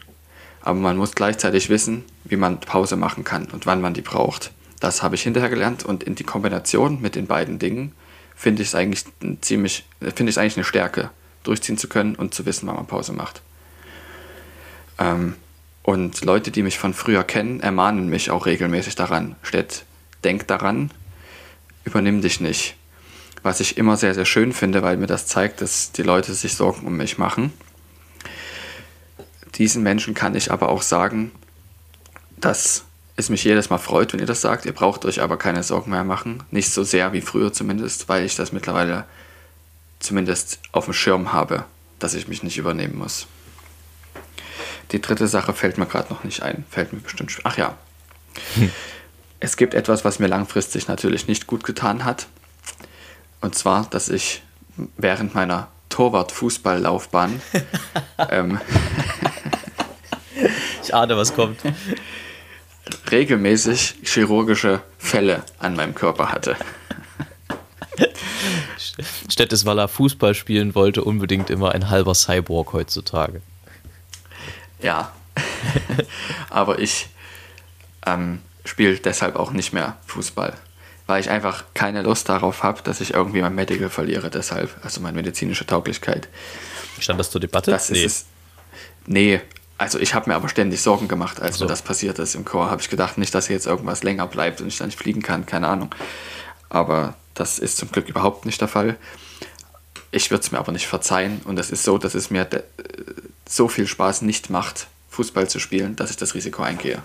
Aber 0.62 0.80
man 0.80 0.98
muss 0.98 1.16
gleichzeitig 1.16 1.70
wissen, 1.70 2.06
wie 2.24 2.38
man 2.38 2.60
Pause 2.60 2.96
machen 2.96 3.24
kann 3.24 3.48
und 3.52 3.66
wann 3.66 3.82
man 3.82 3.94
die 3.94 4.02
braucht. 4.02 4.52
Das 4.80 5.04
habe 5.04 5.16
ich 5.16 5.24
hinterher 5.24 5.50
gelernt 5.50 5.84
und 5.84 6.04
in 6.04 6.16
die 6.16 6.24
Kombination 6.24 7.02
mit 7.02 7.16
den 7.16 7.28
beiden 7.28 7.60
Dingen 7.60 7.94
finde 8.36 8.62
ich 8.62 8.70
es 8.70 8.76
eigentlich 8.76 9.06
ziemlich, 9.42 9.86
finde 10.00 10.30
ich 10.30 10.40
eigentlich 10.40 10.58
eine 10.58 10.64
Stärke, 10.64 11.10
durchziehen 11.44 11.78
zu 11.78 11.88
können 11.88 12.16
und 12.16 12.34
zu 12.34 12.46
wissen, 12.46 12.68
wann 12.68 12.76
man 12.76 12.88
Pause 12.88 13.14
macht. 13.14 13.42
Ähm, 15.00 15.36
und 15.84 16.24
Leute, 16.24 16.52
die 16.52 16.64
mich 16.64 16.80
von 16.80 16.94
früher 16.94 17.24
kennen, 17.24 17.60
ermahnen 17.60 18.10
mich 18.10 18.32
auch 18.32 18.46
regelmäßig 18.46 18.96
daran. 18.96 19.36
Stett, 19.42 19.84
denk 20.24 20.48
daran, 20.48 20.92
übernimm 21.84 22.22
dich 22.22 22.40
nicht. 22.40 22.76
Was 23.44 23.60
ich 23.60 23.78
immer 23.78 23.98
sehr, 23.98 24.14
sehr 24.14 24.26
schön 24.26 24.54
finde, 24.54 24.82
weil 24.82 24.98
mir 24.98 25.08
das 25.08 25.28
zeigt, 25.28 25.62
dass 25.62 25.92
die 25.92 26.04
Leute 26.04 26.34
sich 26.34 26.56
Sorgen 26.56 26.88
um 26.88 26.96
mich 26.96 27.18
machen. 27.18 27.52
Diesen 29.56 29.84
Menschen 29.84 30.14
kann 30.14 30.36
ich 30.36 30.52
aber 30.52 30.70
auch 30.70 30.82
sagen, 30.82 31.32
dass 32.38 32.86
es 33.16 33.30
mich 33.30 33.44
jedes 33.44 33.70
Mal 33.70 33.78
freut, 33.78 34.14
wenn 34.14 34.20
ihr 34.20 34.26
das 34.26 34.42
sagt. 34.42 34.66
Ihr 34.66 34.72
braucht 34.72 35.06
euch 35.06 35.22
aber 35.22 35.38
keine 35.38 35.62
Sorgen 35.62 35.92
mehr 35.92 36.04
machen. 36.04 36.44
Nicht 36.52 36.72
so 36.72 36.84
sehr 36.84 37.14
wie 37.14 37.22
früher 37.22 37.54
zumindest, 37.54 38.10
weil 38.10 38.26
ich 38.26 38.36
das 38.36 38.52
mittlerweile 38.52 39.06
zumindest 40.00 40.60
auf 40.72 40.86
dem 40.86 40.94
Schirm 40.94 41.34
habe, 41.34 41.66
dass 42.00 42.14
ich 42.14 42.28
mich 42.28 42.44
nicht 42.44 42.58
übernehmen 42.58 42.98
muss. 42.98 43.28
Die 44.92 45.02
dritte 45.02 45.28
Sache 45.28 45.54
fällt 45.54 45.78
mir 45.78 45.86
gerade 45.86 46.14
noch 46.14 46.24
nicht 46.24 46.44
ein. 46.44 46.66
Fällt 46.70 46.94
mir 46.94 47.00
bestimmt. 47.00 47.38
Ach 47.44 47.58
ja. 47.58 47.78
Hm. 48.56 48.72
Es 49.40 49.58
gibt 49.58 49.74
etwas, 49.74 50.06
was 50.06 50.20
mir 50.20 50.28
langfristig 50.28 50.88
natürlich 50.88 51.28
nicht 51.28 51.48
gut 51.48 51.64
getan 51.64 52.06
hat. 52.06 52.28
Und 53.44 53.54
zwar, 53.54 53.86
dass 53.90 54.10
ich 54.10 54.42
während 54.98 55.36
meiner 55.36 55.68
Torwart-Fußballlaufbahn. 55.90 57.40
ähm, 58.30 58.60
ich 60.82 60.96
ahne, 60.96 61.16
was 61.16 61.36
kommt 61.36 61.60
regelmäßig 63.12 63.96
chirurgische 64.04 64.82
Fälle 64.98 65.44
an 65.60 65.76
meinem 65.76 65.96
Körper 65.96 66.32
hatte. 66.32 66.58
Statt 69.30 69.54
es, 69.54 69.66
weil 69.66 69.80
er 69.80 69.88
Fußball 69.88 70.34
spielen 70.34 70.76
wollte, 70.76 71.04
unbedingt 71.04 71.50
immer 71.50 71.72
ein 71.72 71.90
halber 71.90 72.16
Cyborg 72.16 72.74
heutzutage. 72.74 73.42
Ja. 74.82 75.12
Aber 76.50 76.80
ich 76.80 77.08
ähm, 78.06 78.42
spiele 78.66 78.98
deshalb 78.98 79.36
auch 79.36 79.52
nicht 79.52 79.74
mehr 79.74 79.98
Fußball. 80.08 80.56
Weil 81.06 81.20
ich 81.20 81.30
einfach 81.30 81.66
keine 81.74 82.02
Lust 82.02 82.30
darauf 82.30 82.64
habe, 82.64 82.82
dass 82.84 83.02
ich 83.02 83.14
irgendwie 83.14 83.42
mein 83.42 83.56
Medical 83.56 83.90
verliere, 83.90 84.30
deshalb, 84.30 84.70
also 84.84 85.02
meine 85.02 85.16
medizinische 85.16 85.66
Tauglichkeit. 85.66 86.30
Stand 87.00 87.20
das 87.20 87.30
zur 87.30 87.42
Debatte? 87.42 87.72
Das 87.72 87.90
nee. 87.90 88.04
ist 88.04 88.06
es. 88.06 88.26
Nee, 89.06 89.42
also 89.78 90.00
ich 90.00 90.14
habe 90.14 90.30
mir 90.30 90.36
aber 90.36 90.48
ständig 90.48 90.82
Sorgen 90.82 91.08
gemacht, 91.08 91.42
als 91.42 91.58
so. 91.58 91.66
mir 91.66 91.70
das 91.70 91.82
passiert 91.82 92.20
ist 92.20 92.36
im 92.36 92.46
Chor. 92.46 92.70
Habe 92.70 92.82
ich 92.82 92.90
gedacht, 92.90 93.18
nicht, 93.18 93.36
dass 93.36 93.50
jetzt 93.50 93.66
irgendwas 93.66 94.04
länger 94.04 94.28
bleibt 94.28 94.62
und 94.62 94.68
ich 94.68 94.78
dann 94.78 94.88
nicht 94.88 95.00
fliegen 95.00 95.22
kann, 95.22 95.46
keine 95.46 95.68
Ahnung. 95.68 95.94
Aber 96.70 97.16
das 97.34 97.60
ist 97.60 97.78
zum 97.78 97.92
Glück 97.92 98.08
überhaupt 98.08 98.46
nicht 98.46 98.62
der 98.62 98.68
Fall. 98.68 98.96
Ich 100.12 100.32
würde 100.32 100.44
es 100.44 100.52
mir 100.52 100.60
aber 100.60 100.72
nicht 100.72 100.88
verzeihen 100.88 101.42
und 101.46 101.60
es 101.60 101.72
ist 101.72 101.84
so, 101.84 101.98
dass 101.98 102.14
es 102.14 102.30
mir 102.30 102.48
so 103.48 103.68
viel 103.68 103.88
Spaß 103.88 104.22
nicht 104.22 104.50
macht, 104.50 104.88
Fußball 105.10 105.50
zu 105.50 105.60
spielen, 105.60 105.96
dass 105.96 106.12
ich 106.12 106.18
das 106.18 106.34
Risiko 106.36 106.62
eingehe. 106.62 107.02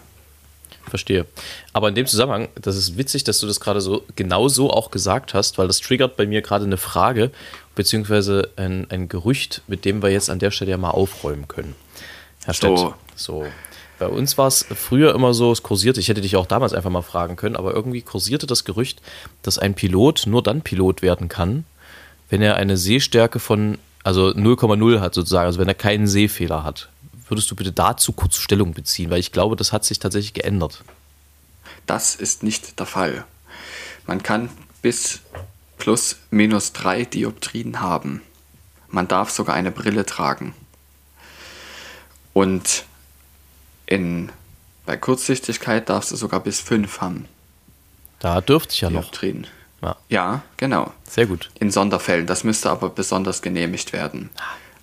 Verstehe. 0.89 1.27
Aber 1.73 1.89
in 1.89 1.95
dem 1.95 2.07
Zusammenhang, 2.07 2.49
das 2.61 2.77
ist 2.77 2.97
witzig, 2.97 3.25
dass 3.25 3.39
du 3.39 3.47
das 3.47 3.61
gerade 3.61 3.81
so 3.81 4.05
genau 4.17 4.49
so 4.49 4.71
auch 4.71 4.91
gesagt 4.91 5.35
hast, 5.35 5.59
weil 5.59 5.67
das 5.67 5.81
triggert 5.81 6.17
bei 6.17 6.27
mir 6.27 6.43
gerade 6.43 6.65
eine 6.65 6.77
Frage, 6.77 7.31
beziehungsweise 7.75 8.51
ein, 8.57 8.87
ein 8.91 9.09
Gerücht, 9.09 9.63
mit 9.67 9.85
dem 9.85 10.03
wir 10.03 10.11
jetzt 10.11 10.31
an 10.31 10.39
der 10.39 10.51
Stelle 10.51 10.73
ja 10.73 10.79
mal 10.79 10.91
aufräumen 10.91 11.49
können. 11.49 11.75
Herr 12.45 12.55
Stett. 12.55 12.79
So. 12.79 12.95
so. 13.15 13.47
Bei 13.99 14.07
uns 14.07 14.39
war 14.39 14.47
es 14.47 14.65
früher 14.75 15.15
immer 15.15 15.35
so, 15.35 15.51
es 15.51 15.63
kursierte, 15.63 15.99
ich 15.99 16.09
hätte 16.09 16.21
dich 16.21 16.37
auch 16.37 16.47
damals 16.47 16.73
einfach 16.73 16.91
mal 16.91 17.03
fragen 17.03 17.37
können, 17.37 17.57
aber 17.57 17.75
irgendwie 17.75 18.03
kursierte 18.03 18.47
das 18.47 18.65
Gerücht, 18.65 19.03
dass 19.43 19.59
ein 19.59 19.75
Pilot 19.75 20.25
nur 20.27 20.43
dann 20.43 20.63
Pilot 20.63 21.03
werden 21.03 21.29
kann, 21.29 21.65
wenn 22.31 22.41
er 22.41 22.57
eine 22.57 22.77
Sehstärke 22.77 23.41
von, 23.41 23.79
also 24.05 24.29
0,0 24.29 25.01
hat 25.01 25.15
sozusagen, 25.15 25.47
also 25.47 25.59
wenn 25.59 25.69
er 25.69 25.75
keinen 25.75 26.07
Sehfehler 26.07 26.63
hat. 26.63 26.89
Würdest 27.29 27.51
du 27.51 27.57
bitte 27.57 27.73
dazu 27.73 28.13
kurz 28.13 28.37
Stellung 28.37 28.73
beziehen, 28.73 29.11
weil 29.11 29.21
ich 29.21 29.33
glaube, 29.33 29.57
das 29.57 29.73
hat 29.73 29.85
sich 29.85 29.99
tatsächlich 29.99 30.35
geändert. 30.35 30.83
Das 31.87 32.15
ist 32.15 32.43
nicht 32.43 32.79
der 32.79 32.87
Fall. 32.87 33.25
Man 34.07 34.23
kann 34.23 34.51
bis 34.83 35.21
plus 35.77 36.17
minus 36.31 36.73
drei 36.73 37.05
Dioptrien 37.05 37.81
haben. 37.81 38.23
Man 38.89 39.09
darf 39.09 39.31
sogar 39.31 39.55
eine 39.55 39.71
Brille 39.71 40.07
tragen. 40.07 40.55
Und 42.33 42.85
in, 43.87 44.31
bei 44.87 44.97
Kurzsichtigkeit 44.97 45.89
darfst 45.89 46.11
du 46.13 46.17
sogar 46.17 46.41
bis 46.41 46.61
5 46.61 47.01
haben. 47.01 47.27
Da 48.19 48.41
dürfte 48.41 48.75
ich 48.75 48.81
ja 48.81 48.91
noch. 48.91 49.13
Ja. 49.81 49.97
ja, 50.09 50.43
genau. 50.57 50.93
Sehr 51.09 51.27
gut. 51.27 51.51
In 51.61 51.71
Sonderfällen. 51.71 52.27
Das 52.27 52.45
müsste 52.45 52.71
aber 52.71 52.91
besonders 52.91 53.43
genehmigt 53.43 53.93
werden. 53.93 54.31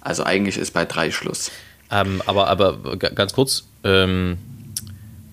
Also 0.02 0.24
eigentlich 0.24 0.58
ist 0.58 0.72
bei 0.72 0.86
3 0.86 1.12
Schluss. 1.12 1.52
Ähm, 1.92 2.22
aber, 2.26 2.48
aber 2.48 2.98
ganz 2.98 3.34
kurz, 3.34 3.66
ähm, 3.84 4.38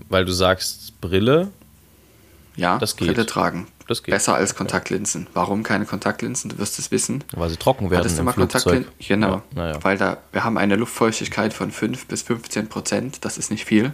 weil 0.08 0.24
du 0.24 0.32
sagst 0.32 1.00
Brille, 1.00 1.50
Ja, 2.56 2.78
das 2.78 2.96
geht. 2.96 3.08
Brille 3.08 3.26
tragen. 3.26 3.66
Das 3.88 4.02
geht. 4.02 4.12
Besser 4.12 4.34
als 4.34 4.54
Kontaktlinsen. 4.54 5.26
Warum 5.34 5.62
keine 5.62 5.86
Kontaktlinsen? 5.86 6.50
Du 6.50 6.58
wirst 6.58 6.78
es 6.78 6.90
wissen. 6.90 7.24
Weil 7.32 7.50
sie 7.50 7.56
trocken 7.56 7.90
werden 7.90 8.00
Hattest 8.00 8.18
im 8.18 8.22
immer 8.22 8.32
Flugzeug. 8.32 8.86
Genau. 9.00 9.42
Ja, 9.56 9.72
ja. 9.72 9.84
Weil 9.84 9.98
da, 9.98 10.18
wir 10.32 10.44
haben 10.44 10.56
eine 10.56 10.76
Luftfeuchtigkeit 10.76 11.52
von 11.52 11.70
5 11.70 12.06
bis 12.06 12.22
15 12.22 12.68
Prozent. 12.68 13.24
Das 13.24 13.38
ist 13.38 13.50
nicht 13.50 13.64
viel. 13.64 13.92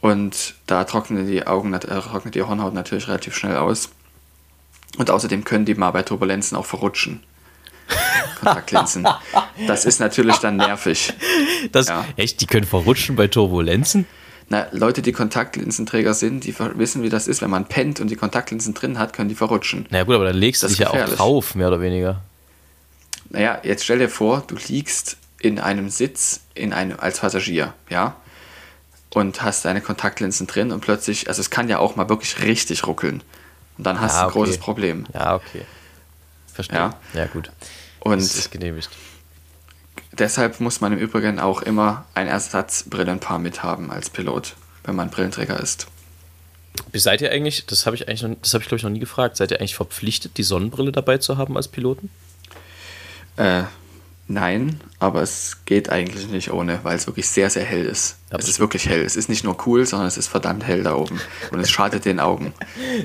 Und 0.00 0.54
da 0.66 0.84
trocknet 0.84 1.28
die 1.28 1.46
Augen, 1.46 1.72
äh, 1.74 1.78
trocknet 1.78 2.34
die 2.34 2.42
Hornhaut 2.42 2.74
natürlich 2.74 3.08
relativ 3.08 3.34
schnell 3.34 3.56
aus. 3.56 3.90
Und 4.98 5.10
außerdem 5.10 5.44
können 5.44 5.64
die 5.64 5.74
mal 5.74 5.90
bei 5.90 6.02
Turbulenzen 6.02 6.56
auch 6.56 6.66
verrutschen. 6.66 7.22
Kontaktlinsen. 8.40 9.06
das 9.66 9.84
ist 9.84 10.00
natürlich 10.00 10.36
dann 10.36 10.56
nervig. 10.56 11.12
Das, 11.72 11.88
ja. 11.88 12.04
Echt, 12.16 12.40
die 12.40 12.46
können 12.46 12.66
verrutschen 12.66 13.16
bei 13.16 13.28
Turbulenzen? 13.28 14.06
Na, 14.48 14.66
Leute, 14.70 15.02
die 15.02 15.12
Kontaktlinsenträger 15.12 16.14
sind, 16.14 16.44
die 16.44 16.54
wissen, 16.58 17.02
wie 17.02 17.08
das 17.08 17.26
ist. 17.26 17.42
Wenn 17.42 17.50
man 17.50 17.66
pennt 17.66 17.98
und 17.98 18.08
die 18.08 18.16
Kontaktlinsen 18.16 18.74
drin 18.74 18.98
hat, 18.98 19.12
können 19.12 19.28
die 19.28 19.34
verrutschen. 19.34 19.86
Na 19.90 19.98
naja, 19.98 20.04
gut, 20.04 20.14
aber 20.14 20.24
dann 20.26 20.36
legst 20.36 20.62
du 20.62 20.68
dich 20.68 20.78
ja 20.78 20.90
auch 20.90 21.08
drauf, 21.08 21.54
mehr 21.54 21.68
oder 21.68 21.80
weniger. 21.80 22.22
Naja, 23.30 23.58
jetzt 23.64 23.84
stell 23.84 23.98
dir 23.98 24.08
vor, 24.08 24.44
du 24.46 24.56
liegst 24.68 25.16
in 25.40 25.58
einem 25.58 25.90
Sitz 25.90 26.42
in 26.54 26.72
einem, 26.72 26.98
als 27.00 27.20
Passagier, 27.20 27.74
ja, 27.90 28.16
und 29.10 29.42
hast 29.42 29.64
deine 29.64 29.80
Kontaktlinsen 29.80 30.46
drin 30.46 30.70
und 30.70 30.80
plötzlich, 30.80 31.28
also 31.28 31.40
es 31.40 31.50
kann 31.50 31.68
ja 31.68 31.78
auch 31.78 31.96
mal 31.96 32.08
wirklich 32.08 32.42
richtig 32.42 32.86
ruckeln. 32.86 33.22
Und 33.78 33.86
dann 33.86 34.00
hast 34.00 34.14
ja, 34.14 34.20
du 34.20 34.26
ein 34.26 34.30
okay. 34.30 34.38
großes 34.38 34.58
Problem. 34.58 35.06
Ja, 35.12 35.34
okay. 35.34 35.62
Verstehe. 36.56 36.78
Ja, 36.78 36.98
ja 37.14 37.26
gut. 37.26 37.52
Und 38.00 38.20
das 38.20 38.34
ist 38.34 38.50
genehmigt. 38.50 38.88
Deshalb 40.12 40.60
muss 40.60 40.80
man 40.80 40.92
im 40.94 40.98
Übrigen 40.98 41.38
auch 41.38 41.62
immer 41.62 42.06
ein 42.14 42.26
Ersatzbrillenpaar 42.26 43.38
mithaben 43.38 43.90
als 43.90 44.08
Pilot, 44.08 44.56
wenn 44.84 44.96
man 44.96 45.10
Brillenträger 45.10 45.60
ist. 45.60 45.86
Seid 46.94 47.20
ihr 47.20 47.30
eigentlich, 47.30 47.66
das 47.66 47.86
habe 47.86 47.96
ich 47.96 48.08
eigentlich, 48.08 48.22
noch, 48.22 48.36
das 48.40 48.54
habe 48.54 48.62
ich 48.62 48.68
glaube 48.68 48.78
ich 48.78 48.82
noch 48.82 48.90
nie 48.90 49.00
gefragt, 49.00 49.36
seid 49.36 49.50
ihr 49.50 49.60
eigentlich 49.60 49.74
verpflichtet, 49.74 50.38
die 50.38 50.42
Sonnenbrille 50.42 50.92
dabei 50.92 51.18
zu 51.18 51.36
haben 51.36 51.56
als 51.56 51.68
Piloten? 51.68 52.10
Äh, 53.36 53.64
Nein, 54.28 54.80
aber 54.98 55.20
es 55.20 55.58
geht 55.66 55.90
eigentlich 55.90 56.28
nicht 56.28 56.50
ohne, 56.50 56.80
weil 56.82 56.96
es 56.96 57.06
wirklich 57.06 57.28
sehr, 57.28 57.50
sehr 57.50 57.64
hell 57.64 57.84
ist. 57.84 58.16
Absolut. 58.26 58.42
Es 58.42 58.48
ist 58.48 58.60
wirklich 58.60 58.88
hell. 58.88 59.02
Es 59.02 59.14
ist 59.14 59.28
nicht 59.28 59.44
nur 59.44 59.56
cool, 59.66 59.84
sondern 59.84 60.08
es 60.08 60.16
ist 60.16 60.26
verdammt 60.26 60.64
hell 60.66 60.82
da 60.82 60.94
oben. 60.94 61.20
Und 61.52 61.60
es 61.60 61.70
schadet 61.70 62.04
den 62.04 62.18
Augen. 62.18 62.52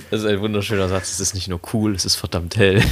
Das 0.10 0.22
ist 0.22 0.26
ein 0.26 0.40
wunderschöner 0.40 0.88
Satz. 0.88 1.12
Es 1.12 1.20
ist 1.20 1.34
nicht 1.34 1.48
nur 1.48 1.60
cool, 1.74 1.96
es 1.96 2.06
ist 2.06 2.16
verdammt 2.16 2.56
hell. 2.56 2.84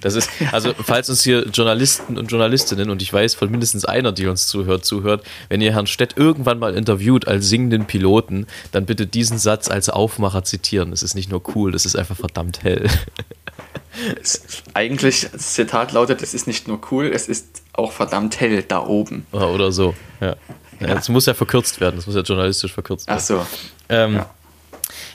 Das 0.00 0.14
ist, 0.14 0.28
also, 0.50 0.74
falls 0.74 1.08
uns 1.08 1.22
hier 1.22 1.46
Journalisten 1.48 2.18
und 2.18 2.30
Journalistinnen, 2.30 2.90
und 2.90 3.00
ich 3.00 3.12
weiß 3.12 3.34
von 3.34 3.50
mindestens 3.50 3.84
einer, 3.84 4.12
die 4.12 4.26
uns 4.26 4.46
zuhört, 4.46 4.84
zuhört, 4.84 5.24
wenn 5.48 5.60
ihr 5.60 5.72
Herrn 5.72 5.86
Stett 5.86 6.16
irgendwann 6.16 6.58
mal 6.58 6.74
interviewt 6.74 7.28
als 7.28 7.48
singenden 7.48 7.86
Piloten, 7.86 8.46
dann 8.72 8.86
bitte 8.86 9.06
diesen 9.06 9.38
Satz 9.38 9.70
als 9.70 9.88
Aufmacher 9.88 10.44
zitieren. 10.44 10.92
Es 10.92 11.02
ist 11.02 11.14
nicht 11.14 11.30
nur 11.30 11.42
cool, 11.54 11.74
es 11.74 11.86
ist 11.86 11.96
einfach 11.96 12.16
verdammt 12.16 12.62
hell. 12.62 12.88
Eigentlich, 14.74 15.28
das 15.32 15.54
Zitat 15.54 15.92
lautet, 15.92 16.22
es 16.22 16.34
ist 16.34 16.46
nicht 16.46 16.66
nur 16.66 16.80
cool, 16.90 17.10
es 17.12 17.28
ist 17.28 17.61
auch 17.72 17.92
verdammt 17.92 18.40
hell 18.40 18.62
da 18.62 18.84
oben. 18.84 19.26
Oder 19.32 19.72
so, 19.72 19.94
ja. 20.20 20.36
ja. 20.80 20.94
Das 20.94 21.08
muss 21.08 21.26
ja 21.26 21.34
verkürzt 21.34 21.80
werden, 21.80 21.96
das 21.96 22.06
muss 22.06 22.16
ja 22.16 22.22
journalistisch 22.22 22.72
verkürzt 22.72 23.06
werden. 23.06 23.18
Ach 23.18 23.24
so. 23.24 23.46
Ähm, 23.88 24.16
ja. 24.16 24.30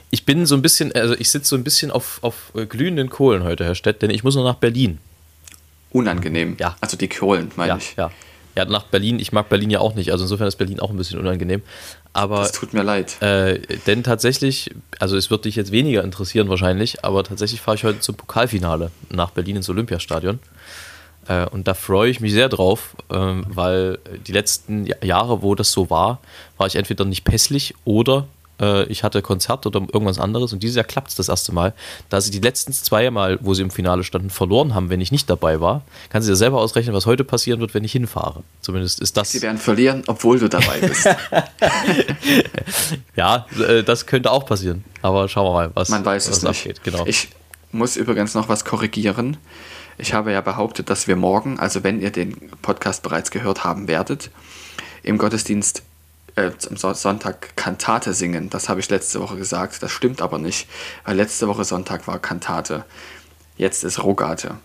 Ich 0.10 0.26
bin 0.26 0.46
so 0.46 0.56
ein 0.56 0.62
bisschen, 0.62 0.92
also 0.94 1.16
ich 1.16 1.30
sitze 1.30 1.50
so 1.50 1.56
ein 1.56 1.64
bisschen 1.64 1.92
auf, 1.92 2.20
auf 2.22 2.52
äh, 2.56 2.66
glühenden 2.66 3.10
Kohlen 3.10 3.44
heute, 3.44 3.66
Herr 3.66 3.76
Stett, 3.76 4.02
denn 4.02 4.10
ich 4.10 4.24
muss 4.24 4.36
noch 4.36 4.44
nach 4.44 4.56
Berlin. 4.56 5.00
Unangenehm. 5.92 6.56
Ja. 6.60 6.76
Also 6.82 6.98
die 6.98 7.10
Kohlen, 7.10 7.52
meine 7.56 7.70
ja, 7.70 7.78
ich. 7.78 7.96
Ja. 7.98 8.12
Ja, 8.56 8.66
nach 8.66 8.86
Berlin, 8.86 9.20
ich 9.20 9.32
mag 9.32 9.50
Berlin 9.50 9.70
ja 9.70 9.80
auch 9.80 9.94
nicht, 9.94 10.12
also 10.12 10.24
insofern 10.24 10.48
ist 10.48 10.56
Berlin 10.56 10.80
auch 10.80 10.90
ein 10.90 10.98
bisschen 10.98 11.20
unangenehm. 11.20 11.62
Aber, 12.14 12.38
das 12.38 12.54
tut 12.54 12.74
mir 12.74 12.82
leid. 12.82 13.22
Äh, 13.22 13.60
denn 13.86 14.02
tatsächlich, 14.02 14.72
also 14.98 15.16
es 15.16 15.30
wird 15.30 15.46
dich 15.46 15.56
jetzt 15.56 15.72
weniger 15.72 16.04
interessieren 16.04 16.50
wahrscheinlich, 16.50 17.06
aber 17.06 17.24
tatsächlich 17.24 17.62
fahre 17.62 17.76
ich 17.76 17.84
heute 17.84 18.00
zum 18.00 18.16
Pokalfinale 18.16 18.90
nach 19.12 19.30
Berlin 19.30 19.58
ins 19.58 19.70
Olympiastadion. 19.70 20.40
Äh, 21.28 21.46
und 21.48 21.68
da 21.68 21.74
freue 21.74 22.10
ich 22.10 22.20
mich 22.20 22.34
sehr 22.34 22.50
drauf, 22.50 22.96
ähm, 23.12 23.46
weil 23.48 24.00
die 24.26 24.32
letzten 24.32 24.88
Jahre, 25.02 25.42
wo 25.42 25.56
das 25.56 25.72
so 25.72 25.90
war, 25.90 26.20
war 26.58 26.68
ich 26.68 26.76
entweder 26.76 27.06
nicht 27.06 27.24
pässlich 27.24 27.74
oder 27.86 28.28
äh, 28.60 28.86
ich 28.86 29.04
hatte 29.04 29.22
Konzert 29.22 29.66
oder 29.66 29.82
irgendwas 29.82 30.20
anderes 30.20 30.54
und 30.54 30.64
dieses 30.64 30.76
Jahr 30.76 30.86
klappt 30.86 31.10
es 31.10 31.16
das 31.16 31.30
erste 31.30 31.52
Mal. 31.54 31.74
Da 32.10 32.22
sie 32.22 32.32
die 32.32 32.40
letzten 32.40 32.74
zwei 32.74 33.10
Mal, 33.12 33.38
wo 33.42 33.54
sie 33.54 33.62
im 33.62 33.72
Finale 33.72 34.04
standen, 34.04 34.30
verloren 34.30 34.74
haben, 34.74 34.90
wenn 34.90 35.02
ich 35.02 35.12
nicht 35.12 35.30
dabei 35.30 35.62
war, 35.62 35.84
kann 36.10 36.22
sie 36.22 36.30
ja 36.30 36.36
selber 36.36 36.60
ausrechnen, 36.60 36.96
was 36.96 37.06
heute 37.06 37.24
passieren 37.24 37.60
wird, 37.60 37.74
wenn 37.74 37.84
ich 37.84 37.92
hinfahre. 37.92 38.44
Zumindest 38.62 39.00
ist 39.00 39.18
das. 39.18 39.32
Sie 39.32 39.42
werden 39.42 39.58
verlieren, 39.58 40.04
obwohl 40.08 40.40
du 40.40 40.50
dabei 40.50 40.80
bist. 40.80 41.08
ja, 43.16 43.46
äh, 43.68 43.84
das 43.84 44.06
könnte 44.06 44.32
auch 44.32 44.46
passieren. 44.46 44.84
Aber 45.02 45.28
schauen 45.28 45.46
wir 45.46 45.54
mal, 45.54 45.72
was, 45.74 45.90
Man 45.90 46.04
weiß 46.06 46.30
was 46.30 46.38
es 46.38 46.44
nicht. 46.44 46.60
abgeht. 46.60 46.84
Genau. 46.84 47.06
Ich 47.06 47.30
muss 47.72 47.98
übrigens 47.98 48.34
noch 48.34 48.50
was 48.50 48.66
korrigieren. 48.66 49.38
Ich 49.98 50.14
habe 50.14 50.32
ja 50.32 50.42
behauptet, 50.42 50.90
dass 50.90 51.08
wir 51.08 51.16
morgen, 51.16 51.60
also 51.60 51.84
wenn 51.84 52.02
ihr 52.02 52.12
den 52.12 52.52
Podcast 52.62 53.04
bereits 53.04 53.32
gehört 53.32 53.64
haben 53.64 53.88
werdet, 53.88 54.30
im 55.04 55.18
Gottesdienst 55.18 55.84
äh, 56.36 56.52
am 56.70 56.78
Sonntag 56.78 57.56
Kantate 57.56 58.14
singen. 58.14 58.50
Das 58.50 58.70
habe 58.70 58.80
ich 58.80 58.90
letzte 58.90 59.20
Woche 59.20 59.36
gesagt. 59.36 59.82
Das 59.82 59.92
stimmt 59.92 60.22
aber 60.22 60.38
nicht, 60.38 60.68
weil 61.04 61.18
letzte 61.18 61.48
Woche 61.48 61.64
Sonntag 61.64 62.08
war 62.08 62.20
Kantate. 62.20 62.86
Jetzt 63.58 63.84
ist 63.84 64.04
Rogate. 64.04 64.56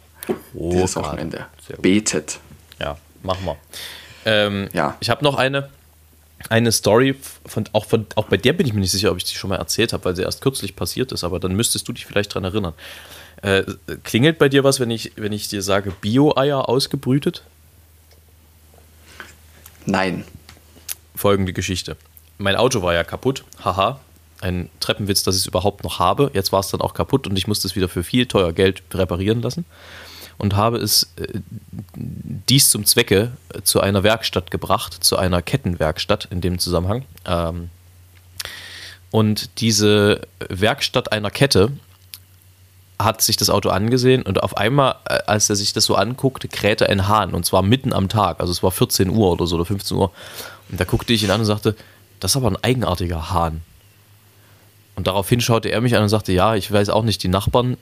Rogate. 0.55 0.77
Dieses 0.77 0.97
Wochenende. 0.97 1.47
Betet. 1.81 2.39
Ja, 2.79 2.99
machen 3.23 3.45
wir. 3.47 3.57
Ähm, 4.27 4.69
ja. 4.73 4.97
Ich 5.01 5.09
habe 5.09 5.25
noch 5.25 5.37
eine, 5.37 5.71
eine 6.51 6.73
Story, 6.73 7.17
von, 7.47 7.65
auch, 7.73 7.87
von, 7.87 8.07
auch 8.17 8.27
bei 8.27 8.37
der 8.37 8.53
bin 8.53 8.67
ich 8.67 8.75
mir 8.75 8.81
nicht 8.81 8.93
sicher, 8.93 9.11
ob 9.11 9.17
ich 9.17 9.25
die 9.25 9.35
schon 9.35 9.49
mal 9.49 9.57
erzählt 9.57 9.93
habe, 9.95 10.05
weil 10.05 10.15
sie 10.15 10.23
erst 10.23 10.43
kürzlich 10.43 10.77
passiert 10.77 11.11
ist, 11.13 11.25
aber 11.25 11.41
dann 11.41 11.55
müsstest 11.55 11.89
du 11.89 11.93
dich 11.93 12.05
vielleicht 12.05 12.33
daran 12.33 12.45
erinnern. 12.45 12.75
Äh, 13.43 13.65
klingelt 14.05 14.39
bei 14.39 14.49
dir 14.49 14.65
was, 14.65 14.81
wenn 14.81 14.91
ich, 14.91 15.13
wenn 15.17 15.33
ich 15.33 15.49
dir 15.49 15.63
sage, 15.63 15.93
Bio-Eier 16.01 16.69
ausgebrütet? 16.69 17.43
Nein 19.85 20.25
folgende 21.23 21.53
Geschichte. 21.53 21.97
Mein 22.39 22.57
Auto 22.57 22.83
war 22.83 22.95
ja 22.95 23.05
kaputt, 23.05 23.45
haha. 23.65 24.01
Ein 24.41 24.69
Treppenwitz, 24.81 25.23
dass 25.23 25.37
ich 25.37 25.43
es 25.43 25.47
überhaupt 25.47 25.85
noch 25.85 26.01
habe. 26.01 26.33
Jetzt 26.35 26.51
war 26.51 26.59
es 26.59 26.69
dann 26.69 26.81
auch 26.81 26.95
kaputt 26.95 27.29
und 27.29 27.39
ich 27.39 27.47
musste 27.47 27.69
es 27.69 27.77
wieder 27.77 27.89
für 27.89 28.03
viel 28.03 28.27
teuer 28.27 28.53
Geld 28.53 28.83
reparieren 28.93 29.41
lassen 29.41 29.65
und 30.37 30.57
habe 30.57 30.79
es 30.79 31.13
äh, 31.15 31.29
dies 31.95 32.71
zum 32.71 32.85
Zwecke 32.85 33.31
äh, 33.55 33.63
zu 33.63 33.81
einer 33.81 34.03
Werkstatt 34.03 34.51
gebracht, 34.51 35.05
zu 35.05 35.17
einer 35.17 35.43
Kettenwerkstatt 35.43 36.27
in 36.33 36.41
dem 36.41 36.59
Zusammenhang. 36.59 37.05
Ähm, 37.25 37.71
und 39.13 39.61
diese 39.61 40.23
Werkstatt 40.49 41.13
einer 41.13 41.31
Kette 41.31 41.71
hat 43.05 43.23
sich 43.23 43.37
das 43.37 43.51
Auto 43.51 43.69
angesehen 43.71 44.23
und 44.23 44.43
auf 44.43 44.57
einmal, 44.57 44.97
äh, 45.09 45.19
als 45.27 45.51
er 45.51 45.57
sich 45.57 45.73
das 45.73 45.85
so 45.85 45.95
anguckte, 45.95 46.49
krähte 46.49 46.89
ein 46.89 47.09
Hahn 47.09 47.35
und 47.35 47.45
zwar 47.45 47.63
mitten 47.63 47.93
am 47.93 48.09
Tag. 48.09 48.41
Also 48.41 48.53
es 48.53 48.63
war 48.63 48.71
14 48.71 49.11
Uhr 49.11 49.33
oder 49.33 49.47
so 49.47 49.57
oder 49.57 49.65
15 49.65 49.97
Uhr. 49.97 50.11
Und 50.71 50.81
da 50.81 50.85
guckte 50.85 51.13
ich 51.13 51.23
ihn 51.23 51.31
an 51.31 51.41
und 51.41 51.47
sagte, 51.47 51.77
das 52.21 52.33
ist 52.33 52.37
aber 52.37 52.49
ein 52.49 52.63
eigenartiger 52.63 53.31
Hahn. 53.31 53.63
Und 54.95 55.07
daraufhin 55.07 55.41
schaute 55.41 55.71
er 55.71 55.81
mich 55.81 55.97
an 55.97 56.03
und 56.03 56.09
sagte, 56.09 56.33
ja, 56.33 56.55
ich 56.55 56.71
weiß 56.71 56.91
auch 56.91 57.03
nicht, 57.03 57.23
die 57.23 57.29
Nachbarn 57.29 57.77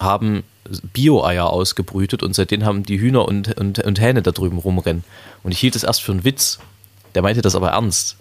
haben 0.00 0.44
Bio-Eier 0.92 1.50
ausgebrütet 1.50 2.22
und 2.22 2.34
seitdem 2.34 2.64
haben 2.64 2.84
die 2.84 2.98
Hühner 2.98 3.26
und, 3.26 3.56
und, 3.58 3.78
und 3.80 4.00
Hähne 4.00 4.22
da 4.22 4.32
drüben 4.32 4.58
rumrennen. 4.58 5.04
Und 5.42 5.52
ich 5.52 5.58
hielt 5.58 5.76
es 5.76 5.84
erst 5.84 6.02
für 6.02 6.12
einen 6.12 6.24
Witz. 6.24 6.58
Der 7.14 7.22
meinte 7.22 7.42
das 7.42 7.54
aber 7.54 7.70
ernst. 7.70 8.16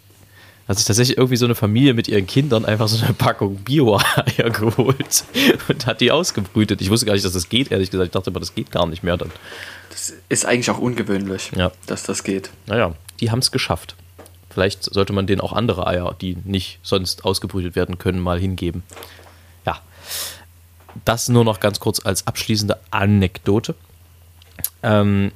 Hat 0.67 0.77
sich 0.77 0.85
tatsächlich 0.85 1.17
irgendwie 1.17 1.35
so 1.35 1.45
eine 1.45 1.55
Familie 1.55 1.93
mit 1.93 2.07
ihren 2.07 2.25
Kindern 2.25 2.63
einfach 2.63 2.87
so 2.87 3.03
eine 3.03 3.13
Packung 3.13 3.57
Bio-Eier 3.57 4.49
geholt 4.49 5.25
und 5.67 5.85
hat 5.85 5.99
die 5.99 6.11
ausgebrütet. 6.11 6.81
Ich 6.81 6.89
wusste 6.89 7.05
gar 7.05 7.13
nicht, 7.13 7.25
dass 7.25 7.33
das 7.33 7.49
geht, 7.49 7.71
ehrlich 7.71 7.91
gesagt. 7.91 8.07
Ich 8.07 8.11
dachte 8.13 8.29
immer, 8.29 8.39
das 8.39 8.55
geht 8.55 8.71
gar 8.71 8.85
nicht 8.87 9.03
mehr 9.03 9.17
dann. 9.17 9.31
Das 9.89 10.13
ist 10.29 10.45
eigentlich 10.45 10.69
auch 10.69 10.79
ungewöhnlich, 10.79 11.51
ja. 11.55 11.71
dass 11.85 12.03
das 12.03 12.23
geht. 12.23 12.49
Naja, 12.65 12.95
die 13.19 13.29
haben 13.29 13.39
es 13.39 13.51
geschafft. 13.51 13.95
Vielleicht 14.49 14.83
sollte 14.83 15.13
man 15.13 15.27
denen 15.27 15.41
auch 15.41 15.51
andere 15.51 15.87
Eier, 15.87 16.15
die 16.19 16.37
nicht 16.45 16.79
sonst 16.83 17.25
ausgebrütet 17.25 17.75
werden 17.75 17.97
können, 17.97 18.19
mal 18.19 18.39
hingeben. 18.39 18.83
Ja, 19.65 19.81
das 21.05 21.27
nur 21.27 21.43
noch 21.43 21.59
ganz 21.59 21.79
kurz 21.79 22.05
als 22.05 22.27
abschließende 22.27 22.79
Anekdote. 22.91 23.75
Ähm, 24.81 25.31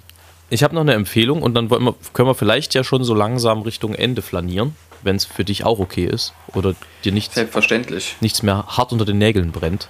ich 0.50 0.64
habe 0.64 0.76
noch 0.76 0.82
eine 0.82 0.94
Empfehlung 0.94 1.42
und 1.42 1.56
dann 1.56 1.70
wir, 1.70 1.96
können 2.14 2.30
wir 2.30 2.36
vielleicht 2.36 2.74
ja 2.74 2.84
schon 2.84 3.04
so 3.04 3.14
langsam 3.14 3.64
Richtung 3.64 3.94
Ende 3.94 4.22
flanieren, 4.22 4.76
wenn 5.04 5.16
es 5.16 5.26
für 5.26 5.44
dich 5.44 5.64
auch 5.64 5.80
okay 5.80 6.06
ist 6.06 6.34
oder 6.54 6.76
dir 7.04 7.12
nicht, 7.12 7.34
Selbstverständlich. 7.34 8.16
nichts 8.22 8.44
mehr 8.44 8.66
hart 8.68 8.92
unter 8.92 9.06
den 9.06 9.18
Nägeln 9.18 9.52
brennt. 9.52 9.88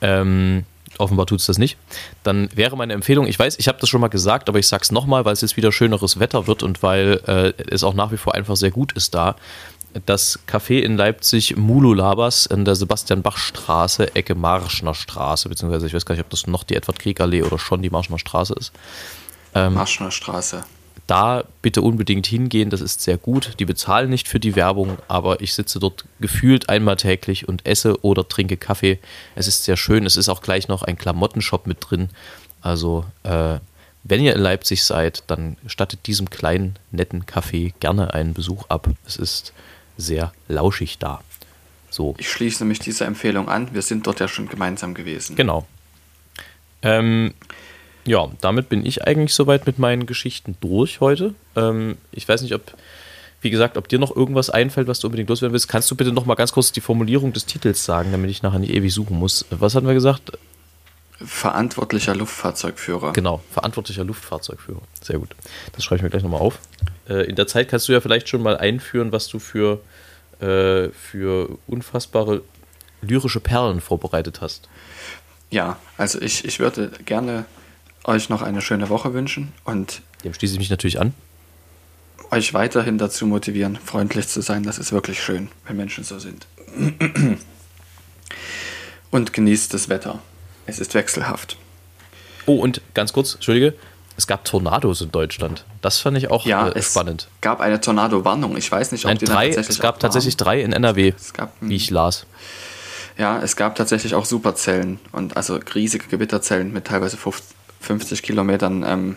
Ähm, 0.00 0.64
offenbar 0.98 1.26
tut 1.26 1.40
es 1.40 1.46
das 1.46 1.58
nicht, 1.58 1.76
dann 2.22 2.48
wäre 2.54 2.76
meine 2.76 2.92
Empfehlung, 2.92 3.26
ich 3.26 3.38
weiß, 3.38 3.58
ich 3.58 3.68
habe 3.68 3.78
das 3.80 3.88
schon 3.88 4.00
mal 4.00 4.08
gesagt, 4.08 4.48
aber 4.48 4.58
ich 4.58 4.68
sage 4.68 4.82
es 4.82 4.92
nochmal, 4.92 5.24
weil 5.24 5.32
es 5.32 5.40
jetzt 5.40 5.56
wieder 5.56 5.72
schöneres 5.72 6.18
Wetter 6.18 6.46
wird 6.46 6.62
und 6.62 6.82
weil 6.82 7.20
äh, 7.26 7.62
es 7.70 7.84
auch 7.84 7.94
nach 7.94 8.12
wie 8.12 8.16
vor 8.16 8.34
einfach 8.34 8.56
sehr 8.56 8.70
gut 8.70 8.92
ist 8.92 9.14
da. 9.14 9.36
Das 10.04 10.40
Café 10.46 10.80
in 10.80 10.98
Leipzig 10.98 11.56
Mululabas 11.56 12.44
in 12.44 12.66
der 12.66 12.74
Sebastian-Bach-Straße, 12.74 14.14
Ecke 14.14 14.34
Marschner 14.34 14.92
Straße, 14.94 15.48
beziehungsweise 15.48 15.86
ich 15.86 15.94
weiß 15.94 16.04
gar 16.04 16.14
nicht, 16.14 16.24
ob 16.24 16.30
das 16.30 16.46
noch 16.46 16.64
die 16.64 16.74
Edward-Krieg-Allee 16.74 17.42
oder 17.42 17.58
schon 17.58 17.80
die 17.80 17.88
Marschner 17.88 18.18
Straße 18.18 18.54
ist. 18.58 18.72
Ähm, 19.54 19.72
Marschner 19.72 20.10
Straße. 20.10 20.64
Da 21.06 21.44
bitte 21.62 21.82
unbedingt 21.82 22.26
hingehen, 22.26 22.70
das 22.70 22.80
ist 22.80 23.00
sehr 23.00 23.16
gut. 23.16 23.54
Die 23.58 23.64
bezahlen 23.64 24.10
nicht 24.10 24.28
für 24.28 24.40
die 24.40 24.56
Werbung, 24.56 24.98
aber 25.08 25.40
ich 25.40 25.54
sitze 25.54 25.78
dort 25.78 26.04
gefühlt 26.20 26.68
einmal 26.68 26.96
täglich 26.96 27.48
und 27.48 27.64
esse 27.64 28.02
oder 28.04 28.28
trinke 28.28 28.56
Kaffee. 28.56 28.98
Es 29.34 29.46
ist 29.46 29.64
sehr 29.64 29.76
schön, 29.76 30.04
es 30.04 30.16
ist 30.16 30.28
auch 30.28 30.42
gleich 30.42 30.68
noch 30.68 30.82
ein 30.82 30.98
Klamottenshop 30.98 31.66
mit 31.66 31.78
drin. 31.80 32.08
Also 32.60 33.04
äh, 33.22 33.58
wenn 34.02 34.20
ihr 34.20 34.34
in 34.34 34.40
Leipzig 34.40 34.84
seid, 34.84 35.24
dann 35.28 35.56
stattet 35.66 36.06
diesem 36.06 36.30
kleinen, 36.30 36.78
netten 36.90 37.24
Café 37.24 37.72
gerne 37.80 38.14
einen 38.14 38.34
Besuch 38.34 38.64
ab. 38.68 38.88
Es 39.06 39.16
ist 39.16 39.52
sehr 39.96 40.32
lauschig 40.48 40.98
da. 40.98 41.22
So. 41.90 42.14
Ich 42.18 42.30
schließe 42.30 42.64
mich 42.64 42.78
dieser 42.78 43.06
Empfehlung 43.06 43.48
an. 43.48 43.72
Wir 43.74 43.82
sind 43.82 44.06
dort 44.06 44.20
ja 44.20 44.28
schon 44.28 44.48
gemeinsam 44.48 44.94
gewesen. 44.94 45.34
Genau. 45.36 45.66
Ähm, 46.82 47.32
ja, 48.06 48.28
damit 48.40 48.68
bin 48.68 48.86
ich 48.86 49.06
eigentlich 49.06 49.34
soweit 49.34 49.66
mit 49.66 49.78
meinen 49.78 50.06
Geschichten 50.06 50.56
durch 50.60 51.00
heute. 51.00 51.34
Ähm, 51.54 51.96
ich 52.12 52.28
weiß 52.28 52.42
nicht, 52.42 52.54
ob, 52.54 52.62
wie 53.40 53.50
gesagt, 53.50 53.76
ob 53.76 53.88
dir 53.88 53.98
noch 53.98 54.14
irgendwas 54.14 54.48
einfällt, 54.50 54.88
was 54.88 55.00
du 55.00 55.08
unbedingt 55.08 55.28
loswerden 55.28 55.52
willst. 55.52 55.68
Kannst 55.68 55.90
du 55.90 55.96
bitte 55.96 56.12
noch 56.12 56.26
mal 56.26 56.34
ganz 56.34 56.52
kurz 56.52 56.72
die 56.72 56.80
Formulierung 56.80 57.32
des 57.32 57.46
Titels 57.46 57.84
sagen, 57.84 58.12
damit 58.12 58.30
ich 58.30 58.42
nachher 58.42 58.58
nicht 58.58 58.72
ewig 58.72 58.92
suchen 58.92 59.18
muss? 59.18 59.44
Was 59.50 59.74
hatten 59.74 59.86
wir 59.86 59.94
gesagt? 59.94 60.32
Verantwortlicher 61.24 62.14
Luftfahrzeugführer. 62.14 63.12
Genau, 63.12 63.42
verantwortlicher 63.50 64.04
Luftfahrzeugführer. 64.04 64.82
Sehr 65.02 65.18
gut. 65.18 65.30
Das 65.72 65.82
schreibe 65.82 65.96
ich 65.96 66.02
mir 66.02 66.10
gleich 66.10 66.22
nochmal 66.22 66.40
auf. 66.40 66.58
Äh, 67.08 67.26
in 67.26 67.36
der 67.36 67.46
Zeit 67.46 67.68
kannst 67.68 67.88
du 67.88 67.92
ja 67.92 68.00
vielleicht 68.00 68.28
schon 68.28 68.42
mal 68.42 68.56
einführen, 68.56 69.12
was 69.12 69.26
du 69.28 69.38
für, 69.38 69.80
äh, 70.40 70.90
für 70.90 71.58
unfassbare 71.66 72.42
lyrische 73.00 73.40
Perlen 73.40 73.80
vorbereitet 73.80 74.40
hast. 74.40 74.68
Ja, 75.50 75.78
also 75.96 76.20
ich, 76.20 76.44
ich 76.44 76.58
würde 76.58 76.90
gerne 77.04 77.46
euch 78.06 78.28
noch 78.28 78.42
eine 78.42 78.60
schöne 78.60 78.88
Woche 78.88 79.12
wünschen 79.12 79.52
und 79.64 80.02
dem 80.24 80.34
schließe 80.34 80.54
ich 80.54 80.58
mich 80.58 80.70
natürlich 80.70 81.00
an. 81.00 81.14
Euch 82.30 82.54
weiterhin 82.54 82.98
dazu 82.98 83.26
motivieren, 83.26 83.76
freundlich 83.76 84.28
zu 84.28 84.40
sein. 84.40 84.62
Das 84.64 84.78
ist 84.78 84.92
wirklich 84.92 85.22
schön, 85.22 85.48
wenn 85.66 85.76
Menschen 85.76 86.02
so 86.04 86.18
sind. 86.18 86.46
Und 89.10 89.32
genießt 89.32 89.72
das 89.72 89.88
Wetter. 89.88 90.18
Es 90.66 90.80
ist 90.80 90.94
wechselhaft. 90.94 91.56
Oh, 92.46 92.56
und 92.56 92.80
ganz 92.94 93.12
kurz, 93.12 93.34
Entschuldige, 93.34 93.74
es 94.16 94.26
gab 94.26 94.44
Tornados 94.44 95.00
in 95.00 95.12
Deutschland. 95.12 95.64
Das 95.82 95.98
fand 96.00 96.16
ich 96.16 96.30
auch 96.30 96.44
ja, 96.46 96.68
äh, 96.68 96.82
spannend. 96.82 97.28
Es 97.36 97.40
gab 97.42 97.60
eine 97.60 97.80
Tornado-Warnung. 97.80 98.56
Ich 98.56 98.70
weiß 98.70 98.92
nicht, 98.92 99.04
ob 99.04 99.10
Nein, 99.10 99.18
die 99.18 99.24
drei, 99.26 99.48
Es 99.50 99.78
gab 99.78 100.00
tatsächlich 100.00 100.36
drei 100.36 100.60
in 100.60 100.72
NRW, 100.72 101.12
gab, 101.34 101.52
wie 101.60 101.76
ich 101.76 101.90
las. 101.90 102.26
Ja, 103.18 103.40
es 103.40 103.56
gab 103.56 103.76
tatsächlich 103.76 104.14
auch 104.14 104.24
Superzellen 104.24 104.98
und 105.12 105.36
also 105.36 105.58
riesige 105.74 106.06
Gewitterzellen 106.08 106.72
mit 106.72 106.86
teilweise 106.86 107.16
50 107.80 108.22
Kilometern 108.22 108.84
ähm, 108.86 109.16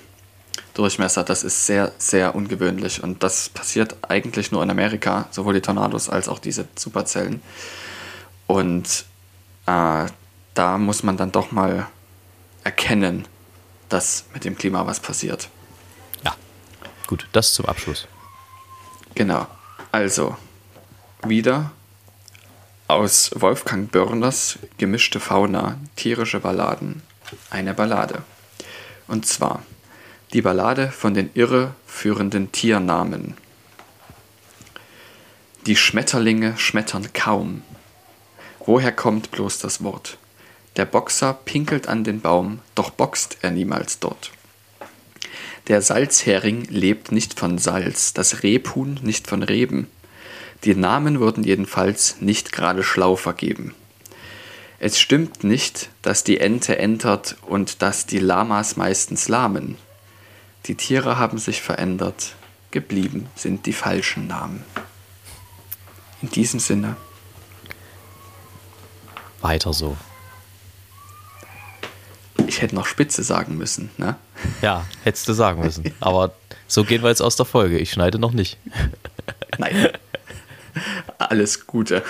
Durchmesser. 0.74 1.24
Das 1.24 1.44
ist 1.44 1.66
sehr, 1.66 1.92
sehr 1.98 2.36
ungewöhnlich 2.36 3.04
und 3.04 3.24
das 3.24 3.50
passiert 3.50 3.98
eigentlich 4.08 4.52
nur 4.52 4.64
in 4.64 4.70
Amerika, 4.70 5.28
sowohl 5.32 5.54
die 5.54 5.62
Tornados 5.62 6.10
als 6.10 6.30
auch 6.30 6.40
diese 6.40 6.68
Superzellen. 6.76 7.42
Und 8.48 9.06
äh, 9.66 10.06
da 10.54 10.78
muss 10.78 11.04
man 11.04 11.18
dann 11.18 11.32
doch 11.32 11.52
mal 11.52 11.88
erkennen, 12.64 13.28
dass 13.90 14.26
mit 14.34 14.46
dem 14.46 14.58
Klima 14.58 14.86
was 14.86 15.00
passiert. 15.00 15.50
Ja, 16.24 16.36
gut, 17.08 17.28
das 17.32 17.54
zum 17.54 17.66
Abschluss. 17.66 18.08
Genau. 19.16 19.48
Also, 19.92 20.38
wieder 21.26 21.72
aus 22.88 23.32
Wolfgang 23.36 23.92
Börners 23.92 24.60
Gemischte 24.78 25.20
Fauna, 25.20 25.78
tierische 25.96 26.40
Balladen, 26.40 27.02
eine 27.50 27.74
Ballade. 27.74 28.24
Und 29.10 29.26
zwar 29.26 29.64
die 30.34 30.44
Ballade 30.44 30.92
von 30.92 31.16
den 31.16 31.32
irreführenden 31.34 32.52
Tiernamen. 32.52 33.34
Die 35.66 35.76
Schmetterlinge 35.76 36.56
schmettern 36.58 37.12
kaum. 37.14 37.64
Woher 38.60 38.92
kommt 38.92 39.32
bloß 39.32 39.58
das 39.58 39.84
Wort? 39.84 40.20
Der 40.76 40.86
Boxer 40.86 41.34
pinkelt 41.34 41.88
an 41.88 42.04
den 42.04 42.22
Baum, 42.22 42.60
doch 42.76 42.92
boxt 42.92 43.38
er 43.42 43.50
niemals 43.50 43.98
dort. 43.98 44.32
Der 45.68 45.82
Salzhering 45.82 46.66
lebt 46.70 47.12
nicht 47.12 47.40
von 47.40 47.58
Salz, 47.58 48.14
das 48.14 48.44
Rebhuhn 48.44 49.00
nicht 49.02 49.26
von 49.26 49.42
Reben. 49.42 49.88
Die 50.64 50.76
Namen 50.76 51.20
wurden 51.20 51.44
jedenfalls 51.44 52.22
nicht 52.22 52.52
gerade 52.52 52.84
schlau 52.84 53.16
vergeben. 53.16 53.74
Es 54.82 54.98
stimmt 54.98 55.44
nicht, 55.44 55.90
dass 56.02 56.24
die 56.24 56.40
Ente 56.40 56.78
entert 56.78 57.36
und 57.42 57.82
dass 57.82 58.06
die 58.06 58.20
Lamas 58.20 58.78
meistens 58.78 59.28
lahmen. 59.28 59.78
Die 60.68 60.76
Tiere 60.76 61.18
haben 61.18 61.38
sich 61.38 61.62
verändert, 61.62 62.36
geblieben 62.72 63.28
sind 63.36 63.66
die 63.66 63.74
falschen 63.74 64.28
Namen. 64.28 64.64
In 66.22 66.30
diesem 66.30 66.62
Sinne. 66.62 66.96
Weiter 69.42 69.74
so. 69.74 69.98
Ich 72.48 72.62
hätte 72.62 72.76
noch 72.76 72.86
Spitze 72.86 73.24
sagen 73.24 73.58
müssen, 73.58 73.92
ne? 73.98 74.16
Ja, 74.62 74.86
hättest 75.04 75.28
du 75.28 75.34
sagen 75.34 75.62
müssen. 75.62 75.94
Aber 76.00 76.34
so 76.68 76.86
gehen 76.86 77.04
wir 77.04 77.10
jetzt 77.10 77.22
aus 77.22 77.36
der 77.36 77.46
Folge. 77.46 77.78
Ich 77.78 77.92
schneide 77.92 78.18
noch 78.18 78.32
nicht. 78.32 78.58
Nein. 79.58 79.90
Alles 81.18 81.68
Gute. 81.68 82.02